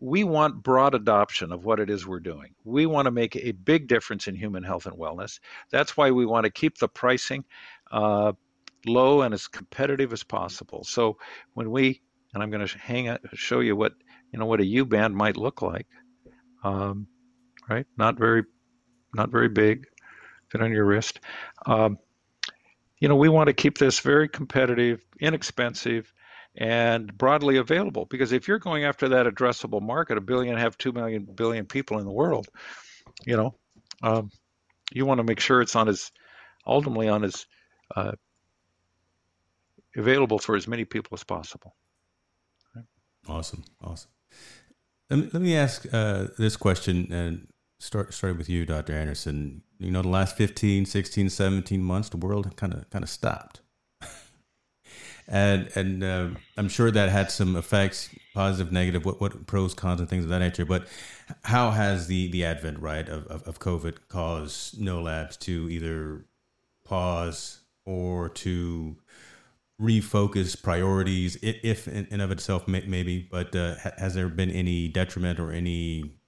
We 0.00 0.24
want 0.24 0.62
broad 0.62 0.94
adoption 0.94 1.52
of 1.52 1.64
what 1.64 1.78
it 1.78 1.90
is 1.90 2.06
we're 2.06 2.20
doing. 2.20 2.54
We 2.64 2.86
want 2.86 3.06
to 3.06 3.10
make 3.10 3.36
a 3.36 3.52
big 3.52 3.86
difference 3.86 4.28
in 4.28 4.34
human 4.34 4.62
health 4.62 4.86
and 4.86 4.96
wellness. 4.96 5.40
That's 5.70 5.96
why 5.96 6.10
we 6.10 6.24
want 6.24 6.44
to 6.44 6.50
keep 6.50 6.78
the 6.78 6.88
pricing 6.88 7.44
uh, 7.92 8.32
low 8.86 9.20
and 9.22 9.34
as 9.34 9.46
competitive 9.46 10.12
as 10.14 10.22
possible. 10.22 10.84
So 10.84 11.18
when 11.52 11.70
we 11.70 12.00
and 12.34 12.42
I'm 12.42 12.50
going 12.50 12.66
to 12.66 12.78
hang 12.78 13.16
show 13.34 13.60
you 13.60 13.76
what 13.76 13.92
you 14.32 14.38
know 14.38 14.46
what 14.46 14.60
a 14.60 14.64
U 14.64 14.84
band 14.84 15.14
might 15.16 15.36
look 15.36 15.62
like. 15.62 15.86
Um, 16.62 17.06
right, 17.68 17.86
not 17.96 18.18
very, 18.18 18.44
not 19.14 19.30
very 19.30 19.48
big. 19.48 19.86
Fit 20.48 20.62
on 20.62 20.72
your 20.72 20.84
wrist. 20.84 21.20
Um, 21.66 21.98
you 23.00 23.08
know, 23.08 23.16
we 23.16 23.28
want 23.28 23.48
to 23.48 23.54
keep 23.54 23.78
this 23.78 24.00
very 24.00 24.28
competitive, 24.28 25.04
inexpensive, 25.20 26.12
and 26.56 27.16
broadly 27.16 27.56
available. 27.56 28.04
Because 28.04 28.32
if 28.32 28.46
you're 28.46 28.58
going 28.58 28.84
after 28.84 29.08
that 29.08 29.26
addressable 29.26 29.82
market, 29.82 30.18
a 30.18 30.20
billion, 30.20 30.56
have 30.56 30.76
two 30.76 30.92
million 30.92 31.24
billion 31.34 31.64
people 31.64 31.98
in 31.98 32.04
the 32.04 32.12
world, 32.12 32.46
you 33.26 33.36
know, 33.36 33.54
um, 34.02 34.30
you 34.92 35.06
want 35.06 35.18
to 35.18 35.24
make 35.24 35.40
sure 35.40 35.62
it's 35.62 35.76
on 35.76 35.88
as 35.88 36.12
ultimately 36.66 37.08
on 37.08 37.24
as 37.24 37.46
uh, 37.96 38.12
available 39.96 40.38
for 40.38 40.54
as 40.56 40.68
many 40.68 40.84
people 40.84 41.14
as 41.14 41.24
possible. 41.24 41.74
Awesome, 43.28 43.64
awesome. 43.82 44.10
Let 45.08 45.18
me, 45.18 45.30
let 45.32 45.42
me 45.42 45.56
ask 45.56 45.86
uh, 45.92 46.28
this 46.38 46.56
question 46.56 47.12
and 47.12 47.48
start 47.80 48.14
starting 48.14 48.38
with 48.38 48.48
you, 48.48 48.64
Dr. 48.64 48.92
Anderson 48.92 49.62
you 49.80 49.90
know, 49.90 50.02
the 50.02 50.08
last 50.08 50.36
15, 50.36 50.84
16, 50.84 51.30
17 51.30 51.82
months, 51.82 52.10
the 52.10 52.18
world 52.18 52.54
kind 52.56 52.74
of 52.74 52.88
kind 52.90 53.02
of 53.02 53.08
stopped. 53.08 53.62
and 55.28 55.70
and 55.74 56.04
uh, 56.04 56.28
I'm 56.56 56.68
sure 56.68 56.90
that 56.90 57.08
had 57.08 57.30
some 57.30 57.56
effects, 57.56 58.10
positive, 58.34 58.72
negative, 58.72 59.06
what 59.06 59.20
what 59.20 59.46
pros, 59.46 59.74
cons, 59.74 60.00
and 60.00 60.08
things 60.08 60.24
of 60.24 60.30
that 60.30 60.40
nature. 60.40 60.66
But 60.66 60.86
how 61.44 61.70
has 61.70 62.06
the 62.06 62.30
the 62.30 62.44
advent 62.44 62.78
right 62.78 63.08
of, 63.08 63.26
of, 63.28 63.42
of 63.48 63.58
COVID 63.58 63.96
caused 64.08 64.78
Know 64.78 65.00
Labs 65.00 65.38
to 65.38 65.68
either 65.70 66.26
pause 66.84 67.60
or 67.86 68.28
to 68.28 68.96
refocus 69.80 70.62
priorities, 70.62 71.38
if 71.42 71.88
in 71.88 72.06
and 72.10 72.20
of 72.20 72.30
itself 72.30 72.68
maybe, 72.68 73.26
but 73.30 73.56
uh, 73.56 73.76
has 73.96 74.12
there 74.12 74.28
been 74.28 74.50
any 74.50 74.88
detriment 74.88 75.40
or 75.40 75.52
any 75.52 76.19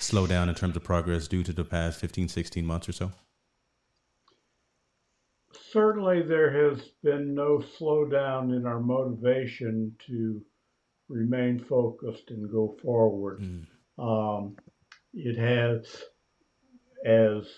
slowdown 0.00 0.48
in 0.48 0.54
terms 0.54 0.76
of 0.76 0.84
progress 0.84 1.28
due 1.28 1.42
to 1.42 1.52
the 1.52 1.64
past 1.64 2.00
15, 2.00 2.28
16 2.28 2.64
months 2.64 2.88
or 2.88 2.92
so? 2.92 3.12
Certainly, 5.72 6.22
there 6.22 6.50
has 6.50 6.80
been 7.02 7.34
no 7.34 7.62
slowdown 7.78 8.56
in 8.56 8.66
our 8.66 8.80
motivation 8.80 9.94
to 10.06 10.42
remain 11.08 11.58
focused 11.58 12.30
and 12.30 12.50
go 12.50 12.76
forward. 12.82 13.40
Mm. 13.40 13.66
Um, 13.98 14.56
it 15.12 15.36
has, 15.36 16.04
as 17.04 17.48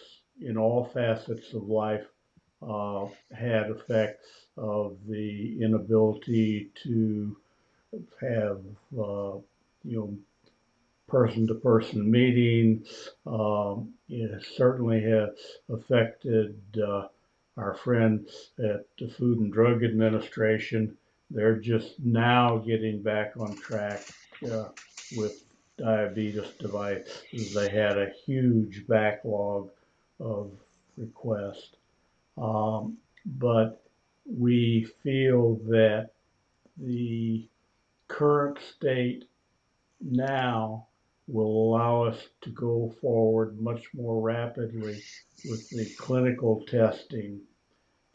in 0.40 0.59
all 0.59 0.90
facets 0.93 1.53
of 1.55 1.64
life, 1.64 2.07
uh, 2.66 3.07
had 3.32 3.70
effects 3.70 4.47
of 4.57 4.97
the 5.09 5.59
inability 5.61 6.70
to 6.82 7.36
have 8.20 8.61
uh, 8.99 9.36
you 9.84 9.97
know 9.97 10.16
person-to-person 11.13 12.11
meetings. 12.11 13.11
Um, 13.27 13.93
it 14.09 14.43
certainly 14.57 15.03
has 15.03 15.29
affected 15.69 16.59
uh, 16.83 17.09
our 17.59 17.75
friends 17.75 18.53
at 18.59 18.87
the 18.99 19.09
Food 19.09 19.39
and 19.39 19.53
Drug 19.53 19.85
Administration. 19.85 20.97
They're 21.31 21.61
just 21.61 22.01
now 22.01 22.57
getting 22.57 23.03
back 23.03 23.35
on 23.39 23.55
track 23.57 24.01
uh, 24.51 24.69
with 25.15 25.45
diabetes 25.77 26.49
devices. 26.59 27.53
They 27.55 27.69
had 27.69 27.99
a 27.99 28.13
huge 28.25 28.87
backlog 28.89 29.69
of 30.19 30.51
requests. 30.97 31.77
Um, 32.39 32.97
but 33.27 33.83
we 34.25 34.89
feel 35.03 35.57
that 35.69 36.11
the 36.79 37.47
current 38.09 38.59
state 38.77 39.25
now 40.01 40.87
will 41.29 41.47
allow 41.47 42.05
us 42.05 42.18
to 42.43 42.51
go 42.51 42.95
forward 43.01 43.61
much 43.61 43.85
more 43.95 44.20
rapidly 44.20 45.03
with 45.49 45.68
the 45.70 45.89
clinical 45.99 46.64
testing 46.66 47.41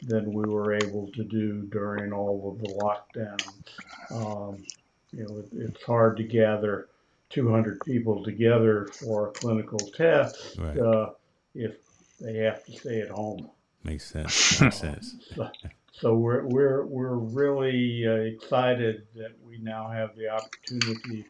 than 0.02 0.32
we 0.32 0.48
were 0.48 0.74
able 0.74 1.10
to 1.12 1.24
do 1.24 1.62
during 1.70 2.12
all 2.12 2.52
of 2.52 2.62
the 2.62 2.72
lockdowns. 2.74 3.64
Um, 4.10 4.64
you 5.12 5.26
know, 5.26 5.38
it, 5.38 5.48
it's 5.52 5.82
hard 5.82 6.16
to 6.18 6.22
gather 6.22 6.88
200 7.30 7.80
people 7.84 8.22
together 8.24 8.88
for 8.92 9.28
a 9.28 9.32
clinical 9.32 9.78
test 9.78 10.56
right. 10.58 10.78
uh, 10.78 11.10
if 11.54 11.76
they 12.20 12.36
have 12.36 12.64
to 12.64 12.72
stay 12.72 13.00
at 13.00 13.08
home. 13.08 13.50
Makes 13.84 14.06
sense. 14.06 14.60
Makes 14.60 14.76
sense. 14.76 15.16
so, 15.34 15.50
so, 15.92 16.14
we're 16.14 16.44
we're 16.44 16.84
we're 16.84 17.16
really 17.16 18.06
uh, 18.06 18.12
excited 18.12 19.06
that 19.14 19.32
we 19.44 19.58
now 19.58 19.88
have 19.88 20.16
the 20.16 20.28
opportunity 20.28 21.26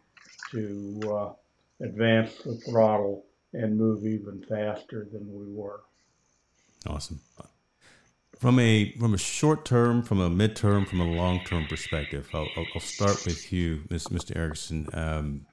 to 0.50 1.00
uh, 1.10 1.32
advance 1.80 2.36
the 2.38 2.56
throttle 2.56 3.24
and 3.52 3.76
move 3.76 4.04
even 4.04 4.44
faster 4.48 5.06
than 5.10 5.26
we 5.32 5.46
were. 5.52 5.80
Awesome. 6.86 7.20
From 8.38 8.60
a 8.60 8.92
from 8.92 9.14
a 9.14 9.18
short 9.18 9.64
term, 9.64 10.02
from 10.02 10.20
a 10.20 10.30
midterm, 10.30 10.86
from 10.86 11.00
a 11.00 11.06
long 11.06 11.40
term 11.44 11.66
perspective, 11.66 12.28
I'll, 12.32 12.46
I'll, 12.56 12.80
start 12.80 13.24
with 13.26 13.52
you, 13.52 13.82
Mr. 13.88 14.36
Erickson. 14.36 14.88
Um, 14.92 15.46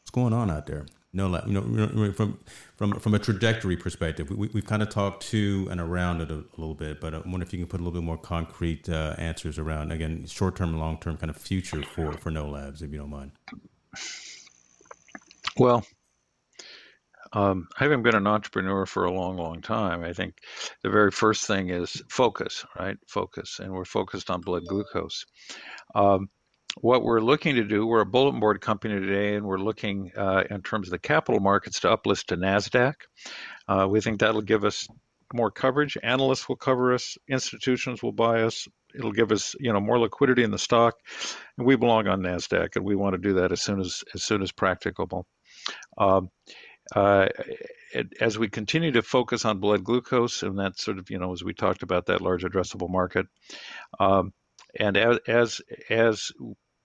what's 0.00 0.10
going 0.10 0.32
on 0.32 0.50
out 0.50 0.66
there? 0.66 0.86
No, 1.12 1.40
you 1.46 1.52
know, 1.52 2.12
from 2.12 2.38
from 2.76 2.98
from 2.98 3.14
a 3.14 3.18
trajectory 3.18 3.76
perspective, 3.76 4.28
we, 4.28 4.48
we've 4.52 4.66
kind 4.66 4.82
of 4.82 4.88
talked 4.88 5.22
to 5.28 5.68
and 5.70 5.80
around 5.80 6.20
it 6.20 6.30
a, 6.32 6.34
a 6.34 6.56
little 6.56 6.74
bit, 6.74 7.00
but 7.00 7.14
I 7.14 7.18
wonder 7.18 7.46
if 7.46 7.52
you 7.52 7.60
can 7.60 7.68
put 7.68 7.80
a 7.80 7.84
little 7.84 7.98
bit 7.98 8.04
more 8.04 8.18
concrete 8.18 8.88
uh, 8.88 9.14
answers 9.16 9.58
around 9.58 9.92
again, 9.92 10.26
short 10.26 10.56
term, 10.56 10.76
long 10.78 10.98
term, 10.98 11.16
kind 11.16 11.30
of 11.30 11.36
future 11.36 11.82
for 11.94 12.12
for 12.12 12.30
Know 12.32 12.48
Labs, 12.48 12.82
if 12.82 12.90
you 12.90 12.98
don't 12.98 13.10
mind. 13.10 13.30
Well, 15.58 15.84
um, 17.32 17.66
having 17.76 18.02
been 18.04 18.14
an 18.14 18.28
entrepreneur 18.28 18.86
for 18.86 19.04
a 19.04 19.12
long, 19.12 19.36
long 19.36 19.60
time, 19.60 20.04
I 20.04 20.12
think 20.12 20.34
the 20.84 20.90
very 20.90 21.10
first 21.10 21.46
thing 21.46 21.70
is 21.70 22.00
focus, 22.08 22.64
right? 22.78 22.96
Focus. 23.08 23.58
And 23.58 23.72
we're 23.72 23.84
focused 23.84 24.30
on 24.30 24.40
blood 24.40 24.66
glucose. 24.68 25.26
Um, 25.96 26.28
what 26.80 27.02
we're 27.02 27.20
looking 27.20 27.56
to 27.56 27.64
do, 27.64 27.86
we're 27.86 28.02
a 28.02 28.06
bulletin 28.06 28.38
board 28.38 28.60
company 28.60 29.00
today, 29.00 29.34
and 29.34 29.44
we're 29.44 29.58
looking 29.58 30.12
uh, 30.16 30.44
in 30.48 30.62
terms 30.62 30.86
of 30.86 30.92
the 30.92 30.98
capital 30.98 31.40
markets 31.40 31.80
to 31.80 31.88
uplist 31.88 32.26
to 32.26 32.36
NASDAQ. 32.36 32.94
Uh, 33.66 33.88
we 33.90 34.00
think 34.00 34.20
that'll 34.20 34.42
give 34.42 34.64
us 34.64 34.86
more 35.34 35.50
coverage. 35.50 35.98
Analysts 36.04 36.48
will 36.48 36.56
cover 36.56 36.94
us, 36.94 37.18
institutions 37.28 38.00
will 38.00 38.12
buy 38.12 38.42
us. 38.42 38.68
It'll 38.94 39.12
give 39.12 39.32
us, 39.32 39.56
you 39.58 39.72
know, 39.72 39.80
more 39.80 39.98
liquidity 39.98 40.44
in 40.44 40.52
the 40.52 40.58
stock, 40.58 40.94
and 41.58 41.66
we 41.66 41.74
belong 41.74 42.06
on 42.06 42.20
Nasdaq, 42.20 42.76
and 42.76 42.84
we 42.84 42.94
want 42.94 43.14
to 43.14 43.18
do 43.18 43.34
that 43.34 43.50
as 43.50 43.60
soon 43.60 43.80
as 43.80 44.04
as 44.14 44.22
soon 44.22 44.40
as 44.40 44.52
practicable. 44.52 45.26
Um, 45.96 46.30
uh, 46.94 47.28
as 48.20 48.38
we 48.38 48.48
continue 48.48 48.92
to 48.92 49.02
focus 49.02 49.44
on 49.44 49.60
blood 49.60 49.84
glucose, 49.84 50.42
and 50.42 50.58
that 50.58 50.78
sort 50.78 50.98
of, 50.98 51.10
you 51.10 51.18
know, 51.18 51.32
as 51.32 51.44
we 51.44 51.54
talked 51.54 51.82
about 51.82 52.06
that 52.06 52.20
large 52.20 52.44
addressable 52.44 52.90
market, 52.90 53.26
um, 53.98 54.32
and 54.78 54.96
as, 54.96 55.18
as 55.26 55.60
as 55.90 56.32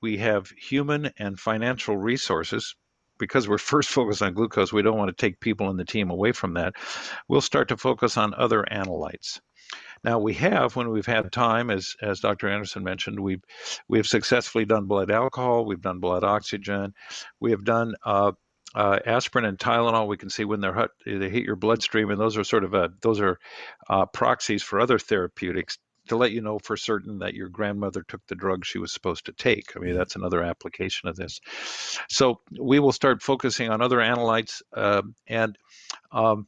we 0.01 0.17
have 0.17 0.49
human 0.49 1.11
and 1.17 1.39
financial 1.39 1.97
resources, 1.97 2.75
because 3.17 3.47
we're 3.47 3.57
first 3.73 3.89
focused 3.89 4.21
on 4.21 4.33
glucose, 4.33 4.73
we 4.73 4.81
don't 4.81 4.97
want 4.97 5.15
to 5.15 5.21
take 5.21 5.39
people 5.39 5.69
in 5.69 5.77
the 5.77 5.85
team 5.85 6.09
away 6.09 6.31
from 6.31 6.53
that. 6.55 6.73
We'll 7.27 7.41
start 7.41 7.69
to 7.69 7.77
focus 7.77 8.17
on 8.17 8.33
other 8.33 8.65
analytes. 8.71 9.39
Now 10.03 10.19
we 10.19 10.33
have, 10.35 10.75
when 10.75 10.89
we've 10.89 11.05
had 11.05 11.31
time, 11.31 11.69
as 11.69 11.95
as 12.01 12.19
Dr. 12.19 12.49
Anderson 12.49 12.83
mentioned, 12.83 13.19
we've 13.19 13.43
we've 13.87 14.07
successfully 14.07 14.65
done 14.65 14.85
blood 14.85 15.09
alcohol, 15.09 15.65
we've 15.65 15.81
done 15.81 15.99
blood 15.99 16.23
oxygen, 16.23 16.93
we 17.39 17.51
have 17.51 17.63
done 17.63 17.95
uh, 18.05 18.33
uh, 18.75 18.99
aspirin 19.05 19.45
and 19.45 19.57
Tylenol, 19.57 20.07
we 20.07 20.17
can 20.17 20.29
see 20.29 20.45
when 20.45 20.61
they're 20.61 20.73
hit, 20.73 20.91
they 21.05 21.29
hit 21.29 21.43
your 21.43 21.55
bloodstream, 21.55 22.09
and 22.09 22.19
those 22.19 22.37
are 22.37 22.43
sort 22.43 22.63
of 22.63 22.73
a, 22.73 22.89
those 23.01 23.19
are 23.19 23.37
uh, 23.89 24.05
proxies 24.07 24.63
for 24.63 24.79
other 24.79 24.99
therapeutics 24.99 25.77
to 26.07 26.17
let 26.17 26.31
you 26.31 26.41
know 26.41 26.59
for 26.59 26.75
certain 26.75 27.19
that 27.19 27.33
your 27.33 27.49
grandmother 27.49 28.03
took 28.07 28.21
the 28.27 28.35
drug 28.35 28.65
she 28.65 28.77
was 28.77 28.91
supposed 28.91 29.25
to 29.25 29.31
take. 29.31 29.75
I 29.75 29.79
mean, 29.79 29.95
that's 29.95 30.15
another 30.15 30.43
application 30.43 31.07
of 31.07 31.15
this. 31.15 31.39
So 32.09 32.41
we 32.59 32.79
will 32.79 32.91
start 32.91 33.21
focusing 33.21 33.69
on 33.69 33.81
other 33.81 33.97
analytes, 33.97 34.61
uh, 34.75 35.03
and 35.27 35.57
um, 36.11 36.47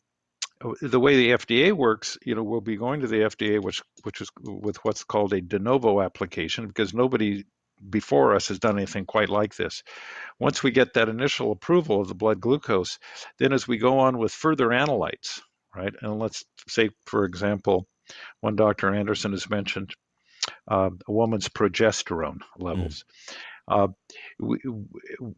the 0.81 0.99
way 0.99 1.15
the 1.15 1.31
FDA 1.31 1.73
works, 1.73 2.17
you 2.25 2.35
know, 2.35 2.43
we'll 2.43 2.61
be 2.61 2.77
going 2.77 3.01
to 3.01 3.07
the 3.07 3.17
FDA, 3.17 3.61
which 3.61 3.81
which 4.03 4.21
is 4.21 4.29
with 4.41 4.77
what's 4.83 5.03
called 5.03 5.33
a 5.33 5.41
de 5.41 5.59
novo 5.59 6.01
application, 6.01 6.67
because 6.67 6.93
nobody 6.93 7.45
before 7.89 8.35
us 8.35 8.47
has 8.47 8.59
done 8.59 8.77
anything 8.77 9.05
quite 9.05 9.29
like 9.29 9.55
this. 9.55 9.83
Once 10.39 10.63
we 10.63 10.71
get 10.71 10.93
that 10.93 11.09
initial 11.09 11.51
approval 11.51 12.01
of 12.01 12.07
the 12.07 12.15
blood 12.15 12.39
glucose, 12.39 12.99
then 13.39 13.53
as 13.53 13.67
we 13.67 13.77
go 13.77 13.99
on 13.99 14.17
with 14.17 14.31
further 14.31 14.69
analytes, 14.69 15.41
right? 15.75 15.93
And 16.01 16.19
let's 16.19 16.43
say, 16.67 16.89
for 17.05 17.25
example, 17.25 17.87
one 18.41 18.55
Dr. 18.55 18.93
Anderson 18.93 19.31
has 19.31 19.49
mentioned 19.49 19.91
uh, 20.69 20.89
a 21.07 21.11
woman's 21.11 21.49
progesterone 21.49 22.39
levels. 22.57 23.03
Mm. 23.29 23.35
Uh, 23.67 23.87
we, 24.39 24.59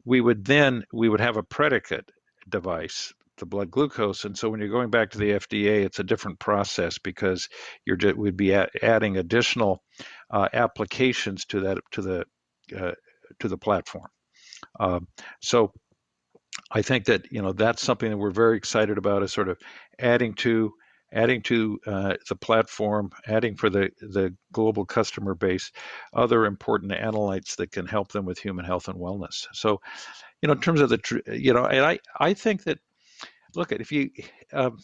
we 0.03 0.21
would 0.21 0.43
then 0.43 0.83
we 0.91 1.07
would 1.07 1.21
have 1.21 1.37
a 1.37 1.43
predicate 1.43 2.09
device 2.49 3.13
the 3.37 3.45
blood 3.45 3.71
glucose. 3.71 4.25
And 4.25 4.37
so 4.37 4.49
when 4.49 4.59
you're 4.59 4.69
going 4.69 4.89
back 4.89 5.11
to 5.11 5.17
the 5.17 5.31
FDA, 5.31 5.85
it's 5.85 5.99
a 5.99 6.03
different 6.03 6.39
process 6.39 6.97
because 6.97 7.47
you're 7.85 7.97
we'd 8.15 8.37
be 8.37 8.53
adding 8.53 9.17
additional 9.17 9.83
uh, 10.31 10.47
applications 10.53 11.45
to 11.45 11.61
that 11.61 11.77
to 11.91 12.01
the 12.01 12.25
uh, 12.77 12.91
to 13.39 13.47
the 13.47 13.57
platform. 13.57 14.07
Um, 14.79 15.07
so 15.41 15.71
I 16.71 16.81
think 16.81 17.05
that 17.05 17.31
you 17.31 17.41
know 17.41 17.53
that's 17.53 17.81
something 17.81 18.09
that 18.09 18.17
we're 18.17 18.31
very 18.31 18.57
excited 18.57 18.97
about 18.97 19.23
is 19.23 19.31
sort 19.31 19.49
of 19.49 19.57
adding 19.99 20.33
to 20.35 20.73
adding 21.13 21.41
to 21.41 21.79
uh, 21.87 22.13
the 22.27 22.35
platform, 22.35 23.11
adding 23.27 23.55
for 23.55 23.69
the 23.69 23.89
the 24.01 24.35
global 24.51 24.85
customer 24.85 25.35
base, 25.35 25.71
other 26.13 26.45
important 26.45 26.91
analytes 26.91 27.55
that 27.57 27.71
can 27.71 27.85
help 27.85 28.11
them 28.11 28.25
with 28.25 28.39
human 28.39 28.65
health 28.65 28.87
and 28.87 28.97
wellness. 28.97 29.47
So, 29.53 29.79
you 30.41 30.47
know, 30.47 30.53
in 30.53 30.61
terms 30.61 30.81
of 30.81 30.89
the 30.89 31.21
you 31.27 31.53
know, 31.53 31.65
and 31.65 31.85
I 31.85 31.99
I 32.19 32.33
think 32.33 32.63
that 32.63 32.79
look 33.57 33.71
at 33.71 33.81
if 33.81 33.91
you 33.91 34.09
um, 34.53 34.77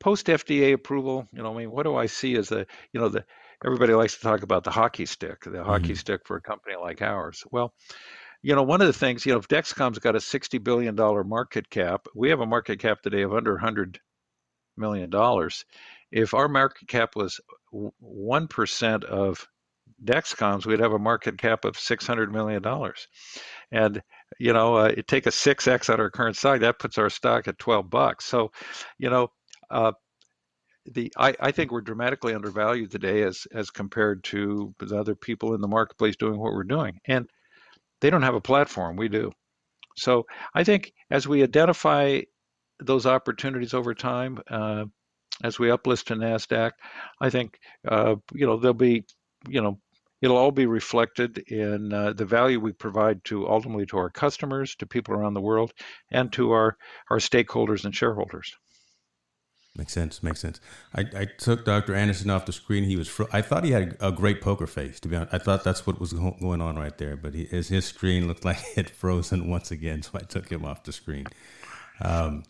post 0.00 0.26
FDA 0.26 0.74
approval, 0.74 1.26
you 1.32 1.42
know, 1.42 1.52
I 1.54 1.58
mean, 1.58 1.70
what 1.70 1.84
do 1.84 1.96
I 1.96 2.06
see 2.06 2.36
as 2.36 2.50
the 2.50 2.66
you 2.92 3.00
know 3.00 3.08
the 3.08 3.24
everybody 3.64 3.94
likes 3.94 4.14
to 4.16 4.20
talk 4.20 4.42
about 4.42 4.64
the 4.64 4.70
hockey 4.70 5.06
stick, 5.06 5.42
the 5.44 5.50
mm-hmm. 5.50 5.64
hockey 5.64 5.94
stick 5.94 6.20
for 6.26 6.36
a 6.36 6.42
company 6.42 6.76
like 6.76 7.02
ours. 7.02 7.42
Well, 7.50 7.72
you 8.42 8.54
know, 8.54 8.62
one 8.62 8.82
of 8.82 8.86
the 8.86 8.92
things, 8.92 9.24
you 9.24 9.32
know, 9.32 9.38
if 9.38 9.48
Dexcom's 9.48 9.98
got 9.98 10.16
a 10.16 10.18
$60 10.18 10.62
billion 10.62 10.94
market 11.26 11.70
cap, 11.70 12.06
we 12.14 12.28
have 12.28 12.40
a 12.40 12.46
market 12.46 12.78
cap 12.78 13.00
today 13.00 13.22
of 13.22 13.32
under 13.32 13.56
$100 13.56 13.96
million. 14.76 15.10
If 16.12 16.34
our 16.34 16.48
market 16.48 16.86
cap 16.86 17.16
was 17.16 17.40
1% 17.72 19.04
of 19.04 19.48
Dexcom's, 20.04 20.66
we'd 20.66 20.80
have 20.80 20.92
a 20.92 20.98
market 20.98 21.38
cap 21.38 21.64
of 21.64 21.76
$600 21.76 22.30
million. 22.30 22.62
And, 23.72 24.02
you 24.38 24.52
know, 24.52 24.76
uh, 24.76 24.92
take 25.06 25.26
a 25.26 25.30
6X 25.30 25.92
on 25.92 26.00
our 26.00 26.10
current 26.10 26.36
stock, 26.36 26.60
that 26.60 26.78
puts 26.78 26.98
our 26.98 27.10
stock 27.10 27.48
at 27.48 27.58
12 27.58 27.90
bucks. 27.90 28.24
So, 28.24 28.52
you 28.98 29.10
know, 29.10 29.28
uh, 29.70 29.92
the 30.86 31.12
I, 31.16 31.34
I 31.40 31.50
think 31.50 31.70
we're 31.70 31.80
dramatically 31.80 32.34
undervalued 32.34 32.90
today 32.90 33.22
as 33.22 33.46
as 33.52 33.70
compared 33.70 34.22
to 34.24 34.74
the 34.78 34.98
other 34.98 35.14
people 35.14 35.54
in 35.54 35.60
the 35.60 35.68
marketplace 35.68 36.16
doing 36.16 36.38
what 36.38 36.52
we're 36.52 36.64
doing, 36.64 37.00
and 37.06 37.28
they 38.00 38.10
don't 38.10 38.22
have 38.22 38.34
a 38.34 38.40
platform. 38.40 38.96
We 38.96 39.08
do. 39.08 39.32
So 39.96 40.26
I 40.54 40.64
think 40.64 40.92
as 41.10 41.26
we 41.26 41.42
identify 41.42 42.22
those 42.80 43.06
opportunities 43.06 43.72
over 43.72 43.94
time, 43.94 44.38
uh, 44.50 44.84
as 45.42 45.58
we 45.58 45.68
uplist 45.68 46.04
to 46.06 46.16
Nasdaq, 46.16 46.72
I 47.20 47.30
think 47.30 47.58
uh, 47.88 48.16
you 48.34 48.46
know 48.46 48.58
there'll 48.58 48.74
be 48.74 49.04
you 49.48 49.62
know 49.62 49.80
it'll 50.24 50.38
all 50.38 50.50
be 50.50 50.64
reflected 50.64 51.36
in 51.50 51.92
uh, 51.92 52.14
the 52.14 52.24
value 52.24 52.58
we 52.58 52.72
provide 52.72 53.22
to 53.24 53.46
ultimately 53.46 53.84
to 53.84 53.98
our 53.98 54.08
customers, 54.08 54.74
to 54.76 54.86
people 54.86 55.14
around 55.14 55.34
the 55.34 55.40
world, 55.40 55.72
and 56.10 56.32
to 56.32 56.52
our 56.52 56.78
our 57.10 57.18
stakeholders 57.18 57.84
and 57.84 57.94
shareholders. 57.94 58.56
Makes 59.76 59.92
sense. 59.92 60.22
Makes 60.22 60.40
sense. 60.40 60.60
I, 60.94 61.04
I 61.14 61.24
took 61.36 61.64
Dr. 61.64 61.94
Anderson 61.94 62.30
off 62.30 62.46
the 62.46 62.52
screen. 62.52 62.84
He 62.84 62.96
was. 62.96 63.08
Fro- 63.08 63.28
I 63.32 63.42
thought 63.42 63.64
he 63.64 63.72
had 63.72 63.96
a 64.00 64.12
great 64.12 64.40
poker 64.40 64.66
face. 64.66 64.98
To 65.00 65.08
be 65.08 65.16
honest, 65.16 65.34
I 65.34 65.38
thought 65.38 65.62
that's 65.62 65.86
what 65.86 66.00
was 66.00 66.14
going 66.14 66.62
on 66.62 66.76
right 66.76 66.96
there. 66.96 67.16
But 67.16 67.34
he, 67.34 67.44
his 67.44 67.68
his 67.68 67.84
screen 67.84 68.26
looked 68.26 68.46
like 68.46 68.62
it 68.76 68.88
frozen 68.88 69.50
once 69.50 69.70
again, 69.70 70.02
so 70.02 70.12
I 70.14 70.20
took 70.20 70.48
him 70.48 70.64
off 70.64 70.84
the 70.84 70.92
screen. 70.92 71.26
Um, 72.00 72.44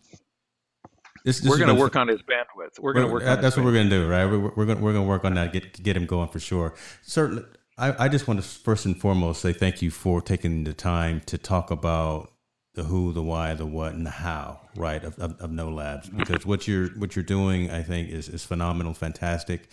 this, 1.25 1.39
this 1.39 1.49
we're 1.49 1.57
going 1.57 1.75
to 1.75 1.81
work 1.81 1.95
on 1.95 2.07
his 2.07 2.21
bandwidth. 2.21 2.79
We're 2.79 2.93
going 2.93 3.07
to 3.07 3.11
work. 3.11 3.23
That, 3.23 3.41
that's 3.41 3.57
what 3.57 3.65
we're 3.65 3.73
going 3.73 3.89
to 3.89 4.01
do, 4.01 4.07
right? 4.07 4.25
We're, 4.25 4.51
we're 4.55 4.65
going 4.65 4.79
we're 4.79 4.93
going 4.93 5.05
to 5.05 5.09
work 5.09 5.25
on 5.25 5.33
that. 5.33 5.51
Get 5.51 5.81
get 5.81 5.97
him 5.97 6.05
going 6.05 6.29
for 6.29 6.39
sure. 6.39 6.75
Certainly. 7.01 7.43
I, 7.77 8.05
I 8.05 8.07
just 8.07 8.27
want 8.27 8.41
to 8.41 8.47
first 8.47 8.85
and 8.85 8.99
foremost 8.99 9.41
say 9.41 9.51
thank 9.51 9.81
you 9.81 9.91
for 9.91 10.21
taking 10.21 10.63
the 10.63 10.73
time 10.73 11.21
to 11.25 11.37
talk 11.37 11.71
about 11.71 12.31
the 12.73 12.83
who, 12.83 13.11
the 13.13 13.23
why, 13.23 13.53
the 13.53 13.65
what, 13.65 13.93
and 13.93 14.05
the 14.05 14.11
how, 14.11 14.61
right, 14.75 15.03
of, 15.03 15.17
of, 15.19 15.39
of 15.39 15.51
Know 15.51 15.69
Labs. 15.69 16.09
Because 16.15 16.45
what 16.45 16.67
you're 16.67 16.87
what 16.89 17.15
you're 17.15 17.23
doing, 17.23 17.69
I 17.71 17.81
think, 17.83 18.09
is 18.09 18.29
is 18.29 18.43
phenomenal, 18.43 18.93
fantastic. 18.93 19.69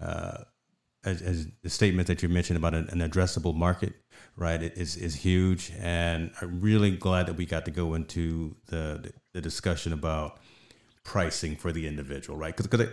Uh, 0.00 0.44
as, 1.04 1.20
as, 1.20 1.48
the 1.62 1.68
statement 1.68 2.06
that 2.06 2.22
you 2.22 2.28
mentioned 2.28 2.56
about 2.56 2.74
an, 2.74 2.88
an 2.90 3.00
addressable 3.00 3.54
market, 3.54 3.92
right, 4.36 4.62
it 4.62 4.78
is 4.78 4.96
is 4.96 5.14
huge, 5.16 5.72
and 5.78 6.30
I'm 6.40 6.60
really 6.60 6.96
glad 6.96 7.26
that 7.26 7.34
we 7.34 7.44
got 7.44 7.64
to 7.66 7.70
go 7.70 7.94
into 7.94 8.56
the 8.66 9.00
the, 9.02 9.12
the 9.34 9.40
discussion 9.40 9.92
about 9.92 10.38
pricing 11.04 11.56
for 11.56 11.72
the 11.72 11.86
individual, 11.86 12.38
right? 12.38 12.56
Because 12.56 12.88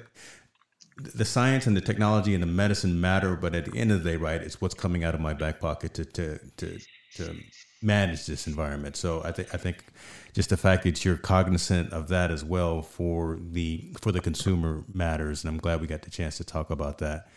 the 1.02 1.26
science 1.26 1.68
and 1.68 1.76
the 1.76 1.82
technology 1.82 2.34
and 2.34 2.44
the 2.44 2.48
medicine 2.48 3.00
matter, 3.00 3.36
but 3.36 3.56
at 3.56 3.66
the 3.66 3.78
end 3.78 3.92
of 3.92 4.04
the 4.04 4.12
day, 4.12 4.18
right, 4.18 4.42
it's 4.42 4.62
what's 4.62 4.76
coming 4.76 5.04
out 5.04 5.16
of 5.16 5.22
my 5.22 5.34
back 5.34 5.60
pocket 5.60 5.94
to 5.96 6.06
to 6.06 6.40
to, 6.58 6.80
to 7.16 7.36
manage 7.82 8.26
this 8.26 8.48
environment. 8.48 8.96
So 8.96 9.22
I 9.24 9.32
think 9.32 9.54
I 9.54 9.58
think 9.58 9.86
just 10.34 10.50
the 10.50 10.58
fact 10.58 10.84
that 10.84 11.04
you're 11.04 11.18
cognizant 11.18 11.94
of 11.94 12.08
that 12.10 12.32
as 12.32 12.44
well 12.44 12.82
for 12.82 13.40
the 13.42 13.94
for 14.02 14.12
the 14.12 14.22
consumer 14.22 14.84
matters, 14.94 15.44
and 15.44 15.50
I'm 15.50 15.60
glad 15.60 15.82
we 15.82 15.88
got 15.88 16.04
the 16.04 16.12
chance 16.12 16.38
to 16.38 16.44
talk 16.44 16.70
about 16.70 16.98
that. 17.00 17.28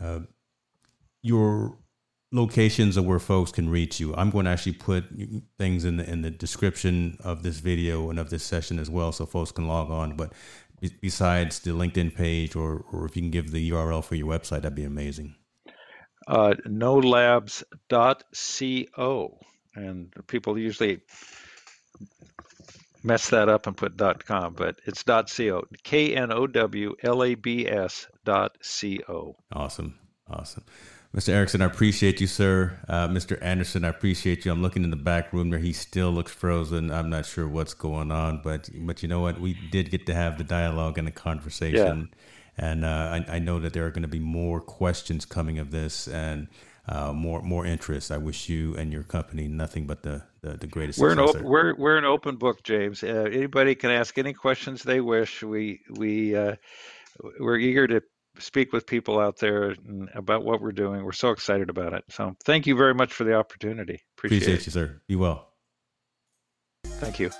Uh, 0.00 0.20
your 1.22 1.78
locations 2.32 2.96
of 2.96 3.06
where 3.06 3.18
folks 3.18 3.52
can 3.52 3.68
reach 3.70 4.00
you. 4.00 4.14
I'm 4.14 4.30
going 4.30 4.46
to 4.46 4.50
actually 4.50 4.72
put 4.72 5.04
things 5.58 5.84
in 5.84 5.96
the 5.96 6.10
in 6.10 6.22
the 6.22 6.30
description 6.30 7.18
of 7.22 7.42
this 7.42 7.58
video 7.60 8.10
and 8.10 8.18
of 8.18 8.30
this 8.30 8.42
session 8.42 8.78
as 8.78 8.90
well, 8.90 9.12
so 9.12 9.26
folks 9.26 9.52
can 9.52 9.66
log 9.66 9.90
on. 9.90 10.16
But 10.16 10.32
besides 11.00 11.60
the 11.60 11.70
LinkedIn 11.70 12.14
page, 12.14 12.54
or 12.56 12.84
or 12.92 13.06
if 13.06 13.16
you 13.16 13.22
can 13.22 13.30
give 13.30 13.50
the 13.50 13.70
URL 13.70 14.04
for 14.04 14.14
your 14.14 14.28
website, 14.28 14.60
that'd 14.62 14.74
be 14.74 14.84
amazing. 14.84 15.36
Uh, 16.26 16.54
knowlabs.co 16.66 19.38
and 19.76 20.12
people 20.26 20.58
usually 20.58 21.00
mess 23.04 23.30
that 23.30 23.48
up 23.48 23.66
and 23.66 23.76
put 23.76 23.96
.com, 24.26 24.54
but 24.54 24.80
it's 24.84 25.02
.co. 25.02 25.64
K 25.84 26.16
N 26.16 26.32
O 26.32 26.46
W 26.46 26.94
L 27.02 27.22
A 27.22 27.34
B 27.34 27.68
S 27.68 28.08
dot 28.24 28.56
co. 29.06 29.36
Awesome, 29.52 29.98
awesome. 30.28 30.64
Mr. 31.16 31.30
Erickson, 31.30 31.62
I 31.62 31.64
appreciate 31.64 32.20
you, 32.20 32.26
sir. 32.26 32.78
Uh, 32.86 33.08
Mr. 33.08 33.38
Anderson, 33.40 33.86
I 33.86 33.88
appreciate 33.88 34.44
you. 34.44 34.52
I'm 34.52 34.60
looking 34.60 34.84
in 34.84 34.90
the 34.90 34.96
back 34.96 35.32
room 35.32 35.48
there. 35.48 35.58
He 35.58 35.72
still 35.72 36.10
looks 36.10 36.30
frozen. 36.30 36.90
I'm 36.90 37.08
not 37.08 37.24
sure 37.24 37.48
what's 37.48 37.72
going 37.72 38.12
on, 38.12 38.42
but 38.44 38.68
but 38.74 39.02
you 39.02 39.08
know 39.08 39.20
what? 39.20 39.40
We 39.40 39.54
did 39.70 39.90
get 39.90 40.04
to 40.06 40.14
have 40.14 40.36
the 40.36 40.44
dialogue 40.44 40.98
and 40.98 41.06
the 41.06 41.12
conversation, 41.12 42.10
yeah. 42.58 42.70
and 42.70 42.84
uh, 42.84 43.24
I, 43.28 43.36
I 43.36 43.38
know 43.38 43.58
that 43.60 43.72
there 43.72 43.86
are 43.86 43.90
going 43.90 44.02
to 44.02 44.08
be 44.08 44.18
more 44.18 44.60
questions 44.60 45.24
coming 45.24 45.58
of 45.58 45.70
this, 45.70 46.06
and 46.06 46.48
uh, 46.86 47.14
more 47.14 47.40
more 47.40 47.64
interest. 47.64 48.12
I 48.12 48.18
wish 48.18 48.50
you 48.50 48.76
and 48.76 48.92
your 48.92 49.02
company 49.02 49.48
nothing 49.48 49.86
but 49.86 50.02
the 50.02 50.22
the, 50.42 50.58
the 50.58 50.66
greatest. 50.66 50.98
We're 50.98 51.12
an 51.12 51.18
open 51.18 51.44
we're 51.44 51.74
we're 51.76 51.96
an 51.96 52.04
open 52.04 52.36
book, 52.36 52.62
James. 52.62 53.02
Uh, 53.02 53.26
anybody 53.32 53.74
can 53.74 53.90
ask 53.90 54.18
any 54.18 54.34
questions 54.34 54.82
they 54.82 55.00
wish. 55.00 55.42
We 55.42 55.80
we 55.88 56.36
uh, 56.36 56.56
we're 57.40 57.56
eager 57.56 57.86
to 57.86 58.02
speak 58.38 58.72
with 58.72 58.86
people 58.86 59.18
out 59.18 59.38
there 59.38 59.74
about 60.14 60.44
what 60.44 60.60
we're 60.60 60.72
doing. 60.72 61.04
We're 61.04 61.12
so 61.12 61.30
excited 61.30 61.70
about 61.70 61.92
it. 61.92 62.04
So 62.10 62.34
thank 62.44 62.66
you 62.66 62.76
very 62.76 62.94
much 62.94 63.12
for 63.12 63.24
the 63.24 63.34
opportunity. 63.34 64.00
Appreciate, 64.16 64.42
Appreciate 64.42 64.66
you, 64.66 64.72
sir. 64.72 65.00
Be 65.08 65.16
well. 65.16 65.52
Thank 66.84 67.20
you. 67.20 67.30